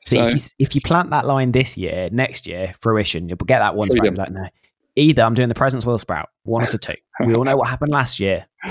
See, 0.06 0.16
So- 0.16 0.26
if, 0.26 0.34
you, 0.34 0.40
if 0.58 0.74
you 0.74 0.80
plant 0.80 1.10
that 1.10 1.24
line 1.24 1.52
this 1.52 1.76
year, 1.76 2.08
next 2.10 2.48
year, 2.48 2.74
fruition, 2.80 3.28
you'll 3.28 3.36
get 3.36 3.60
that 3.60 3.76
one 3.76 3.90
sprout. 3.90 4.06
Freedom. 4.06 4.16
You'll 4.16 4.24
Like, 4.24 4.32
no. 4.32 4.48
Either 4.96 5.22
I'm 5.22 5.34
doing 5.34 5.48
the 5.48 5.54
presents 5.54 5.86
will 5.86 5.98
sprout, 5.98 6.30
one 6.42 6.64
of 6.64 6.72
the 6.72 6.78
two. 6.78 6.94
We 7.24 7.36
all 7.36 7.44
know 7.44 7.56
what 7.56 7.68
happened 7.68 7.92
last 7.92 8.18
year. 8.18 8.46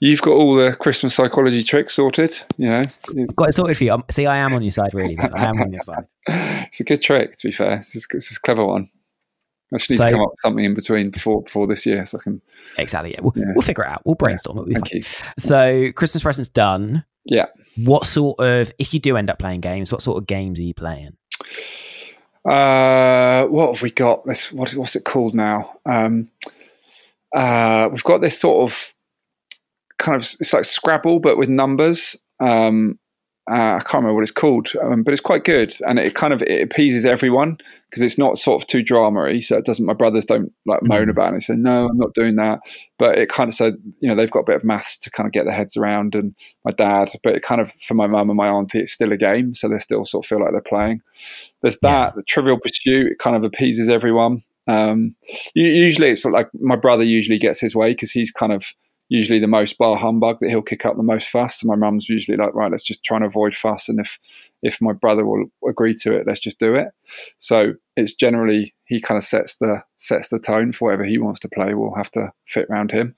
You've 0.00 0.20
got 0.22 0.32
all 0.32 0.56
the 0.56 0.74
Christmas 0.74 1.14
psychology 1.14 1.62
tricks 1.64 1.94
sorted. 1.94 2.38
You 2.58 2.68
know, 2.68 2.82
Got 3.36 3.48
it 3.50 3.52
sorted 3.54 3.76
for 3.76 3.84
you. 3.84 3.92
Um, 3.94 4.04
See, 4.10 4.26
I 4.26 4.36
am 4.38 4.52
on 4.52 4.62
your 4.62 4.70
side, 4.72 4.92
really. 4.92 5.16
Man. 5.16 5.32
I 5.34 5.44
am 5.46 5.60
on 5.62 5.72
your 5.72 5.82
side. 5.82 6.04
it's 6.26 6.80
a 6.80 6.84
good 6.84 7.00
trick. 7.00 7.36
To 7.36 7.48
be 7.48 7.52
fair, 7.52 7.80
is, 7.80 8.06
this 8.10 8.30
is 8.30 8.36
a 8.36 8.40
clever 8.40 8.64
one. 8.64 8.90
I 9.72 9.78
just 9.78 9.90
need 9.90 9.96
So- 9.96 10.04
to 10.04 10.10
come 10.10 10.20
up 10.20 10.30
with 10.30 10.40
something 10.42 10.64
in 10.64 10.74
between 10.74 11.10
before 11.10 11.42
before 11.42 11.66
this 11.66 11.86
year, 11.86 12.04
so 12.06 12.18
I 12.18 12.22
can. 12.22 12.42
Exactly. 12.76 13.12
Yeah. 13.12 13.20
We'll, 13.22 13.32
Yeah. 13.36 13.52
we'll 13.54 13.62
figure 13.62 13.84
it 13.84 13.88
out. 13.90 14.02
We'll 14.04 14.14
brainstorm. 14.14 14.58
It'll 14.58 14.66
be 14.68 14.74
Thank 14.74 14.88
fine. 14.88 14.96
you. 14.98 15.32
So, 15.38 15.92
Christmas 15.92 16.22
presents 16.22 16.48
done. 16.50 17.04
Yeah. 17.24 17.46
What 17.78 18.06
sort 18.06 18.38
of, 18.40 18.70
if 18.78 18.92
you 18.92 19.00
do 19.00 19.16
end 19.16 19.30
up 19.30 19.38
playing 19.38 19.62
games, 19.62 19.90
what 19.90 20.02
sort 20.02 20.18
of 20.18 20.26
games 20.26 20.60
are 20.60 20.64
you 20.64 20.74
playing? 20.74 21.16
Uh, 22.44 23.46
what 23.46 23.72
have 23.74 23.82
we 23.82 23.90
got? 23.90 24.26
This 24.26 24.52
what, 24.52 24.70
what's 24.72 24.96
it 24.96 25.04
called 25.04 25.34
now? 25.34 25.72
Um, 25.86 26.28
uh, 27.34 27.88
we've 27.90 28.04
got 28.04 28.20
this 28.20 28.38
sort 28.38 28.70
of 28.70 28.93
kind 30.04 30.16
of 30.16 30.22
it's 30.38 30.52
like 30.52 30.64
Scrabble, 30.64 31.20
but 31.20 31.38
with 31.38 31.48
numbers. 31.48 32.16
Um, 32.40 32.98
uh, 33.50 33.76
I 33.76 33.80
can't 33.80 33.94
remember 33.94 34.14
what 34.14 34.22
it's 34.22 34.30
called, 34.30 34.72
um, 34.82 35.02
but 35.02 35.12
it's 35.12 35.20
quite 35.20 35.44
good, 35.44 35.70
and 35.86 35.98
it 35.98 36.14
kind 36.14 36.32
of 36.32 36.40
it 36.40 36.62
appeases 36.62 37.04
everyone 37.04 37.58
because 37.90 38.02
it's 38.02 38.16
not 38.16 38.38
sort 38.38 38.62
of 38.62 38.66
too 38.66 38.82
dramery. 38.82 39.44
So 39.44 39.58
it 39.58 39.66
doesn't. 39.66 39.84
My 39.84 39.92
brothers 39.92 40.24
don't 40.24 40.50
like 40.64 40.82
moan 40.82 41.10
about 41.10 41.28
it 41.28 41.32
and 41.32 41.42
say, 41.42 41.54
"No, 41.54 41.86
I'm 41.86 41.98
not 41.98 42.14
doing 42.14 42.36
that." 42.36 42.60
But 42.98 43.18
it 43.18 43.28
kind 43.28 43.48
of 43.48 43.54
said, 43.54 43.74
you 44.00 44.08
know, 44.08 44.14
they've 44.14 44.30
got 44.30 44.40
a 44.40 44.46
bit 44.46 44.56
of 44.56 44.64
maths 44.64 44.96
to 44.96 45.10
kind 45.10 45.26
of 45.26 45.32
get 45.34 45.44
their 45.44 45.54
heads 45.54 45.76
around, 45.76 46.14
and 46.14 46.34
my 46.64 46.70
dad. 46.70 47.10
But 47.22 47.34
it 47.34 47.42
kind 47.42 47.60
of 47.60 47.70
for 47.86 47.92
my 47.92 48.06
mum 48.06 48.30
and 48.30 48.36
my 48.36 48.48
auntie, 48.48 48.80
it's 48.80 48.92
still 48.92 49.12
a 49.12 49.18
game, 49.18 49.54
so 49.54 49.68
they 49.68 49.78
still 49.78 50.06
sort 50.06 50.24
of 50.24 50.28
feel 50.28 50.40
like 50.40 50.52
they're 50.52 50.62
playing. 50.62 51.02
There's 51.60 51.78
that. 51.80 52.14
The 52.14 52.22
Trivial 52.22 52.58
Pursuit 52.58 53.12
it 53.12 53.18
kind 53.18 53.36
of 53.36 53.44
appeases 53.44 53.90
everyone. 53.90 54.40
Um, 54.66 55.16
usually, 55.54 56.08
it's 56.08 56.24
like 56.24 56.48
my 56.54 56.76
brother 56.76 57.04
usually 57.04 57.38
gets 57.38 57.60
his 57.60 57.76
way 57.76 57.90
because 57.90 58.10
he's 58.10 58.30
kind 58.30 58.54
of 58.54 58.72
usually 59.14 59.38
the 59.38 59.46
most 59.46 59.78
bar 59.78 59.96
humbug 59.96 60.40
that 60.40 60.50
he'll 60.50 60.60
kick 60.60 60.84
up 60.84 60.96
the 60.96 61.02
most 61.04 61.28
fuss. 61.28 61.62
And 61.62 61.68
my 61.68 61.76
mum's 61.76 62.08
usually 62.08 62.36
like, 62.36 62.52
right, 62.52 62.70
let's 62.70 62.82
just 62.82 63.04
try 63.04 63.16
and 63.16 63.24
avoid 63.24 63.54
fuss. 63.54 63.88
And 63.88 64.00
if 64.00 64.18
if 64.60 64.80
my 64.80 64.92
brother 64.92 65.24
will 65.24 65.46
agree 65.68 65.94
to 66.02 66.12
it, 66.12 66.26
let's 66.26 66.40
just 66.40 66.58
do 66.58 66.74
it. 66.74 66.88
So 67.38 67.74
it's 67.96 68.12
generally 68.12 68.74
he 68.86 69.00
kind 69.00 69.16
of 69.16 69.22
sets 69.22 69.56
the 69.56 69.82
sets 69.96 70.28
the 70.28 70.40
tone 70.40 70.72
for 70.72 70.86
whatever 70.86 71.04
he 71.04 71.18
wants 71.18 71.38
to 71.40 71.48
play. 71.48 71.74
We'll 71.74 71.94
have 71.94 72.10
to 72.12 72.32
fit 72.48 72.66
around 72.68 72.90
him. 72.90 73.14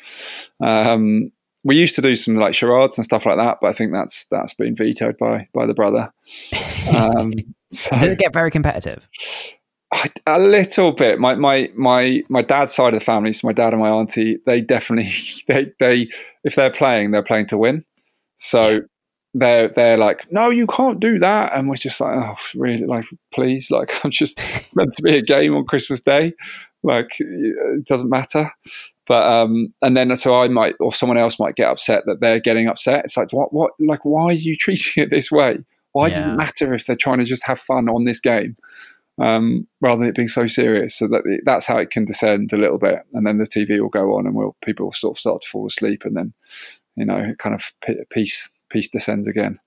Um, 0.62 1.32
we 1.64 1.76
used 1.76 1.96
to 1.96 2.02
do 2.02 2.14
some 2.14 2.36
like 2.36 2.54
charades 2.54 2.98
and 2.98 3.04
stuff 3.04 3.24
like 3.24 3.38
that, 3.38 3.58
but 3.62 3.68
I 3.68 3.72
think 3.72 3.92
that's 3.92 4.26
that's 4.26 4.52
been 4.52 4.76
vetoed 4.76 5.16
by 5.16 5.48
by 5.54 5.66
the 5.66 5.74
brother. 5.74 6.12
Um, 6.86 7.32
so, 7.72 7.98
Did 7.98 8.12
it 8.12 8.18
get 8.20 8.32
very 8.32 8.52
competitive? 8.52 9.08
A 10.26 10.38
little 10.38 10.92
bit. 10.92 11.18
My 11.18 11.34
my 11.34 11.70
my 11.74 12.22
my 12.28 12.42
dad's 12.42 12.74
side 12.74 12.94
of 12.94 13.00
the 13.00 13.04
family, 13.04 13.32
so 13.32 13.46
my 13.46 13.52
dad 13.52 13.72
and 13.72 13.80
my 13.80 13.88
auntie, 13.88 14.38
they 14.46 14.60
definitely 14.60 15.10
they 15.48 15.72
they 15.78 16.08
if 16.44 16.54
they're 16.54 16.70
playing, 16.70 17.10
they're 17.10 17.22
playing 17.22 17.46
to 17.46 17.58
win. 17.58 17.84
So 18.36 18.80
they're 19.34 19.68
they're 19.68 19.98
like, 19.98 20.30
no, 20.30 20.50
you 20.50 20.66
can't 20.66 21.00
do 21.00 21.18
that, 21.18 21.54
and 21.54 21.68
we're 21.68 21.76
just 21.76 22.00
like, 22.00 22.16
oh, 22.16 22.36
really? 22.54 22.86
Like, 22.86 23.06
please, 23.32 23.70
like, 23.70 23.92
I'm 24.04 24.10
just 24.10 24.38
it's 24.38 24.74
meant 24.74 24.92
to 24.94 25.02
be 25.02 25.16
a 25.16 25.22
game 25.22 25.54
on 25.54 25.64
Christmas 25.64 26.00
Day, 26.00 26.32
like 26.82 27.16
it 27.18 27.84
doesn't 27.84 28.10
matter. 28.10 28.50
But 29.06 29.22
um, 29.30 29.72
and 29.82 29.96
then 29.96 30.14
so 30.16 30.34
I 30.34 30.48
might 30.48 30.74
or 30.80 30.92
someone 30.92 31.18
else 31.18 31.38
might 31.38 31.54
get 31.54 31.68
upset 31.68 32.04
that 32.06 32.20
they're 32.20 32.40
getting 32.40 32.68
upset. 32.68 33.04
It's 33.04 33.16
like, 33.16 33.32
what 33.32 33.52
what 33.52 33.72
like 33.78 34.04
why 34.04 34.24
are 34.24 34.32
you 34.32 34.56
treating 34.60 35.02
it 35.02 35.10
this 35.10 35.30
way? 35.30 35.58
Why 35.92 36.08
yeah. 36.08 36.12
does 36.12 36.22
it 36.24 36.32
matter 36.32 36.74
if 36.74 36.86
they're 36.86 36.96
trying 36.96 37.18
to 37.18 37.24
just 37.24 37.46
have 37.46 37.60
fun 37.60 37.88
on 37.88 38.04
this 38.04 38.20
game? 38.20 38.56
Um, 39.18 39.66
rather 39.80 40.00
than 40.00 40.08
it 40.08 40.14
being 40.14 40.28
so 40.28 40.46
serious. 40.46 40.94
So 40.94 41.08
that 41.08 41.40
that's 41.44 41.66
how 41.66 41.78
it 41.78 41.90
can 41.90 42.04
descend 42.04 42.52
a 42.52 42.58
little 42.58 42.78
bit, 42.78 43.00
and 43.12 43.26
then 43.26 43.38
the 43.38 43.44
TV 43.44 43.80
will 43.80 43.88
go 43.88 44.16
on, 44.16 44.26
and 44.26 44.34
we'll 44.34 44.56
people 44.64 44.86
will 44.86 44.92
sort 44.92 45.16
of 45.16 45.20
start 45.20 45.42
to 45.42 45.48
fall 45.48 45.66
asleep, 45.66 46.04
and 46.04 46.16
then 46.16 46.32
you 46.96 47.04
know 47.04 47.18
it 47.18 47.38
kind 47.38 47.54
of 47.54 47.72
peace 48.10 48.50
peace 48.70 48.88
descends 48.88 49.28
again. 49.28 49.58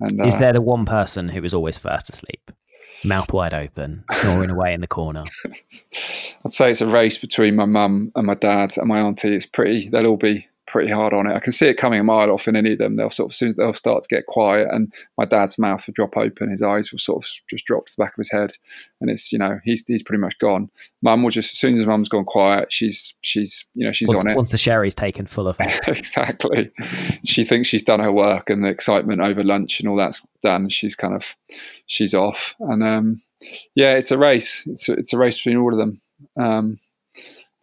And, 0.00 0.20
Is 0.26 0.34
uh, 0.34 0.38
there 0.38 0.52
the 0.52 0.60
one 0.60 0.84
person 0.84 1.28
who 1.28 1.42
is 1.42 1.54
always 1.54 1.78
first 1.78 2.10
asleep, 2.10 2.50
mouth 3.04 3.32
wide 3.32 3.54
open, 3.54 4.04
snoring 4.12 4.50
away 4.50 4.74
in 4.74 4.80
the 4.80 4.86
corner? 4.86 5.24
I'd 6.44 6.52
say 6.52 6.70
it's 6.70 6.82
a 6.82 6.86
race 6.86 7.16
between 7.16 7.56
my 7.56 7.64
mum 7.64 8.12
and 8.14 8.26
my 8.26 8.34
dad 8.34 8.76
and 8.76 8.88
my 8.88 9.00
auntie. 9.00 9.34
It's 9.34 9.46
pretty. 9.46 9.88
They'll 9.88 10.06
all 10.06 10.16
be 10.16 10.48
pretty 10.76 10.92
hard 10.92 11.14
on 11.14 11.26
it. 11.26 11.34
I 11.34 11.40
can 11.40 11.54
see 11.54 11.68
it 11.68 11.78
coming 11.78 12.00
a 12.00 12.04
mile 12.04 12.30
off 12.30 12.46
in 12.46 12.54
any 12.54 12.72
of 12.74 12.78
them. 12.78 12.96
They'll 12.96 13.08
sort 13.08 13.30
of 13.30 13.34
soon 13.34 13.54
they'll 13.56 13.72
start 13.72 14.02
to 14.02 14.14
get 14.14 14.26
quiet, 14.26 14.68
and 14.70 14.92
my 15.16 15.24
dad's 15.24 15.58
mouth 15.58 15.86
will 15.86 15.94
drop 15.94 16.18
open. 16.18 16.50
His 16.50 16.60
eyes 16.60 16.92
will 16.92 16.98
sort 16.98 17.24
of 17.24 17.30
just 17.48 17.64
drop 17.64 17.86
to 17.86 17.94
the 17.96 18.02
back 18.04 18.12
of 18.12 18.18
his 18.18 18.30
head, 18.30 18.52
and 19.00 19.08
it's 19.08 19.32
you 19.32 19.38
know 19.38 19.58
he's 19.64 19.84
he's 19.86 20.02
pretty 20.02 20.20
much 20.20 20.38
gone. 20.38 20.68
Mum 21.00 21.22
will 21.22 21.30
just 21.30 21.54
as 21.54 21.58
soon 21.58 21.80
as 21.80 21.86
mum's 21.86 22.10
gone 22.10 22.26
quiet, 22.26 22.70
she's 22.70 23.14
she's 23.22 23.64
you 23.72 23.86
know 23.86 23.92
she's 23.92 24.08
once, 24.08 24.20
on 24.20 24.30
it. 24.30 24.36
Once 24.36 24.50
the 24.50 24.58
sherry's 24.58 24.94
taken 24.94 25.24
full 25.24 25.48
effect, 25.48 25.88
exactly. 25.88 26.70
She 27.24 27.42
thinks 27.42 27.70
she's 27.70 27.82
done 27.82 28.00
her 28.00 28.12
work, 28.12 28.50
and 28.50 28.62
the 28.62 28.68
excitement 28.68 29.22
over 29.22 29.42
lunch 29.42 29.80
and 29.80 29.88
all 29.88 29.96
that's 29.96 30.26
done. 30.42 30.68
She's 30.68 30.94
kind 30.94 31.14
of 31.14 31.24
she's 31.86 32.12
off, 32.12 32.54
and 32.60 32.84
um, 32.84 33.22
yeah, 33.74 33.92
it's 33.92 34.10
a 34.10 34.18
race. 34.18 34.62
It's 34.66 34.90
a, 34.90 34.92
it's 34.92 35.14
a 35.14 35.16
race 35.16 35.38
between 35.38 35.56
all 35.56 35.72
of 35.72 35.78
them. 35.78 36.02
Um, 36.38 36.80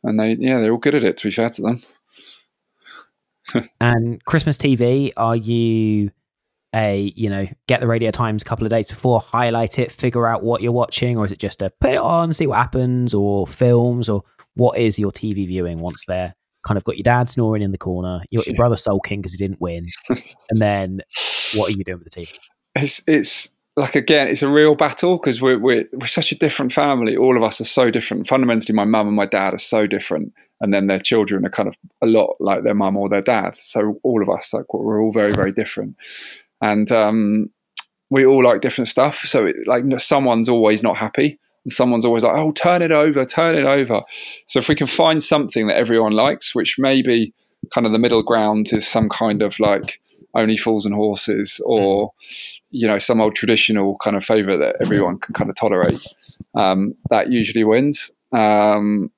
and 0.04 0.20
they 0.20 0.34
yeah 0.34 0.60
they're 0.60 0.72
all 0.72 0.80
good 0.80 0.96
at 0.96 1.04
it 1.04 1.18
to 1.18 1.28
be 1.28 1.32
fair 1.32 1.52
to 1.52 1.62
them 1.62 1.84
and 3.80 4.24
Christmas 4.26 4.58
TV, 4.58 5.12
are 5.18 5.36
you 5.36 6.12
a 6.76 7.14
you 7.16 7.30
know 7.30 7.48
get 7.68 7.82
the 7.82 7.88
radio 7.88 8.10
times 8.12 8.42
a 8.42 8.46
couple 8.46 8.66
of 8.66 8.72
days 8.72 8.88
before, 8.88 9.20
highlight 9.20 9.80
it, 9.80 9.92
figure 9.92 10.28
out 10.28 10.44
what 10.44 10.62
you're 10.62 10.72
watching, 10.72 11.18
or 11.18 11.26
is 11.26 11.32
it 11.32 11.40
just 11.40 11.62
a 11.62 11.72
put 11.82 11.92
it 11.92 12.00
on, 12.00 12.34
see 12.34 12.48
what 12.48 12.58
happens, 12.58 13.14
or 13.14 13.46
films, 13.48 14.10
or 14.10 14.24
what 14.56 14.78
is 14.78 15.00
your 15.00 15.12
TV 15.12 15.48
viewing 15.48 15.80
once 15.80 16.06
they're 16.06 16.34
kind 16.66 16.78
of 16.78 16.84
got 16.84 16.96
your 16.96 17.04
dad 17.04 17.28
snoring 17.28 17.62
in 17.62 17.72
the 17.72 17.78
corner, 17.78 18.22
you 18.30 18.40
got 18.40 18.48
your 18.48 18.56
brother 18.56 18.78
sulking 18.78 19.20
because 19.20 19.34
he 19.34 19.38
didn't 19.38 19.62
win, 19.62 19.88
and 20.10 20.60
then 20.60 21.02
what 21.54 21.70
are 21.70 21.78
you 21.78 21.84
doing 21.84 22.00
with 22.00 22.12
the 22.12 22.22
TV? 22.22 22.28
It's 22.76 23.02
it's 23.06 23.50
like 23.76 23.96
again, 23.96 24.28
it's 24.28 24.44
a 24.44 24.50
real 24.50 24.76
battle 24.76 25.18
because 25.18 25.42
we're, 25.42 25.58
we're 25.58 25.86
we're 25.94 26.08
such 26.08 26.32
a 26.32 26.36
different 26.36 26.72
family. 26.72 27.16
All 27.16 27.36
of 27.36 27.44
us 27.44 27.60
are 27.60 27.66
so 27.66 27.90
different. 27.90 28.28
Fundamentally, 28.28 28.76
my 28.76 28.86
mum 28.86 29.08
and 29.08 29.16
my 29.16 29.26
dad 29.26 29.54
are 29.54 29.60
so 29.60 29.88
different, 29.88 30.34
and 30.62 30.74
then 30.74 30.88
their 30.88 31.00
children 31.00 31.46
are 31.46 31.50
kind 31.50 31.68
of 31.68 31.76
a 32.02 32.06
lot 32.06 32.36
like 32.40 32.64
their 32.64 32.76
mum 32.76 32.98
or 32.98 33.10
their 33.10 33.22
dad. 33.22 33.56
So 33.56 34.00
all 34.04 34.22
of 34.22 34.30
us, 34.30 34.54
like, 34.54 34.72
we're 34.74 35.02
all 35.02 35.12
very 35.12 35.34
very 35.34 35.52
different, 35.52 35.96
and 36.62 36.92
um, 36.92 37.50
we 38.12 38.26
all 38.26 38.44
like 38.44 38.62
different 38.62 38.90
stuff. 38.90 39.20
So 39.26 39.48
it, 39.48 39.56
like 39.66 39.84
someone's 40.00 40.50
always 40.50 40.84
not 40.84 40.98
happy, 40.98 41.40
and 41.66 41.74
someone's 41.74 42.06
always 42.06 42.24
like, 42.24 42.38
"Oh, 42.38 42.52
turn 42.52 42.84
it 42.84 42.92
over, 42.92 43.26
turn 43.26 43.56
it 43.56 43.66
over." 43.66 44.04
So 44.46 44.60
if 44.60 44.68
we 44.68 44.76
can 44.76 44.88
find 44.88 45.24
something 45.24 45.66
that 45.66 45.78
everyone 45.78 46.14
likes, 46.14 46.54
which 46.54 46.76
maybe 46.78 47.34
kind 47.74 47.88
of 47.88 47.94
the 47.94 48.00
middle 48.00 48.22
ground 48.22 48.72
is 48.72 48.88
some 48.88 49.10
kind 49.10 49.42
of 49.42 49.60
like 49.60 50.00
only 50.36 50.58
fools 50.58 50.86
and 50.86 50.96
horses 50.96 51.62
or 51.66 52.12
you 52.72 52.88
know 52.88 52.98
some 52.98 53.22
old 53.22 53.36
traditional 53.36 53.98
kind 54.04 54.16
of 54.16 54.26
favorite 54.26 54.58
that 54.58 54.76
everyone 54.82 55.20
can 55.20 55.34
kind 55.34 55.50
of 55.50 55.56
tolerate 55.56 56.06
um, 56.56 56.96
that 57.10 57.32
usually 57.32 57.64
wins. 57.64 58.12
Um, 58.32 59.12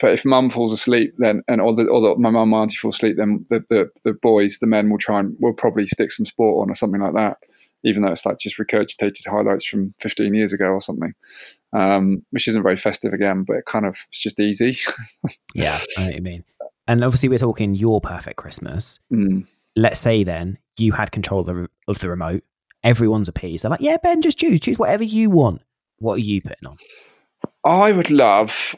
but 0.00 0.12
if 0.12 0.24
mum 0.24 0.50
falls 0.50 0.72
asleep 0.72 1.14
then 1.18 1.42
and 1.48 1.60
or, 1.60 1.74
the, 1.74 1.86
or 1.86 2.00
the, 2.00 2.16
my 2.16 2.30
mum 2.30 2.52
and 2.52 2.62
auntie 2.62 2.76
falls 2.76 2.96
asleep 2.96 3.16
then 3.18 3.44
the, 3.50 3.62
the, 3.68 3.90
the 4.04 4.12
boys 4.12 4.58
the 4.58 4.66
men 4.66 4.88
will 4.88 4.98
try 4.98 5.20
and 5.20 5.36
will 5.40 5.52
probably 5.52 5.86
stick 5.86 6.10
some 6.10 6.24
sport 6.24 6.62
on 6.62 6.70
or 6.70 6.74
something 6.74 7.00
like 7.00 7.14
that 7.14 7.36
even 7.84 8.02
though 8.02 8.12
it's 8.12 8.24
like 8.24 8.38
just 8.38 8.56
regurgitated 8.58 9.26
highlights 9.26 9.64
from 9.64 9.92
15 10.00 10.34
years 10.34 10.52
ago 10.52 10.66
or 10.66 10.80
something. 10.80 11.12
Um, 11.72 12.24
which 12.30 12.46
isn't 12.48 12.62
very 12.62 12.76
festive 12.76 13.12
again 13.12 13.44
but 13.46 13.56
it 13.56 13.64
kind 13.66 13.84
of 13.84 13.96
it's 14.08 14.20
just 14.20 14.40
easy. 14.40 14.78
Yeah 15.54 15.78
i 15.98 16.00
know 16.00 16.06
what 16.06 16.14
you 16.14 16.22
mean. 16.22 16.44
And 16.88 17.04
obviously 17.04 17.28
we're 17.28 17.38
talking 17.38 17.74
your 17.74 18.00
perfect 18.00 18.36
christmas. 18.36 18.98
Mm 19.12 19.46
let's 19.76 20.00
say 20.00 20.24
then 20.24 20.58
you 20.78 20.92
had 20.92 21.12
control 21.12 21.40
of 21.40 21.46
the, 21.46 21.68
of 21.88 21.98
the 21.98 22.08
remote, 22.08 22.42
everyone's 22.82 23.28
appeased. 23.28 23.64
They're 23.64 23.70
like, 23.70 23.80
yeah, 23.80 23.96
Ben, 24.02 24.22
just 24.22 24.38
choose, 24.38 24.60
choose 24.60 24.78
whatever 24.78 25.04
you 25.04 25.30
want. 25.30 25.62
What 25.98 26.14
are 26.14 26.22
you 26.22 26.40
putting 26.40 26.66
on? 26.66 26.76
I 27.64 27.92
would 27.92 28.10
love, 28.10 28.74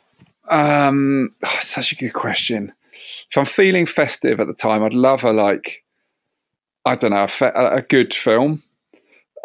um, 0.48 1.30
oh, 1.44 1.58
such 1.60 1.92
a 1.92 1.96
good 1.96 2.12
question. 2.12 2.72
If 3.30 3.36
I'm 3.36 3.44
feeling 3.44 3.86
festive 3.86 4.40
at 4.40 4.46
the 4.46 4.54
time, 4.54 4.82
I'd 4.82 4.94
love 4.94 5.24
a 5.24 5.32
like, 5.32 5.84
I 6.84 6.94
don't 6.94 7.10
know, 7.10 7.24
a, 7.24 7.28
fe- 7.28 7.52
a 7.54 7.82
good 7.82 8.14
film, 8.14 8.62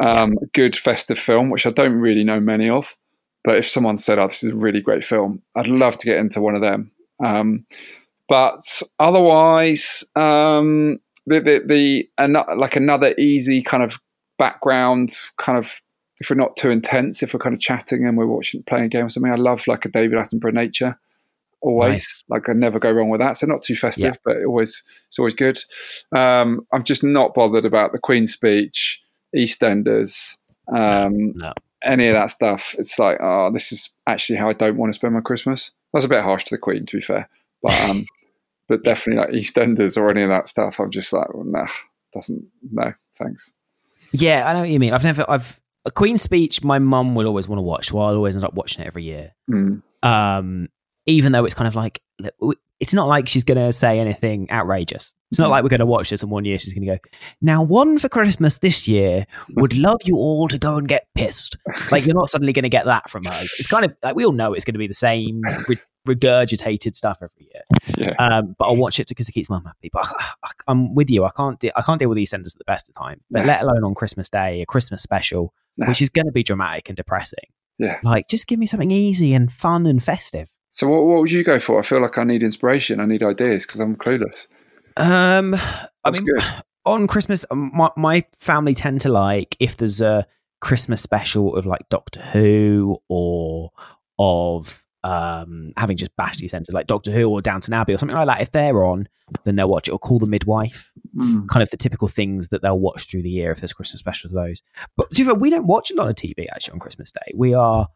um, 0.04 0.36
a 0.42 0.46
good 0.54 0.76
festive 0.76 1.20
film, 1.20 1.50
which 1.50 1.66
I 1.66 1.72
don't 1.72 1.94
really 1.94 2.24
know 2.24 2.40
many 2.40 2.70
of. 2.70 2.96
But 3.44 3.58
if 3.58 3.68
someone 3.68 3.98
said, 3.98 4.20
"Oh, 4.20 4.28
this 4.28 4.44
is 4.44 4.50
a 4.50 4.56
really 4.56 4.82
great 4.82 5.04
film," 5.04 5.42
I'd 5.56 5.68
love 5.68 5.98
to 5.98 6.06
get 6.06 6.18
into 6.18 6.42
one 6.42 6.56
of 6.56 6.62
them. 6.62 6.92
Um, 7.24 7.66
but 8.28 8.60
otherwise, 9.00 10.04
um, 10.16 11.00
the 11.30 11.40
the, 11.40 11.64
the 11.66 12.10
an- 12.18 12.58
like 12.58 12.76
another 12.76 13.14
easy 13.18 13.62
kind 13.62 13.84
of 13.84 14.00
background 14.38 15.12
kind 15.38 15.58
of 15.58 15.82
if 16.20 16.30
we're 16.30 16.36
not 16.36 16.58
too 16.58 16.70
intense, 16.70 17.24
if 17.24 17.34
we're 17.34 17.40
kind 17.40 17.56
of 17.56 17.62
chatting 17.62 18.06
and 18.06 18.18
we're 18.18 18.28
watching 18.28 18.62
playing 18.64 18.86
a 18.86 18.90
game 18.90 19.06
or 19.06 19.10
something, 19.10 19.32
I 19.32 19.36
love 19.36 19.66
like 19.68 19.86
a 19.86 19.90
David 19.90 20.20
Attenborough 20.20 20.54
nature. 20.54 21.00
Always 21.62 21.92
nice. 21.92 22.24
like 22.30 22.50
I 22.50 22.54
never 22.54 22.80
go 22.80 22.92
wrong 22.92 23.10
with 23.10 23.22
that. 23.22 23.38
So 23.38 23.48
not 23.48 23.62
too 23.62 23.76
festive, 23.76 24.04
yeah. 24.04 24.20
but 24.24 24.38
it 24.38 24.46
always 24.46 24.84
it's 25.08 25.20
always 25.20 25.34
good. 25.34 25.60
Um, 26.16 26.66
I'm 26.74 26.84
just 26.84 27.04
not 27.04 27.34
bothered 27.34 27.66
about 27.66 27.92
the 27.92 28.00
Queen's 28.00 28.32
speech, 28.32 29.02
EastEnders, 29.36 30.38
um, 30.74 31.34
no. 31.36 31.54
any 31.84 32.08
of 32.08 32.16
that 32.16 32.32
stuff. 32.32 32.76
It's 32.78 32.98
like, 32.98 33.18
oh, 33.22 33.52
this 33.52 33.72
is 33.72 33.90
actually 34.08 34.38
how 34.38 34.50
I 34.50 34.54
don't 34.54 34.78
want 34.78 34.94
to 34.94 34.96
spend 34.96 35.14
my 35.14 35.22
Christmas. 35.22 35.72
That's 35.94 36.06
a 36.06 36.10
bit 36.10 36.24
harsh 36.24 36.46
to 36.46 36.56
the 36.56 36.60
Queen, 36.60 36.86
to 36.86 36.98
be 36.98 37.02
fair, 37.02 37.28
but 37.62 37.90
um, 37.90 38.06
but 38.70 38.84
definitely 38.84 39.22
like 39.22 39.32
EastEnders 39.32 39.98
or 39.98 40.10
any 40.10 40.22
of 40.22 40.30
that 40.30 40.48
stuff. 40.48 40.80
I'm 40.80 40.92
just 40.92 41.12
like, 41.12 41.34
well, 41.34 41.44
nah, 41.46 41.68
doesn't 42.14 42.44
no, 42.72 42.94
thanks. 43.18 43.52
Yeah, 44.14 44.48
I 44.50 44.54
know 44.54 44.62
what 44.62 44.70
you 44.70 44.80
mean. 44.80 44.94
I've 44.94 45.04
never, 45.04 45.26
I've 45.30 45.60
a 45.86 45.92
Queen's 45.92 46.22
speech. 46.22 46.64
My 46.64 46.80
mum 46.80 47.16
will 47.16 47.28
always 47.28 47.48
want 47.50 47.58
to 47.60 47.64
watch, 47.64 47.90
so 47.90 48.00
I'll 48.00 48.16
always 48.16 48.36
end 48.36 48.46
up 48.46 48.54
watching 48.54 48.84
it 48.84 48.88
every 48.88 49.04
year. 49.04 49.34
Mm. 49.52 49.82
Um, 50.04 50.70
even 51.06 51.32
though 51.32 51.46
it's 51.46 51.54
kind 51.56 51.68
of 51.68 51.76
like 51.76 52.02
it's 52.80 52.94
not 52.94 53.08
like 53.08 53.28
she's 53.28 53.44
going 53.44 53.58
to 53.58 53.74
say 53.74 54.00
anything 54.00 54.50
outrageous. 54.52 55.12
It's 55.32 55.40
not 55.40 55.48
Mm. 55.48 55.52
like 55.52 55.64
we're 55.64 55.70
going 55.70 55.80
to 55.80 55.86
watch 55.86 56.10
this 56.10 56.24
and 56.24 56.32
one 56.32 56.44
year 56.46 56.58
she's 56.58 56.74
going 56.74 56.88
to 56.88 56.96
go, 56.96 57.00
now 57.42 57.62
one 57.62 57.98
for 57.98 58.10
Christmas 58.10 58.60
this 58.60 58.88
year 58.88 59.26
would 59.56 59.76
love 59.78 60.00
you 60.06 60.16
all 60.16 60.48
to 60.48 60.58
go 60.58 60.76
and 60.78 60.88
get 60.88 61.08
pissed. 61.16 61.58
Like 61.92 62.06
you're 62.06 62.16
not 62.16 62.30
suddenly 62.30 62.54
going 62.54 62.64
to 62.64 62.70
get 62.70 62.86
that 62.86 63.10
from 63.10 63.26
her. 63.26 63.40
It's 63.60 63.68
kind 63.68 63.86
of 63.86 63.96
like 64.02 64.16
we 64.16 64.26
all 64.26 64.32
know 64.32 64.54
it's 64.54 64.66
going 64.66 64.74
to 64.74 64.80
be 64.80 64.88
the 64.88 64.94
same 64.94 65.42
regurgitated 66.08 66.96
stuff 66.96 67.20
every 67.22 67.50
year. 67.54 67.64
Yeah. 67.98 68.16
Um, 68.18 68.56
but 68.58 68.66
I'll 68.68 68.76
watch 68.78 69.00
it 69.00 69.08
because 69.08 69.28
it 69.30 69.34
keeps 69.34 69.50
mum 69.50 69.64
happy. 69.66 69.90
But 69.92 70.06
I, 70.08 70.26
I, 70.44 70.50
I'm 70.68 70.94
with 70.96 71.10
you. 71.10 71.26
I 71.26 71.32
can't. 71.32 71.60
De- 71.60 71.78
I 71.78 71.82
can't 71.82 72.00
deal 72.00 72.10
with 72.10 72.18
EastEnders 72.18 72.54
at 72.56 72.60
the 72.60 72.66
best 72.66 72.90
of 72.90 72.96
time. 72.96 73.22
But 73.30 73.42
No. 73.42 73.48
let 73.48 73.62
alone 73.64 73.84
on 73.84 73.96
Christmas 73.96 74.30
Day, 74.30 74.62
a 74.62 74.66
Christmas 74.66 75.02
special, 75.04 75.54
No. 75.78 75.88
which 75.88 76.02
is 76.02 76.10
going 76.10 76.26
to 76.26 76.32
be 76.32 76.44
dramatic 76.44 76.90
and 76.90 76.96
depressing. 76.96 77.50
Yeah. 77.78 77.98
Like, 78.04 78.28
just 78.28 78.48
give 78.48 78.60
me 78.60 78.66
something 78.66 78.92
easy 78.92 79.34
and 79.34 79.52
fun 79.52 79.86
and 79.86 80.02
festive. 80.04 80.50
So 80.72 80.88
what, 80.88 81.04
what 81.06 81.20
would 81.22 81.32
you 81.32 81.44
go 81.44 81.60
for? 81.60 81.80
I 81.80 81.82
feel 81.82 82.02
like 82.02 82.18
I 82.18 82.24
need 82.24 82.44
inspiration. 82.44 83.00
I 83.00 83.06
need 83.06 83.24
ideas 83.24 83.66
because 83.66 83.80
I'm 83.80 83.96
clueless. 83.96 84.48
Um, 84.98 85.54
I 85.56 85.88
That's 86.06 86.22
mean, 86.22 86.36
good. 86.36 86.44
on 86.86 87.08
Christmas, 87.08 87.46
um, 87.52 87.72
my, 87.74 87.90
my 87.96 88.26
family 88.36 88.74
tend 88.74 89.02
to 89.02 89.10
like 89.10 89.56
if 89.60 89.78
there's 89.78 90.02
a 90.02 90.28
Christmas 90.62 91.02
special 91.02 91.56
of 91.56 91.66
like 91.66 91.88
Doctor 91.90 92.22
Who 92.22 92.98
or 93.08 93.72
of 94.18 94.84
um 95.04 95.72
having 95.78 95.96
just 95.96 96.16
bashed 96.18 96.42
EastEnders 96.42 96.74
like 96.74 96.88
Doctor 96.88 97.12
Who 97.12 97.30
or 97.30 97.42
Downton 97.42 97.74
Abbey 97.74 97.94
or 97.94 97.98
something 97.98 98.16
like 98.16 98.28
that. 98.28 98.42
If 98.42 98.52
they're 98.52 98.84
on, 98.84 99.08
then 99.46 99.56
they'll 99.56 99.70
watch 99.70 99.88
it 99.88 99.92
or 99.92 100.00
call 100.00 100.20
the 100.20 100.28
midwife. 100.28 100.92
Mm. 101.16 101.48
Kind 101.48 101.64
of 101.64 101.70
the 101.70 101.78
typical 101.78 102.08
things 102.08 102.50
that 102.50 102.62
they'll 102.62 102.80
watch 102.80 103.10
through 103.10 103.24
the 103.24 103.30
year 103.30 103.52
if 103.52 103.60
there's 103.60 103.74
Christmas 103.74 104.00
specials 104.00 104.34
those. 104.34 104.62
But 104.98 105.10
to 105.12 105.22
be 105.22 105.26
fair, 105.26 105.36
we 105.36 105.50
don't 105.50 105.68
watch 105.68 105.92
a 105.92 105.96
lot 105.96 106.10
of 106.10 106.16
TV 106.16 106.48
actually 106.52 106.74
on 106.74 106.80
Christmas 106.80 107.12
Day. 107.12 107.32
We 107.34 107.54
are 107.54 107.88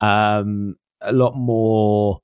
um 0.00 0.76
a 1.00 1.12
lot 1.12 1.34
more 1.34 2.20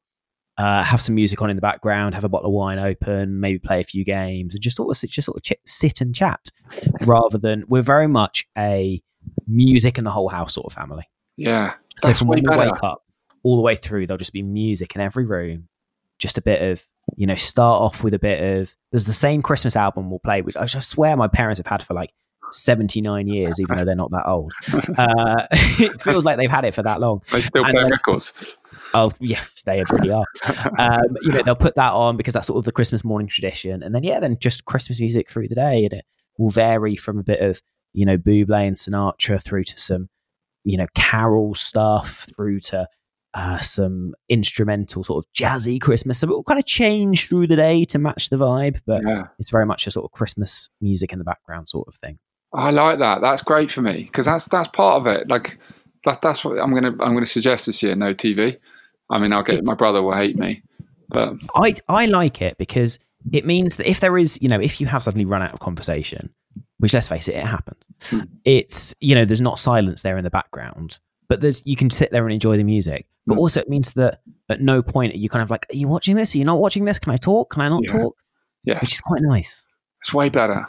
uh, 0.59 0.83
have 0.83 1.01
some 1.01 1.15
music 1.15 1.41
on 1.41 1.49
in 1.49 1.57
the 1.57 1.63
background, 1.63 2.15
have 2.15 2.25
a 2.25 2.29
bottle 2.29 2.49
of 2.49 2.53
wine 2.53 2.79
open, 2.79 3.41
maybe 3.41 3.59
play 3.59 3.81
a 3.81 3.85
few 3.85 4.05
games, 4.05 4.55
and 4.55 4.63
just 4.63 4.77
sort 4.77 4.91
of 4.91 4.97
sit- 4.99 5.09
just 5.09 5.25
sort 5.25 5.39
of 5.39 5.43
ch- 5.43 5.59
sit 5.65 6.03
and 6.03 6.15
chat, 6.15 6.51
rather 7.07 7.39
than 7.39 7.65
we're 7.69 7.83
very 7.83 8.07
much 8.07 8.47
a 8.59 9.03
music 9.47 9.97
and 9.97 10.07
the 10.07 10.11
whole 10.11 10.29
house 10.29 10.53
sort 10.53 10.67
of 10.67 10.75
family. 10.75 11.09
Yeah. 11.39 11.75
So 11.99 12.13
from 12.13 12.29
when 12.29 12.43
we 12.43 12.57
wake 12.57 12.83
up 12.83 13.03
all 13.43 13.57
the 13.57 13.63
way 13.63 13.77
through, 13.77 14.07
there'll 14.07 14.19
just 14.19 14.33
be 14.33 14.43
music 14.43 14.95
in 14.95 15.01
every 15.01 15.25
room. 15.25 15.69
Just 16.19 16.37
a 16.37 16.43
bit 16.43 16.61
of, 16.61 16.87
you 17.17 17.27
know, 17.27 17.35
start 17.35 17.81
off 17.81 18.05
with 18.05 18.13
a 18.13 18.19
bit 18.19 18.61
of. 18.61 18.75
There's 18.93 19.07
the 19.07 19.13
same 19.13 19.43
Christmas 19.43 19.77
album 19.77 20.11
we'll 20.11 20.19
play, 20.19 20.43
which 20.43 20.57
I 20.57 20.67
just 20.67 20.91
swear 20.91 21.17
my 21.17 21.29
parents 21.29 21.59
have 21.59 21.67
had 21.67 21.83
for 21.83 21.95
like 21.95 22.13
79 22.53 23.27
years, 23.29 23.61
even 23.61 23.77
though 23.77 23.85
they're 23.85 23.95
not 23.95 24.11
that 24.11 24.27
old. 24.27 24.53
Uh, 24.97 25.47
it 25.53 26.01
feels 26.03 26.25
like 26.25 26.37
they've 26.37 26.51
had 26.51 26.65
it 26.65 26.75
for 26.75 26.83
that 26.83 27.01
long. 27.01 27.23
They 27.33 27.41
still 27.41 27.65
And 27.65 27.73
play 27.73 27.85
records. 27.85 28.33
Oh 28.93 29.13
yeah, 29.21 29.43
they 29.65 29.83
really 29.91 30.11
are. 30.11 30.25
Um, 30.79 31.17
you 31.23 31.31
know, 31.31 31.43
they'll 31.43 31.55
put 31.55 31.77
that 31.77 31.93
on 31.93 32.17
because 32.17 32.35
that's 32.35 32.47
sort 32.47 32.59
of 32.59 32.65
the 32.65 32.73
Christmas 32.73 33.05
morning 33.05 33.29
tradition, 33.29 33.83
and 33.83 33.95
then 33.95 34.03
yeah, 34.03 34.21
then 34.21 34.37
just 34.41 34.65
Christmas 34.65 35.01
music 35.01 35.31
through 35.31 35.49
the 35.49 35.55
day, 35.55 35.85
and 35.85 35.93
it 35.93 36.05
will 36.39 36.51
vary 36.51 36.97
from 36.97 37.19
a 37.19 37.23
bit 37.23 37.41
of 37.41 37.61
you 37.93 38.05
know 38.05 38.17
Bublé 38.17 38.67
and 38.67 38.77
Sinatra 38.77 39.41
through 39.43 39.65
to 39.65 39.79
some 39.79 40.09
you 40.65 40.77
know 40.77 40.87
carol 40.95 41.55
stuff 41.55 42.27
through 42.35 42.61
to 42.61 42.89
uh, 43.35 43.59
some 43.61 44.15
instrumental 44.29 45.05
sort 45.05 45.25
of 45.25 45.33
jazzy 45.33 45.81
Christmas. 45.81 46.19
So 46.19 46.27
it 46.29 46.31
will 46.31 46.43
kind 46.43 46.59
of 46.59 46.67
change 46.67 47.29
through 47.29 47.47
the 47.47 47.57
day 47.57 47.85
to 47.85 47.99
match 47.99 48.29
the 48.31 48.37
vibe, 48.37 48.81
but 48.87 49.03
Yeah. 49.07 49.25
it's 49.39 49.51
very 49.51 49.67
much 49.67 49.87
a 49.87 49.91
sort 49.91 50.05
of 50.05 50.11
Christmas 50.13 50.69
music 50.81 51.13
in 51.13 51.19
the 51.19 51.25
background 51.25 51.69
sort 51.69 51.87
of 51.89 51.95
thing. 51.97 52.19
I 52.53 52.71
like 52.71 52.99
that. 52.99 53.21
That's 53.21 53.43
great 53.43 53.71
for 53.71 53.83
me 53.83 54.05
because 54.05 54.27
that's 54.27 54.47
that's 54.47 54.69
part 54.69 55.01
of 55.01 55.07
it. 55.07 55.29
Like 55.29 55.59
that, 56.05 56.21
that's 56.23 56.45
what 56.45 56.59
I'm 56.59 56.75
gonna 56.75 56.91
I'm 57.01 57.15
gonna 57.15 57.27
suggest 57.27 57.67
this 57.67 57.83
year. 57.83 57.95
No 57.95 58.13
TV. 58.13 58.57
I 59.11 59.21
mean, 59.21 59.33
I'll 59.33 59.45
get 59.45 59.55
It's- 59.57 59.69
my 59.69 59.77
brother 59.77 60.03
will 60.03 60.17
hate 60.17 60.37
me, 60.37 60.63
but 61.09 61.35
I 61.55 61.77
I 61.89 62.07
like 62.07 62.43
it 62.43 62.59
because 62.59 62.99
it 63.33 63.47
means 63.47 63.77
that 63.77 63.89
if 63.89 64.01
there 64.01 64.19
is, 64.19 64.39
you 64.43 64.49
know, 64.49 64.59
if 64.61 64.81
you 64.81 64.89
have 64.89 65.05
suddenly 65.05 65.25
run 65.27 65.43
out 65.43 65.53
of 65.53 65.61
conversation, 65.61 66.31
which 66.79 66.93
let's 66.95 67.07
face 67.07 67.29
it, 67.29 67.37
it 67.37 67.47
happens. 67.47 67.83
It's 68.45 68.95
you 69.01 69.15
know, 69.15 69.25
there's 69.25 69.41
not 69.41 69.61
silence 69.61 70.03
there 70.03 70.19
in 70.19 70.25
the 70.25 70.31
background, 70.31 70.99
but 71.31 71.41
there's 71.41 71.65
you 71.65 71.77
can 71.77 71.89
sit 71.89 72.11
there 72.11 72.25
and 72.27 72.33
enjoy 72.35 72.59
the 72.59 72.65
music. 72.65 73.07
But 73.27 73.39
also, 73.39 73.61
it 73.61 73.69
means 73.69 73.95
that 73.95 74.21
at 74.49 74.61
no 74.61 74.83
point 74.83 75.15
are 75.15 75.19
you 75.19 75.29
kind 75.29 75.43
of 75.43 75.51
like, 75.51 75.65
are 75.73 75.77
you 75.77 75.87
watching 75.89 76.17
this? 76.17 76.35
Are 76.35 76.39
you 76.39 76.45
not 76.45 76.59
watching 76.59 76.85
this? 76.85 76.99
Can 76.99 77.13
I 77.13 77.17
talk? 77.17 77.51
Can 77.51 77.63
I 77.63 77.69
not 77.69 77.85
Yeah. 77.85 77.93
talk? 77.93 78.17
yeah, 78.65 78.79
Which 78.81 78.93
is 78.95 79.01
quite 79.01 79.23
nice. 79.23 79.63
it's 80.01 80.13
way 80.13 80.29
better. 80.29 80.67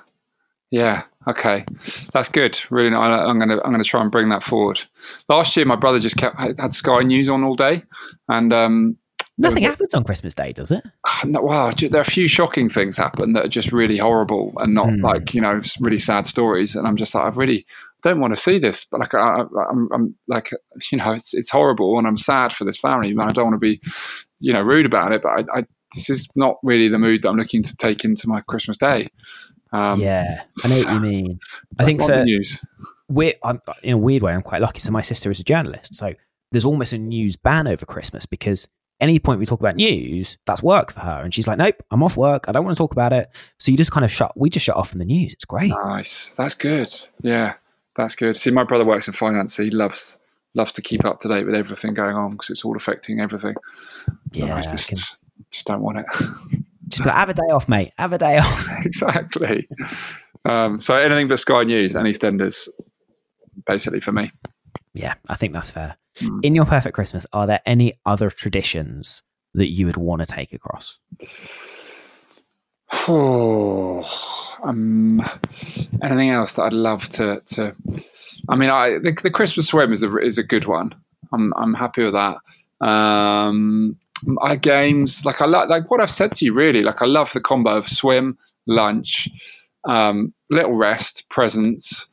Yeah. 0.70 1.04
Okay, 1.28 1.66
that's 2.14 2.30
good. 2.30 2.60
Really, 2.70 2.90
ni- 2.90 2.96
I- 2.96 3.26
I'm 3.26 3.38
gonna 3.40 3.60
I'm 3.64 3.72
gonna 3.72 3.84
try 3.84 4.02
and 4.02 4.10
bring 4.12 4.30
that 4.30 4.44
forward. 4.44 4.82
Last 5.30 5.56
year, 5.58 5.66
my 5.66 5.76
brother 5.76 6.00
just 6.00 6.18
kept 6.18 6.40
had 6.40 6.74
Sky 6.74 7.00
News 7.04 7.30
on 7.30 7.44
all 7.44 7.56
day, 7.56 7.84
and 8.28 8.52
um, 8.54 8.98
Nothing 9.38 9.64
was- 9.64 9.70
happens 9.72 9.94
on 9.94 10.04
Christmas 10.04 10.34
Day, 10.34 10.52
does 10.54 10.72
it? 10.72 10.84
no, 11.26 11.42
wow, 11.42 11.72
there 11.78 11.96
are 12.00 12.02
a 12.02 12.06
few 12.06 12.28
shocking 12.28 12.70
things 12.70 12.98
happen 12.98 13.34
that 13.34 13.46
are 13.46 13.50
just 13.50 13.72
really 13.72 13.98
horrible 13.98 14.54
and 14.58 14.74
not 14.74 14.90
Hmm. 14.90 15.02
like 15.02 15.34
you 15.36 15.42
know 15.42 15.62
really 15.80 16.00
sad 16.00 16.26
stories. 16.26 16.76
And 16.76 16.88
I'm 16.88 16.98
just 16.98 17.14
like, 17.14 17.24
I've 17.26 17.38
really 17.38 17.66
don't 18.04 18.20
want 18.20 18.36
to 18.36 18.42
see 18.42 18.60
this, 18.60 18.86
but 18.90 19.00
like 19.00 19.14
I, 19.14 19.20
I- 19.42 19.68
I'm, 19.70 19.90
I'm 19.94 20.16
like 20.28 20.52
you 20.92 20.98
know 20.98 21.12
it's 21.14 21.34
it's 21.34 21.50
horrible, 21.50 21.98
and 21.98 22.08
I'm 22.08 22.18
sad 22.18 22.54
for 22.54 22.66
this 22.66 22.78
family, 22.78 23.12
and 23.12 23.22
I 23.22 23.32
don't 23.32 23.46
want 23.46 23.56
to 23.56 23.60
be 23.60 23.82
you 24.40 24.54
know 24.54 24.62
rude 24.62 24.86
about 24.86 25.12
it, 25.12 25.22
but 25.24 25.30
I, 25.30 25.60
I 25.60 25.66
this 25.96 26.10
is 26.10 26.28
not 26.36 26.58
really 26.64 26.88
the 26.88 26.98
mood 27.00 27.22
that 27.22 27.30
I'm 27.30 27.38
looking 27.38 27.64
to 27.64 27.76
take 27.76 28.06
into 28.06 28.28
my 28.30 28.42
Christmas 28.42 28.78
day. 28.78 29.10
Um, 29.74 30.00
yeah, 30.00 30.42
I 30.64 30.68
know 30.70 30.78
what 30.78 30.94
you 30.94 31.00
mean. 31.00 31.40
I 31.80 31.86
think 31.86 32.02
for 32.02 32.24
news. 32.24 32.60
we're 33.10 33.34
I'm, 33.44 33.62
in 33.84 33.94
a 33.94 33.98
weird 33.98 34.24
way, 34.24 34.34
I'm 34.34 34.42
quite 34.42 34.62
lucky. 34.62 34.80
So 34.80 34.92
my 34.92 35.02
sister 35.02 35.32
is 35.32 35.40
a 35.40 35.44
journalist, 35.44 35.96
so 35.96 36.14
there's 36.52 36.66
almost 36.66 36.94
a 36.94 36.98
news 36.98 37.38
ban 37.38 37.68
over 37.68 37.86
Christmas 37.86 38.26
because 38.26 38.68
any 39.00 39.18
point 39.18 39.40
we 39.40 39.46
talk 39.46 39.60
about 39.60 39.76
news, 39.78 40.38
that's 40.46 40.62
work 40.62 40.92
for 40.92 41.00
her, 41.00 41.22
and 41.24 41.34
she's 41.34 41.48
like, 41.48 41.58
"Nope, 41.58 41.76
I'm 41.90 42.04
off 42.04 42.16
work. 42.18 42.46
I 42.48 42.52
don't 42.52 42.64
want 42.66 42.76
to 42.76 42.82
talk 42.82 42.92
about 42.92 43.14
it." 43.14 43.30
So 43.58 43.72
you 43.72 43.78
just 43.78 43.92
kind 43.92 44.06
of 44.06 44.12
shut. 44.12 44.34
We 44.36 44.50
just 44.50 44.66
shut 44.66 44.76
off 44.76 44.90
from 44.90 45.00
the 45.00 45.06
news. 45.06 45.34
It's 45.34 45.46
great. 45.46 45.72
Nice. 45.86 46.34
That's 46.38 46.54
good. 46.54 46.94
Yeah, 47.22 47.54
that's 47.96 48.16
good. 48.16 48.36
See, 48.36 48.52
my 48.52 48.64
brother 48.64 48.86
works 48.86 49.08
in 49.08 49.14
finance. 49.14 49.56
So 49.56 49.64
he 49.64 49.70
loves 49.72 50.18
loves 50.54 50.72
to 50.74 50.82
keep 50.82 51.06
up 51.06 51.20
to 51.22 51.28
date 51.30 51.46
with 51.46 51.56
everything 51.56 51.94
going 51.94 52.16
on 52.16 52.32
because 52.32 52.50
it's 52.50 52.66
all 52.66 52.76
affecting 52.76 53.20
everything. 53.22 53.56
Yeah, 54.32 54.56
I 54.56 54.60
I 54.60 54.62
just 54.64 54.90
can- 54.90 54.98
just 55.52 55.66
don't 55.66 55.82
want 55.82 56.00
it. 56.00 56.06
just 56.90 57.04
be 57.04 57.10
like, 57.10 57.16
have 57.18 57.30
a 57.30 57.34
day 57.34 57.52
off, 57.52 57.68
mate. 57.70 57.92
Have 57.98 58.14
a 58.14 58.18
day 58.18 58.38
off. 58.38 58.68
exactly. 58.86 59.68
Um, 60.46 60.80
so 60.80 60.96
anything 60.98 61.28
but 61.28 61.40
Sky 61.40 61.64
News 61.64 61.96
and 61.96 62.06
EastEnders, 62.08 62.68
basically 63.66 64.00
for 64.02 64.12
me. 64.12 64.32
yeah, 64.94 65.16
I 65.30 65.36
think 65.36 65.54
that's 65.54 65.72
fair. 65.72 65.98
Hmm. 66.20 66.40
In 66.44 66.56
your 66.56 66.66
perfect 66.66 66.94
Christmas, 66.96 67.26
are 67.34 67.48
there 67.48 67.62
any 67.66 68.00
other 68.06 68.30
traditions 68.30 69.22
that 69.54 69.70
you 69.72 69.86
would 69.86 69.98
want 69.98 70.22
to 70.22 70.26
take 70.26 70.54
across? 70.54 71.00
Oh, 73.08 74.51
um, 74.64 75.22
anything 76.02 76.30
else 76.30 76.54
that 76.54 76.64
I'd 76.64 76.74
love 76.74 77.08
to 77.10 77.42
to? 77.46 77.76
I 78.50 78.56
mean, 78.56 78.70
I 78.70 79.00
the, 79.00 79.18
the 79.22 79.32
Christmas 79.32 79.68
swim 79.68 79.94
is 79.94 80.04
a 80.04 80.18
is 80.18 80.38
a 80.38 80.44
good 80.44 80.66
one. 80.66 80.94
I'm 81.34 81.54
I'm 81.56 81.74
happy 81.74 82.04
with 82.04 82.14
that. 82.14 82.38
Um, 82.86 83.98
I 84.42 84.56
games 84.56 85.26
like 85.26 85.42
I 85.42 85.46
like 85.46 85.70
like 85.70 85.90
what 85.90 86.02
I've 86.02 86.12
said 86.12 86.34
to 86.34 86.46
you 86.46 86.54
really. 86.54 86.84
Like 86.84 87.02
I 87.02 87.06
love 87.06 87.32
the 87.34 87.42
combo 87.42 87.76
of 87.76 87.88
swim, 87.88 88.38
lunch, 88.68 89.30
um, 89.88 90.34
little 90.50 90.76
rest, 90.76 91.30
presents, 91.30 92.08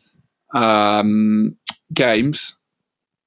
um, 0.55 1.57
games, 1.93 2.57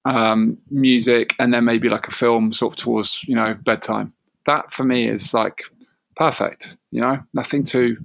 um, 0.05 0.57
music, 0.69 1.35
and 1.39 1.53
then 1.53 1.65
maybe 1.65 1.89
like 1.89 2.07
a 2.07 2.11
film 2.11 2.53
sort 2.53 2.73
of 2.73 2.77
towards 2.77 3.23
you 3.25 3.35
know 3.35 3.55
bedtime. 3.65 4.13
That 4.45 4.73
for 4.73 4.83
me 4.83 5.07
is 5.07 5.33
like 5.33 5.63
perfect. 6.15 6.77
You 6.91 7.01
know, 7.01 7.23
nothing 7.33 7.63
too 7.63 7.97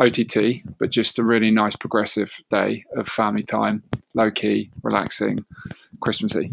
OTT, 0.00 0.62
but 0.78 0.90
just 0.90 1.18
a 1.18 1.24
really 1.24 1.50
nice 1.50 1.76
progressive 1.76 2.32
day 2.50 2.84
of 2.96 3.08
family 3.08 3.42
time, 3.42 3.82
low 4.14 4.30
key, 4.30 4.70
relaxing, 4.82 5.44
Christmassy. 6.00 6.52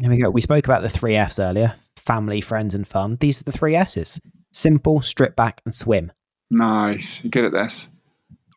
Here 0.00 0.10
we 0.10 0.18
go. 0.18 0.30
We 0.30 0.40
spoke 0.40 0.66
about 0.66 0.82
the 0.82 0.88
three 0.88 1.16
F's 1.16 1.38
earlier 1.38 1.74
family, 1.96 2.40
friends, 2.40 2.74
and 2.74 2.86
fun. 2.86 3.16
These 3.20 3.40
are 3.40 3.44
the 3.44 3.52
three 3.52 3.74
S's 3.74 4.20
simple, 4.52 5.00
strip 5.00 5.34
back, 5.36 5.60
and 5.64 5.74
swim. 5.74 6.12
Nice. 6.50 7.22
You're 7.24 7.30
good 7.30 7.44
at 7.46 7.52
this. 7.52 7.88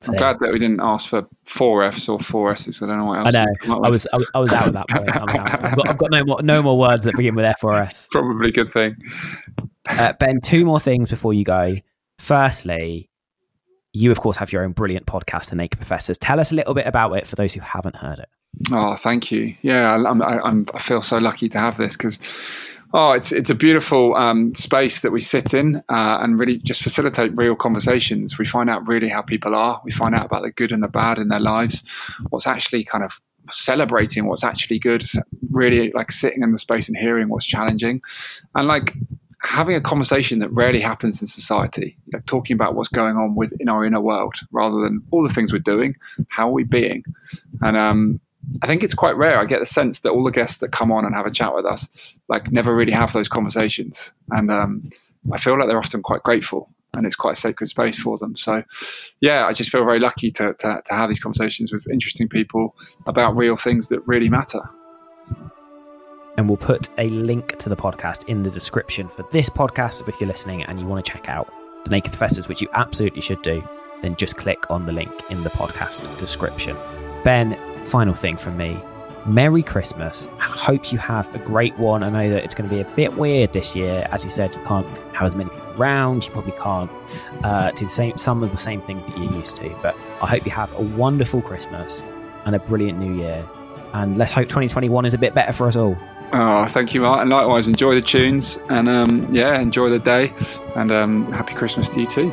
I'm 0.07 0.15
glad 0.15 0.37
that 0.41 0.53
we 0.53 0.59
didn't 0.59 0.79
ask 0.79 1.09
for 1.09 1.27
four 1.43 1.83
F's 1.83 2.07
or 2.07 2.19
four 2.19 2.51
S's. 2.51 2.83
I 2.83 2.85
don't 2.85 2.99
know 2.99 3.05
what 3.05 3.19
else. 3.19 3.33
know. 3.33 3.45
we've 3.49 3.59
come 3.59 3.71
up 3.77 3.85
I 3.85 3.89
was 3.89 4.07
I, 4.13 4.17
was- 4.17 4.29
I 4.35 4.39
was 4.39 4.53
out 4.53 4.67
at 4.67 4.73
that 4.73 4.89
point. 4.89 5.15
Out. 5.15 5.35
I've, 5.65 5.75
got, 5.75 5.89
I've 5.89 5.97
got 5.97 6.11
no 6.11 6.23
more 6.23 6.41
no 6.43 6.61
more 6.61 6.77
words 6.77 7.03
that 7.05 7.15
begin 7.15 7.33
with 7.35 7.45
F 7.45 7.63
or 7.63 7.75
S. 7.75 8.07
Probably 8.11 8.49
a 8.49 8.51
good 8.51 8.71
thing. 8.71 8.95
Uh, 9.89 10.13
ben, 10.19 10.39
two 10.39 10.65
more 10.65 10.79
things 10.79 11.09
before 11.09 11.33
you 11.33 11.43
go. 11.43 11.75
Firstly, 12.19 13.09
you 13.97 14.11
of 14.11 14.19
course 14.19 14.37
have 14.37 14.51
your 14.51 14.63
own 14.63 14.71
brilliant 14.71 15.05
podcast, 15.05 15.49
The 15.49 15.55
Naked 15.55 15.79
Professors. 15.79 16.17
Tell 16.17 16.39
us 16.39 16.51
a 16.51 16.55
little 16.55 16.73
bit 16.73 16.85
about 16.87 17.11
it 17.17 17.25
for 17.27 17.35
those 17.35 17.53
who 17.53 17.61
haven't 17.61 17.95
heard 17.97 18.19
it. 18.19 18.29
Oh, 18.71 18.95
thank 18.95 19.31
you. 19.31 19.55
Yeah, 19.61 19.91
I- 19.93 20.09
I'm, 20.09 20.21
I'm, 20.21 20.65
I 20.73 20.79
feel 20.79 21.01
so 21.01 21.17
lucky 21.17 21.49
to 21.49 21.59
have 21.59 21.77
this 21.77 21.95
because, 21.97 22.17
oh, 22.93 23.11
it's 23.11 23.31
it's 23.31 23.49
a 23.49 23.55
beautiful 23.55 24.15
um, 24.15 24.55
space 24.55 25.01
that 25.01 25.11
we 25.11 25.21
sit 25.21 25.53
in 25.53 25.77
uh, 25.89 26.17
and 26.21 26.39
really 26.39 26.57
just 26.59 26.81
facilitate 26.81 27.35
real 27.35 27.55
conversations. 27.55 28.37
We 28.37 28.45
find 28.45 28.69
out 28.69 28.87
really 28.87 29.09
how 29.09 29.21
people 29.21 29.53
are. 29.55 29.81
We 29.83 29.91
find 29.91 30.15
out 30.15 30.25
about 30.25 30.43
the 30.43 30.51
good 30.51 30.71
and 30.71 30.81
the 30.81 30.87
bad 30.87 31.17
in 31.17 31.27
their 31.27 31.39
lives. 31.39 31.83
What's 32.29 32.47
actually 32.47 32.83
kind 32.83 33.03
of 33.03 33.19
celebrating 33.51 34.25
what's 34.25 34.43
actually 34.43 34.79
good. 34.79 35.03
Really 35.51 35.91
like 35.91 36.11
sitting 36.11 36.43
in 36.43 36.51
the 36.51 36.59
space 36.59 36.87
and 36.87 36.97
hearing 36.97 37.29
what's 37.29 37.45
challenging, 37.45 38.01
and 38.55 38.67
like 38.67 38.93
having 39.43 39.75
a 39.75 39.81
conversation 39.81 40.39
that 40.39 40.51
rarely 40.51 40.79
happens 40.79 41.21
in 41.21 41.27
society, 41.27 41.97
talking 42.25 42.55
about 42.55 42.75
what's 42.75 42.89
going 42.89 43.17
on 43.17 43.35
within 43.35 43.69
our 43.69 43.85
inner 43.85 44.01
world 44.01 44.35
rather 44.51 44.81
than 44.81 45.01
all 45.11 45.25
the 45.25 45.33
things 45.33 45.53
we're 45.53 45.59
doing. 45.59 45.95
How 46.29 46.49
are 46.49 46.53
we 46.53 46.63
being? 46.63 47.03
And 47.61 47.77
um, 47.77 48.19
I 48.61 48.67
think 48.67 48.83
it's 48.83 48.93
quite 48.93 49.15
rare. 49.15 49.39
I 49.39 49.45
get 49.45 49.59
the 49.59 49.65
sense 49.65 49.99
that 49.99 50.09
all 50.09 50.23
the 50.23 50.31
guests 50.31 50.59
that 50.59 50.71
come 50.71 50.91
on 50.91 51.05
and 51.05 51.13
have 51.13 51.25
a 51.25 51.31
chat 51.31 51.53
with 51.53 51.65
us, 51.65 51.87
like, 52.27 52.51
never 52.51 52.75
really 52.75 52.91
have 52.93 53.13
those 53.13 53.27
conversations. 53.27 54.11
And 54.31 54.51
um, 54.51 54.89
I 55.31 55.37
feel 55.37 55.57
like 55.57 55.67
they're 55.67 55.77
often 55.77 56.01
quite 56.01 56.23
grateful 56.23 56.69
and 56.93 57.05
it's 57.05 57.15
quite 57.15 57.33
a 57.33 57.39
sacred 57.39 57.67
space 57.67 57.99
for 57.99 58.17
them. 58.17 58.35
So, 58.35 58.63
yeah, 59.21 59.45
I 59.45 59.53
just 59.53 59.69
feel 59.69 59.85
very 59.85 59.99
lucky 59.99 60.31
to, 60.31 60.53
to, 60.55 60.81
to 60.83 60.93
have 60.93 61.09
these 61.09 61.19
conversations 61.19 61.71
with 61.71 61.87
interesting 61.91 62.27
people 62.27 62.75
about 63.05 63.35
real 63.35 63.55
things 63.55 63.89
that 63.89 63.99
really 64.07 64.29
matter. 64.29 64.61
And 66.37 66.47
we'll 66.47 66.57
put 66.57 66.89
a 66.99 67.09
link 67.09 67.57
to 67.57 67.69
the 67.69 67.75
podcast 67.75 68.25
in 68.29 68.43
the 68.43 68.51
description 68.51 69.07
for 69.07 69.23
this 69.31 69.49
podcast. 69.49 70.07
If 70.07 70.19
you're 70.21 70.27
listening 70.27 70.63
and 70.63 70.79
you 70.79 70.85
want 70.85 71.03
to 71.03 71.11
check 71.11 71.27
out 71.27 71.51
The 71.83 71.89
Naked 71.89 72.11
Professors, 72.11 72.47
which 72.47 72.61
you 72.61 72.69
absolutely 72.73 73.21
should 73.21 73.41
do, 73.41 73.67
then 74.01 74.15
just 74.15 74.37
click 74.37 74.69
on 74.69 74.85
the 74.85 74.91
link 74.91 75.11
in 75.29 75.43
the 75.43 75.49
podcast 75.49 76.17
description. 76.19 76.77
Ben, 77.23 77.57
final 77.85 78.13
thing 78.13 78.37
from 78.37 78.55
me. 78.55 78.79
Merry 79.25 79.61
Christmas. 79.63 80.27
I 80.39 80.43
hope 80.43 80.91
you 80.91 80.99
have 80.99 81.33
a 81.35 81.39
great 81.39 81.77
one. 81.77 82.01
I 82.01 82.09
know 82.09 82.29
that 82.29 82.43
it's 82.43 82.53
going 82.53 82.69
to 82.69 82.73
be 82.73 82.81
a 82.81 82.95
bit 82.95 83.17
weird 83.17 83.51
this 83.51 83.75
year. 83.75 84.07
As 84.11 84.23
you 84.23 84.29
said, 84.29 84.55
you 84.55 84.61
can't 84.63 84.87
have 85.13 85.23
as 85.23 85.35
many 85.35 85.49
people 85.49 85.73
around. 85.81 86.25
You 86.25 86.31
probably 86.31 86.53
can't 86.53 86.91
uh, 87.43 87.71
do 87.71 87.85
the 87.85 87.91
same, 87.91 88.15
some 88.17 88.43
of 88.43 88.51
the 88.51 88.57
same 88.57 88.81
things 88.83 89.05
that 89.05 89.17
you're 89.17 89.33
used 89.33 89.57
to. 89.57 89.69
But 89.81 89.97
I 90.21 90.27
hope 90.27 90.45
you 90.45 90.51
have 90.51 90.73
a 90.75 90.81
wonderful 90.81 91.41
Christmas 91.41 92.05
and 92.45 92.55
a 92.55 92.59
brilliant 92.59 92.99
new 92.99 93.15
year. 93.15 93.45
And 93.93 94.15
let's 94.17 94.31
hope 94.31 94.45
2021 94.45 95.05
is 95.05 95.13
a 95.13 95.17
bit 95.17 95.33
better 95.33 95.51
for 95.51 95.67
us 95.67 95.75
all. 95.75 95.97
Oh, 96.33 96.65
thank 96.67 96.93
you, 96.93 97.01
Martin. 97.01 97.21
And 97.21 97.29
likewise, 97.31 97.67
enjoy 97.67 97.95
the 97.95 98.01
tunes 98.01 98.57
and 98.69 98.89
um, 98.89 99.33
yeah, 99.33 99.59
enjoy 99.59 99.89
the 99.89 99.99
day. 99.99 100.33
And 100.75 100.91
um, 100.91 101.31
happy 101.31 101.53
Christmas 101.53 101.89
to 101.89 102.01
you 102.01 102.07
too. 102.07 102.29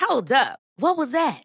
Hold 0.00 0.32
up. 0.32 0.58
What 0.76 0.96
was 0.96 1.12
that? 1.12 1.44